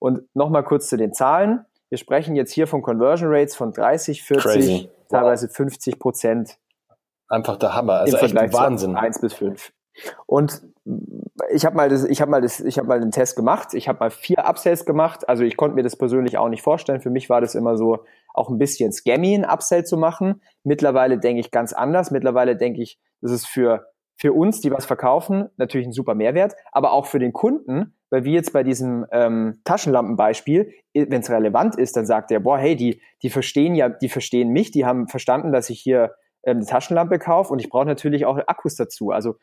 Und 0.00 0.22
nochmal 0.34 0.64
kurz 0.64 0.88
zu 0.88 0.96
den 0.96 1.12
Zahlen. 1.12 1.64
Wir 1.92 1.98
sprechen 1.98 2.36
jetzt 2.36 2.52
hier 2.52 2.66
von 2.66 2.80
Conversion 2.80 3.28
Rates 3.30 3.54
von 3.54 3.70
30, 3.70 4.22
40, 4.22 4.42
Crazy. 4.42 4.88
teilweise 5.10 5.46
wow. 5.48 5.56
50 5.56 5.98
Prozent. 5.98 6.56
Einfach 7.28 7.58
der 7.58 7.74
Hammer. 7.74 7.96
Also 7.96 8.16
echt 8.16 8.34
Wahnsinn. 8.34 8.96
1 8.96 9.20
bis 9.20 9.34
5. 9.34 9.74
Und 10.24 10.62
ich 11.52 11.66
habe 11.66 11.76
mal 11.76 11.90
das, 11.90 12.04
ich 12.04 12.22
habe 12.22 12.30
mal 12.30 12.40
das, 12.40 12.60
ich 12.60 12.78
habe 12.78 12.88
mal 12.88 12.98
den 12.98 13.10
Test 13.10 13.36
gemacht. 13.36 13.74
Ich 13.74 13.88
habe 13.88 13.98
mal 13.98 14.10
vier 14.10 14.46
Upsells 14.46 14.86
gemacht. 14.86 15.28
Also 15.28 15.44
ich 15.44 15.58
konnte 15.58 15.74
mir 15.74 15.82
das 15.82 15.96
persönlich 15.96 16.38
auch 16.38 16.48
nicht 16.48 16.62
vorstellen. 16.62 17.02
Für 17.02 17.10
mich 17.10 17.28
war 17.28 17.42
das 17.42 17.54
immer 17.54 17.76
so 17.76 18.06
auch 18.32 18.48
ein 18.48 18.56
bisschen 18.56 18.90
scammy, 18.90 19.34
ein 19.34 19.44
Upsell 19.44 19.84
zu 19.84 19.98
machen. 19.98 20.40
Mittlerweile 20.64 21.18
denke 21.18 21.40
ich 21.40 21.50
ganz 21.50 21.74
anders. 21.74 22.10
Mittlerweile 22.10 22.56
denke 22.56 22.80
ich, 22.80 22.98
das 23.20 23.32
ist 23.32 23.46
für 23.46 23.91
für 24.22 24.32
uns, 24.32 24.60
die 24.60 24.70
was 24.70 24.86
verkaufen, 24.86 25.48
natürlich 25.56 25.88
ein 25.88 25.92
super 25.92 26.14
Mehrwert, 26.14 26.54
aber 26.70 26.92
auch 26.92 27.06
für 27.06 27.18
den 27.18 27.32
Kunden, 27.32 27.96
weil 28.08 28.22
wie 28.22 28.34
jetzt 28.34 28.52
bei 28.52 28.62
diesem 28.62 29.04
ähm, 29.10 29.58
Taschenlampenbeispiel, 29.64 30.72
wenn 30.94 31.22
es 31.22 31.28
relevant 31.28 31.74
ist, 31.74 31.96
dann 31.96 32.06
sagt 32.06 32.30
er, 32.30 32.38
boah, 32.38 32.56
hey, 32.56 32.76
die 32.76 33.02
die 33.22 33.30
verstehen 33.30 33.74
ja, 33.74 33.88
die 33.88 34.08
verstehen 34.08 34.50
mich, 34.50 34.70
die 34.70 34.86
haben 34.86 35.08
verstanden, 35.08 35.50
dass 35.50 35.70
ich 35.70 35.80
hier 35.80 36.14
ähm, 36.44 36.58
eine 36.58 36.66
Taschenlampe 36.66 37.18
kaufe 37.18 37.52
und 37.52 37.58
ich 37.58 37.68
brauche 37.68 37.84
natürlich 37.84 38.24
auch 38.24 38.38
Akkus 38.46 38.76
dazu. 38.76 39.10
Also 39.10 39.34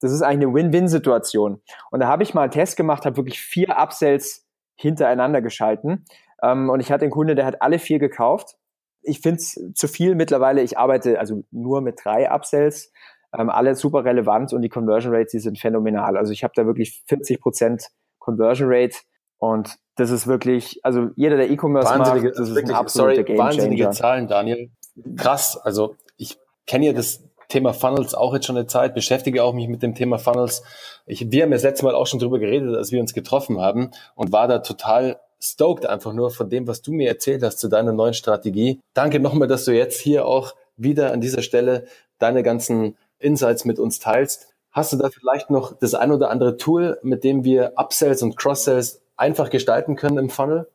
das 0.00 0.12
ist 0.12 0.22
eigentlich 0.22 0.46
eine 0.46 0.54
Win-Win-Situation. 0.54 1.60
Und 1.90 1.98
da 1.98 2.06
habe 2.06 2.22
ich 2.22 2.32
mal 2.32 2.42
einen 2.42 2.52
Test 2.52 2.76
gemacht, 2.76 3.06
habe 3.06 3.16
wirklich 3.16 3.40
vier 3.40 3.76
Upsells 3.76 4.46
hintereinander 4.76 5.42
geschalten. 5.42 6.04
Ähm, 6.44 6.70
und 6.70 6.78
ich 6.78 6.92
hatte 6.92 7.02
einen 7.02 7.10
Kunde, 7.10 7.34
der 7.34 7.44
hat 7.44 7.60
alle 7.60 7.80
vier 7.80 7.98
gekauft. 7.98 8.56
Ich 9.02 9.20
finde 9.20 9.38
es 9.38 9.60
zu 9.74 9.88
viel 9.88 10.14
mittlerweile. 10.14 10.62
Ich 10.62 10.78
arbeite 10.78 11.18
also 11.18 11.42
nur 11.50 11.80
mit 11.80 11.98
drei 12.04 12.30
Upsells. 12.30 12.92
Ähm, 13.36 13.50
alle 13.50 13.74
super 13.74 14.04
relevant 14.04 14.52
und 14.52 14.62
die 14.62 14.68
Conversion 14.68 15.14
Rates, 15.14 15.32
die 15.32 15.38
sind 15.38 15.58
phänomenal. 15.58 16.16
Also 16.16 16.32
ich 16.32 16.44
habe 16.44 16.52
da 16.56 16.66
wirklich 16.66 17.02
40 17.06 17.40
Prozent 17.40 17.88
Conversion 18.18 18.68
Rate 18.70 18.96
und 19.38 19.76
das 19.96 20.10
ist 20.10 20.26
wirklich, 20.26 20.80
also 20.84 21.10
jeder, 21.16 21.36
der 21.36 21.50
E-Commerce 21.50 21.98
macht, 21.98 22.24
das 22.24 22.38
ist 22.38 22.54
wirklich, 22.54 22.74
ein 22.74 22.80
absoluter 22.80 23.14
sorry, 23.14 23.24
Game 23.24 23.38
Wahnsinnige 23.38 23.90
Zahlen, 23.90 24.28
Daniel. 24.28 24.70
Krass. 25.16 25.56
Also 25.56 25.96
ich 26.16 26.38
kenne 26.66 26.86
ja 26.86 26.92
das 26.92 27.22
Thema 27.48 27.72
Funnels 27.72 28.14
auch 28.14 28.34
jetzt 28.34 28.46
schon 28.46 28.56
eine 28.56 28.66
Zeit, 28.66 28.94
beschäftige 28.94 29.42
auch 29.42 29.54
mich 29.54 29.68
mit 29.68 29.82
dem 29.82 29.94
Thema 29.94 30.18
Funnels. 30.18 30.62
Ich, 31.06 31.30
wir 31.30 31.42
haben 31.42 31.50
ja 31.50 31.56
das 31.56 31.62
letzte 31.62 31.84
Mal 31.84 31.94
auch 31.94 32.06
schon 32.06 32.20
drüber 32.20 32.38
geredet, 32.38 32.76
als 32.76 32.92
wir 32.92 33.00
uns 33.00 33.14
getroffen 33.14 33.60
haben 33.60 33.90
und 34.14 34.32
war 34.32 34.48
da 34.48 34.58
total 34.58 35.18
stoked 35.40 35.86
einfach 35.86 36.12
nur 36.12 36.30
von 36.30 36.50
dem, 36.50 36.66
was 36.66 36.82
du 36.82 36.92
mir 36.92 37.08
erzählt 37.08 37.42
hast 37.42 37.58
zu 37.58 37.68
deiner 37.68 37.92
neuen 37.92 38.14
Strategie. 38.14 38.80
Danke 38.92 39.20
nochmal, 39.20 39.48
dass 39.48 39.64
du 39.64 39.72
jetzt 39.72 40.00
hier 40.00 40.26
auch 40.26 40.54
wieder 40.76 41.12
an 41.12 41.20
dieser 41.20 41.42
Stelle 41.42 41.86
deine 42.18 42.42
ganzen 42.42 42.96
Insights 43.18 43.64
mit 43.64 43.78
uns 43.78 43.98
teilst. 43.98 44.54
Hast 44.70 44.92
du 44.92 44.96
da 44.96 45.08
vielleicht 45.10 45.50
noch 45.50 45.76
das 45.78 45.94
ein 45.94 46.12
oder 46.12 46.30
andere 46.30 46.56
Tool, 46.56 46.98
mit 47.02 47.24
dem 47.24 47.44
wir 47.44 47.72
Upsells 47.76 48.22
und 48.22 48.36
Cross-Sells 48.36 49.02
einfach 49.16 49.50
gestalten 49.50 49.96
können 49.96 50.18
im 50.18 50.30
Funnel? 50.30 50.68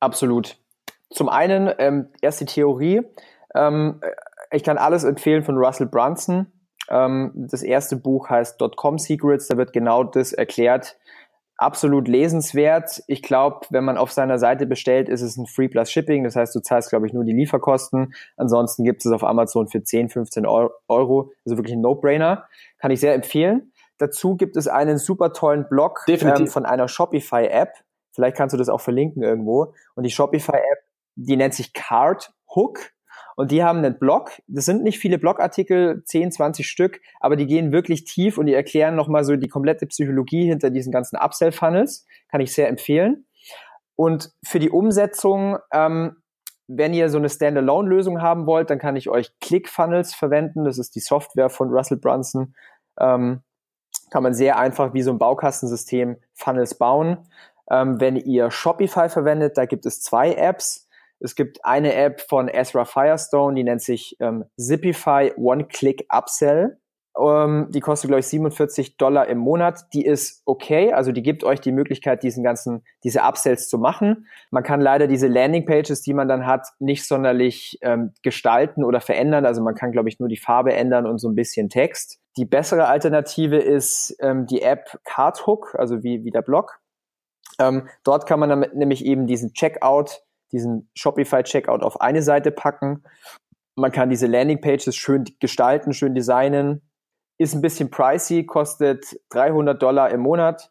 Absolut. 0.00 0.56
Zum 1.10 1.28
einen 1.28 1.72
ähm, 1.78 2.08
erst 2.20 2.40
die 2.40 2.46
Theorie. 2.46 3.02
Ähm, 3.54 4.00
ich 4.50 4.64
kann 4.64 4.78
alles 4.78 5.04
empfehlen 5.04 5.44
von 5.44 5.56
Russell 5.56 5.86
Brunson. 5.86 6.46
Ähm, 6.88 7.32
das 7.34 7.62
erste 7.62 7.96
Buch 7.96 8.28
heißt 8.28 8.60
Dotcom 8.60 8.98
Secrets. 8.98 9.48
Da 9.48 9.56
wird 9.56 9.72
genau 9.72 10.04
das 10.04 10.32
erklärt. 10.32 10.96
Absolut 11.58 12.06
lesenswert. 12.06 13.02
Ich 13.06 13.22
glaube, 13.22 13.66
wenn 13.70 13.84
man 13.84 13.96
auf 13.96 14.12
seiner 14.12 14.38
Seite 14.38 14.66
bestellt, 14.66 15.08
ist 15.08 15.22
es 15.22 15.38
ein 15.38 15.46
Free 15.46 15.68
Plus 15.68 15.90
Shipping. 15.90 16.24
Das 16.24 16.36
heißt, 16.36 16.54
du 16.54 16.60
zahlst, 16.60 16.90
glaube 16.90 17.06
ich, 17.06 17.14
nur 17.14 17.24
die 17.24 17.32
Lieferkosten. 17.32 18.14
Ansonsten 18.36 18.84
gibt 18.84 19.04
es 19.06 19.10
auf 19.10 19.24
Amazon 19.24 19.66
für 19.66 19.82
10, 19.82 20.10
15 20.10 20.44
Euro. 20.44 21.32
Also 21.46 21.56
wirklich 21.56 21.74
ein 21.74 21.80
No-Brainer. 21.80 22.46
Kann 22.78 22.90
ich 22.90 23.00
sehr 23.00 23.14
empfehlen. 23.14 23.72
Dazu 23.98 24.36
gibt 24.36 24.56
es 24.56 24.68
einen 24.68 24.98
super 24.98 25.32
tollen 25.32 25.66
Blog 25.68 26.04
ähm, 26.06 26.46
von 26.46 26.66
einer 26.66 26.88
Shopify-App. 26.88 27.72
Vielleicht 28.12 28.36
kannst 28.36 28.52
du 28.52 28.58
das 28.58 28.68
auch 28.68 28.80
verlinken 28.80 29.22
irgendwo. 29.22 29.72
Und 29.94 30.04
die 30.04 30.10
Shopify-App, 30.10 30.78
die 31.14 31.36
nennt 31.36 31.54
sich 31.54 31.72
Card 31.72 32.34
Hook. 32.54 32.90
Und 33.36 33.50
die 33.52 33.62
haben 33.62 33.78
einen 33.78 33.98
Blog. 33.98 34.32
Das 34.48 34.64
sind 34.64 34.82
nicht 34.82 34.98
viele 34.98 35.18
Blogartikel, 35.18 36.02
10, 36.04 36.32
20 36.32 36.66
Stück, 36.66 37.00
aber 37.20 37.36
die 37.36 37.46
gehen 37.46 37.70
wirklich 37.70 38.04
tief 38.04 38.38
und 38.38 38.46
die 38.46 38.54
erklären 38.54 38.96
nochmal 38.96 39.24
so 39.24 39.36
die 39.36 39.48
komplette 39.48 39.86
Psychologie 39.86 40.46
hinter 40.46 40.70
diesen 40.70 40.90
ganzen 40.90 41.16
Upsell-Funnels. 41.16 42.06
Kann 42.30 42.40
ich 42.40 42.52
sehr 42.52 42.68
empfehlen. 42.68 43.26
Und 43.94 44.32
für 44.42 44.58
die 44.58 44.70
Umsetzung, 44.70 45.58
ähm, 45.70 46.16
wenn 46.66 46.94
ihr 46.94 47.10
so 47.10 47.18
eine 47.18 47.28
Standalone-Lösung 47.28 48.22
haben 48.22 48.46
wollt, 48.46 48.70
dann 48.70 48.78
kann 48.78 48.96
ich 48.96 49.08
euch 49.08 49.38
ClickFunnels 49.40 50.14
verwenden. 50.14 50.64
Das 50.64 50.78
ist 50.78 50.94
die 50.94 51.00
Software 51.00 51.50
von 51.50 51.70
Russell 51.70 51.98
Brunson. 51.98 52.54
Ähm, 52.98 53.42
kann 54.10 54.22
man 54.22 54.34
sehr 54.34 54.58
einfach 54.58 54.94
wie 54.94 55.02
so 55.02 55.10
ein 55.10 55.18
Baukastensystem 55.18 56.16
Funnels 56.34 56.76
bauen. 56.76 57.18
Ähm, 57.70 58.00
wenn 58.00 58.16
ihr 58.16 58.50
Shopify 58.50 59.08
verwendet, 59.08 59.58
da 59.58 59.66
gibt 59.66 59.84
es 59.86 60.00
zwei 60.00 60.32
Apps. 60.34 60.85
Es 61.20 61.34
gibt 61.34 61.64
eine 61.64 61.94
App 61.94 62.20
von 62.20 62.48
Ezra 62.48 62.84
Firestone, 62.84 63.54
die 63.54 63.64
nennt 63.64 63.82
sich 63.82 64.16
ähm, 64.20 64.44
Zipify 64.58 65.32
One-Click 65.36 66.06
Upsell. 66.10 66.78
Ähm, 67.18 67.68
die 67.70 67.80
kostet, 67.80 68.08
glaube 68.08 68.20
ich, 68.20 68.26
47 68.26 68.98
Dollar 68.98 69.26
im 69.28 69.38
Monat. 69.38 69.86
Die 69.94 70.04
ist 70.04 70.42
okay, 70.44 70.92
also 70.92 71.12
die 71.12 71.22
gibt 71.22 71.44
euch 71.44 71.60
die 71.60 71.72
Möglichkeit, 71.72 72.22
diesen 72.22 72.44
ganzen, 72.44 72.84
diese 73.04 73.22
Upsells 73.22 73.68
zu 73.68 73.78
machen. 73.78 74.26
Man 74.50 74.62
kann 74.62 74.80
leider 74.80 75.06
diese 75.06 75.28
Landingpages, 75.28 76.02
die 76.02 76.12
man 76.12 76.28
dann 76.28 76.46
hat, 76.46 76.68
nicht 76.78 77.06
sonderlich 77.06 77.78
ähm, 77.80 78.12
gestalten 78.22 78.84
oder 78.84 79.00
verändern. 79.00 79.46
Also 79.46 79.62
man 79.62 79.74
kann, 79.74 79.92
glaube 79.92 80.08
ich, 80.08 80.18
nur 80.20 80.28
die 80.28 80.36
Farbe 80.36 80.74
ändern 80.74 81.06
und 81.06 81.18
so 81.18 81.28
ein 81.28 81.34
bisschen 81.34 81.70
Text. 81.70 82.18
Die 82.36 82.44
bessere 82.44 82.86
Alternative 82.86 83.56
ist 83.56 84.14
ähm, 84.20 84.46
die 84.46 84.60
App 84.60 84.98
Cardhook, 85.04 85.74
also 85.78 86.02
wie, 86.02 86.24
wie 86.24 86.30
der 86.30 86.42
Blog. 86.42 86.78
Ähm, 87.58 87.88
dort 88.04 88.26
kann 88.26 88.40
man 88.40 88.50
damit 88.50 88.74
nämlich 88.74 89.06
eben 89.06 89.26
diesen 89.26 89.54
Checkout 89.54 90.22
diesen 90.52 90.90
Shopify-Checkout 90.94 91.82
auf 91.82 92.00
eine 92.00 92.22
Seite 92.22 92.50
packen. 92.50 93.02
Man 93.74 93.92
kann 93.92 94.10
diese 94.10 94.26
Landingpages 94.26 94.94
schön 94.96 95.24
gestalten, 95.40 95.92
schön 95.92 96.14
designen. 96.14 96.82
Ist 97.38 97.54
ein 97.54 97.60
bisschen 97.60 97.90
pricey, 97.90 98.46
kostet 98.46 99.04
300 99.30 99.80
Dollar 99.80 100.10
im 100.10 100.20
Monat. 100.20 100.70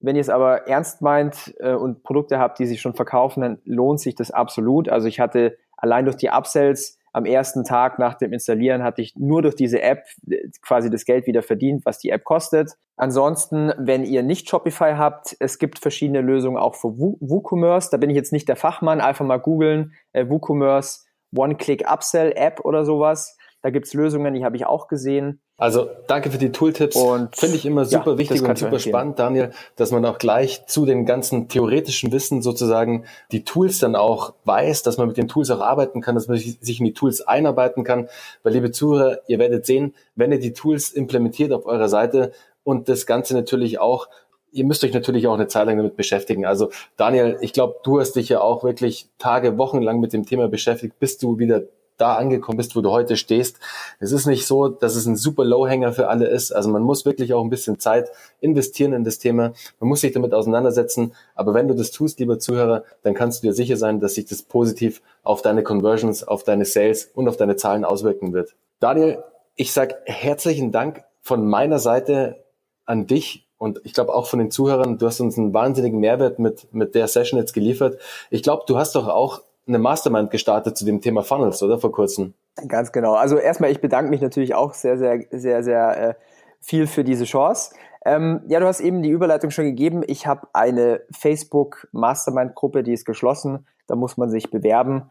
Wenn 0.00 0.16
ihr 0.16 0.20
es 0.20 0.28
aber 0.28 0.66
ernst 0.66 1.02
meint 1.02 1.54
äh, 1.58 1.74
und 1.74 2.02
Produkte 2.02 2.38
habt, 2.38 2.58
die 2.58 2.66
sich 2.66 2.80
schon 2.80 2.94
verkaufen, 2.94 3.40
dann 3.40 3.58
lohnt 3.64 4.00
sich 4.00 4.14
das 4.14 4.30
absolut. 4.30 4.88
Also 4.88 5.08
ich 5.08 5.20
hatte 5.20 5.58
allein 5.76 6.04
durch 6.04 6.16
die 6.16 6.30
Upsells 6.30 6.98
am 7.16 7.24
ersten 7.24 7.64
Tag 7.64 7.98
nach 7.98 8.12
dem 8.12 8.34
Installieren 8.34 8.82
hatte 8.82 9.00
ich 9.00 9.16
nur 9.16 9.40
durch 9.40 9.54
diese 9.54 9.80
App 9.80 10.04
äh, 10.28 10.50
quasi 10.60 10.90
das 10.90 11.06
Geld 11.06 11.26
wieder 11.26 11.42
verdient, 11.42 11.86
was 11.86 11.98
die 11.98 12.10
App 12.10 12.24
kostet. 12.24 12.72
Ansonsten, 12.96 13.72
wenn 13.78 14.04
ihr 14.04 14.22
nicht 14.22 14.50
Shopify 14.50 14.96
habt, 14.96 15.34
es 15.40 15.58
gibt 15.58 15.78
verschiedene 15.78 16.20
Lösungen 16.20 16.58
auch 16.58 16.74
für 16.74 16.88
WooCommerce. 16.98 17.88
Da 17.90 17.96
bin 17.96 18.10
ich 18.10 18.16
jetzt 18.16 18.34
nicht 18.34 18.48
der 18.48 18.56
Fachmann. 18.56 19.00
Einfach 19.00 19.24
mal 19.24 19.38
googeln, 19.38 19.94
äh, 20.12 20.28
WooCommerce 20.28 21.06
One-Click-Upsell-App 21.34 22.60
oder 22.60 22.84
sowas. 22.84 23.38
Da 23.66 23.70
gibt's 23.70 23.94
Lösungen, 23.94 24.32
die 24.32 24.44
habe 24.44 24.54
ich 24.54 24.64
auch 24.64 24.86
gesehen. 24.86 25.40
Also 25.56 25.90
danke 26.06 26.30
für 26.30 26.38
die 26.38 26.52
Tooltips. 26.52 26.94
Und 26.94 27.34
finde 27.34 27.56
ich 27.56 27.66
immer 27.66 27.84
super 27.84 28.12
ja, 28.12 28.18
wichtig 28.18 28.40
und 28.40 28.56
super 28.56 28.78
spannend, 28.78 29.18
Daniel, 29.18 29.50
dass 29.74 29.90
man 29.90 30.04
auch 30.04 30.18
gleich 30.18 30.66
zu 30.66 30.86
den 30.86 31.04
ganzen 31.04 31.48
theoretischen 31.48 32.12
Wissen 32.12 32.42
sozusagen 32.42 33.06
die 33.32 33.42
Tools 33.42 33.80
dann 33.80 33.96
auch 33.96 34.34
weiß, 34.44 34.84
dass 34.84 34.98
man 34.98 35.08
mit 35.08 35.16
den 35.16 35.26
Tools 35.26 35.50
auch 35.50 35.58
arbeiten 35.58 36.00
kann, 36.00 36.14
dass 36.14 36.28
man 36.28 36.38
sich 36.38 36.78
in 36.78 36.84
die 36.84 36.92
Tools 36.92 37.22
einarbeiten 37.22 37.82
kann. 37.82 38.08
Weil 38.44 38.52
liebe 38.52 38.70
Zuhörer, 38.70 39.18
ihr 39.26 39.40
werdet 39.40 39.66
sehen, 39.66 39.94
wenn 40.14 40.30
ihr 40.30 40.38
die 40.38 40.52
Tools 40.52 40.92
implementiert 40.92 41.52
auf 41.52 41.66
eurer 41.66 41.88
Seite 41.88 42.30
und 42.62 42.88
das 42.88 43.04
Ganze 43.04 43.34
natürlich 43.34 43.80
auch 43.80 44.06
ihr 44.52 44.64
müsst 44.64 44.84
euch 44.84 44.94
natürlich 44.94 45.26
auch 45.26 45.34
eine 45.34 45.48
Zeit 45.48 45.66
lang 45.66 45.76
damit 45.76 45.96
beschäftigen. 45.96 46.46
Also 46.46 46.70
Daniel, 46.96 47.36
ich 47.40 47.52
glaube, 47.52 47.74
du 47.82 47.98
hast 47.98 48.12
dich 48.12 48.28
ja 48.28 48.40
auch 48.40 48.62
wirklich 48.62 49.08
Tage, 49.18 49.58
Wochen 49.58 49.82
lang 49.82 49.98
mit 49.98 50.12
dem 50.12 50.24
Thema 50.24 50.48
beschäftigt, 50.48 51.00
bis 51.00 51.18
du 51.18 51.38
wieder 51.38 51.64
da 51.96 52.14
angekommen 52.14 52.58
bist, 52.58 52.76
wo 52.76 52.80
du 52.80 52.90
heute 52.90 53.16
stehst. 53.16 53.58
Es 54.00 54.12
ist 54.12 54.26
nicht 54.26 54.46
so, 54.46 54.68
dass 54.68 54.96
es 54.96 55.06
ein 55.06 55.16
super 55.16 55.44
Lowhanger 55.44 55.92
für 55.92 56.08
alle 56.08 56.26
ist. 56.26 56.52
Also 56.52 56.68
man 56.70 56.82
muss 56.82 57.04
wirklich 57.04 57.32
auch 57.34 57.42
ein 57.42 57.50
bisschen 57.50 57.78
Zeit 57.78 58.10
investieren 58.40 58.92
in 58.92 59.04
das 59.04 59.18
Thema. 59.18 59.52
Man 59.80 59.88
muss 59.88 60.00
sich 60.00 60.12
damit 60.12 60.34
auseinandersetzen. 60.34 61.12
Aber 61.34 61.54
wenn 61.54 61.68
du 61.68 61.74
das 61.74 61.90
tust, 61.90 62.20
lieber 62.20 62.38
Zuhörer, 62.38 62.84
dann 63.02 63.14
kannst 63.14 63.42
du 63.42 63.48
dir 63.48 63.54
sicher 63.54 63.76
sein, 63.76 64.00
dass 64.00 64.14
sich 64.14 64.26
das 64.26 64.42
positiv 64.42 65.02
auf 65.22 65.42
deine 65.42 65.62
Conversions, 65.62 66.26
auf 66.26 66.44
deine 66.44 66.64
Sales 66.64 67.10
und 67.14 67.28
auf 67.28 67.36
deine 67.36 67.56
Zahlen 67.56 67.84
auswirken 67.84 68.32
wird. 68.32 68.54
Daniel, 68.80 69.22
ich 69.54 69.72
sag 69.72 69.94
herzlichen 70.04 70.72
Dank 70.72 71.02
von 71.22 71.46
meiner 71.46 71.78
Seite 71.78 72.44
an 72.84 73.06
dich 73.06 73.46
und 73.58 73.80
ich 73.84 73.94
glaube 73.94 74.14
auch 74.14 74.26
von 74.26 74.38
den 74.38 74.50
Zuhörern. 74.50 74.98
Du 74.98 75.06
hast 75.06 75.20
uns 75.20 75.38
einen 75.38 75.54
wahnsinnigen 75.54 75.98
Mehrwert 75.98 76.38
mit, 76.38 76.72
mit 76.72 76.94
der 76.94 77.08
Session 77.08 77.38
jetzt 77.38 77.54
geliefert. 77.54 77.98
Ich 78.30 78.42
glaube, 78.42 78.64
du 78.66 78.76
hast 78.76 78.94
doch 78.94 79.08
auch 79.08 79.42
eine 79.66 79.78
Mastermind 79.78 80.30
gestartet 80.30 80.76
zu 80.76 80.84
dem 80.84 81.00
Thema 81.00 81.22
Funnels, 81.22 81.62
oder 81.62 81.78
vor 81.78 81.92
kurzem? 81.92 82.34
Ganz 82.68 82.92
genau. 82.92 83.14
Also 83.14 83.36
erstmal, 83.36 83.70
ich 83.70 83.80
bedanke 83.80 84.10
mich 84.10 84.20
natürlich 84.20 84.54
auch 84.54 84.74
sehr, 84.74 84.96
sehr, 84.96 85.24
sehr, 85.30 85.62
sehr 85.62 86.08
äh, 86.08 86.14
viel 86.60 86.86
für 86.86 87.04
diese 87.04 87.24
Chance. 87.24 87.74
Ähm, 88.04 88.42
ja, 88.46 88.60
du 88.60 88.66
hast 88.66 88.80
eben 88.80 89.02
die 89.02 89.10
Überleitung 89.10 89.50
schon 89.50 89.64
gegeben. 89.64 90.02
Ich 90.06 90.26
habe 90.26 90.48
eine 90.52 91.02
Facebook 91.10 91.88
Mastermind-Gruppe, 91.92 92.82
die 92.82 92.92
ist 92.92 93.04
geschlossen. 93.04 93.66
Da 93.88 93.96
muss 93.96 94.16
man 94.16 94.30
sich 94.30 94.50
bewerben. 94.50 95.10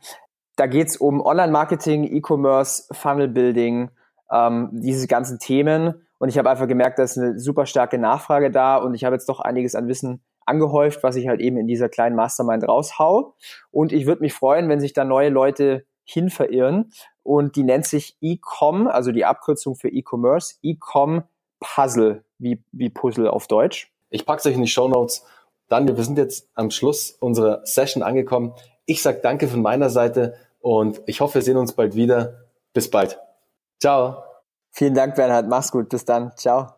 Da 0.55 0.67
geht's 0.67 0.95
um 0.95 1.21
Online-Marketing, 1.21 2.05
E-Commerce, 2.05 2.85
Funnel-Building, 2.93 3.89
ähm, 4.31 4.69
diese 4.71 5.07
ganzen 5.07 5.39
Themen. 5.39 6.05
Und 6.17 6.29
ich 6.29 6.37
habe 6.37 6.49
einfach 6.49 6.67
gemerkt, 6.67 6.97
da 6.97 7.03
ist 7.03 7.17
eine 7.17 7.37
super 7.37 7.65
starke 7.65 7.97
Nachfrage 7.97 8.49
da 8.49 8.77
und 8.77 8.93
ich 8.93 9.03
habe 9.03 9.15
jetzt 9.15 9.27
doch 9.27 9.41
einiges 9.41 9.75
an 9.75 9.89
Wissen 9.89 10.23
angehäuft, 10.45 11.03
was 11.03 11.15
ich 11.15 11.27
halt 11.27 11.41
eben 11.41 11.57
in 11.57 11.67
dieser 11.67 11.89
kleinen 11.89 12.15
Mastermind 12.15 12.67
raushau. 12.67 13.35
Und 13.71 13.91
ich 13.91 14.05
würde 14.05 14.21
mich 14.21 14.33
freuen, 14.33 14.69
wenn 14.69 14.79
sich 14.79 14.93
da 14.93 15.03
neue 15.03 15.29
Leute 15.29 15.85
hin 16.03 16.29
verirren. 16.29 16.91
Und 17.23 17.55
die 17.55 17.63
nennt 17.63 17.85
sich 17.85 18.17
Ecom, 18.21 18.87
also 18.87 19.11
die 19.11 19.25
Abkürzung 19.25 19.75
für 19.75 19.89
E-Commerce, 19.89 20.55
Ecom 20.61 21.23
Puzzle, 21.59 22.23
wie, 22.37 22.63
wie 22.71 22.89
Puzzle 22.89 23.27
auf 23.27 23.47
Deutsch. 23.47 23.91
Ich 24.09 24.25
pack's 24.25 24.45
euch 24.45 24.53
in 24.53 24.61
die 24.61 24.67
Show 24.67 24.87
Notes. 24.87 25.25
Daniel, 25.67 25.97
wir 25.97 26.03
sind 26.03 26.17
jetzt 26.17 26.49
am 26.53 26.69
Schluss 26.69 27.11
unserer 27.11 27.65
Session 27.65 28.03
angekommen. 28.03 28.53
Ich 28.85 29.01
sag 29.01 29.23
danke 29.23 29.47
von 29.47 29.61
meiner 29.61 29.89
Seite 29.89 30.35
und 30.59 31.01
ich 31.07 31.21
hoffe, 31.21 31.35
wir 31.35 31.41
sehen 31.41 31.57
uns 31.57 31.73
bald 31.73 31.95
wieder. 31.95 32.45
Bis 32.73 32.89
bald. 32.89 33.19
Ciao. 33.79 34.23
Vielen 34.71 34.93
Dank, 34.93 35.15
Bernhard. 35.15 35.47
Mach's 35.47 35.71
gut. 35.71 35.89
Bis 35.89 36.05
dann. 36.05 36.35
Ciao. 36.35 36.74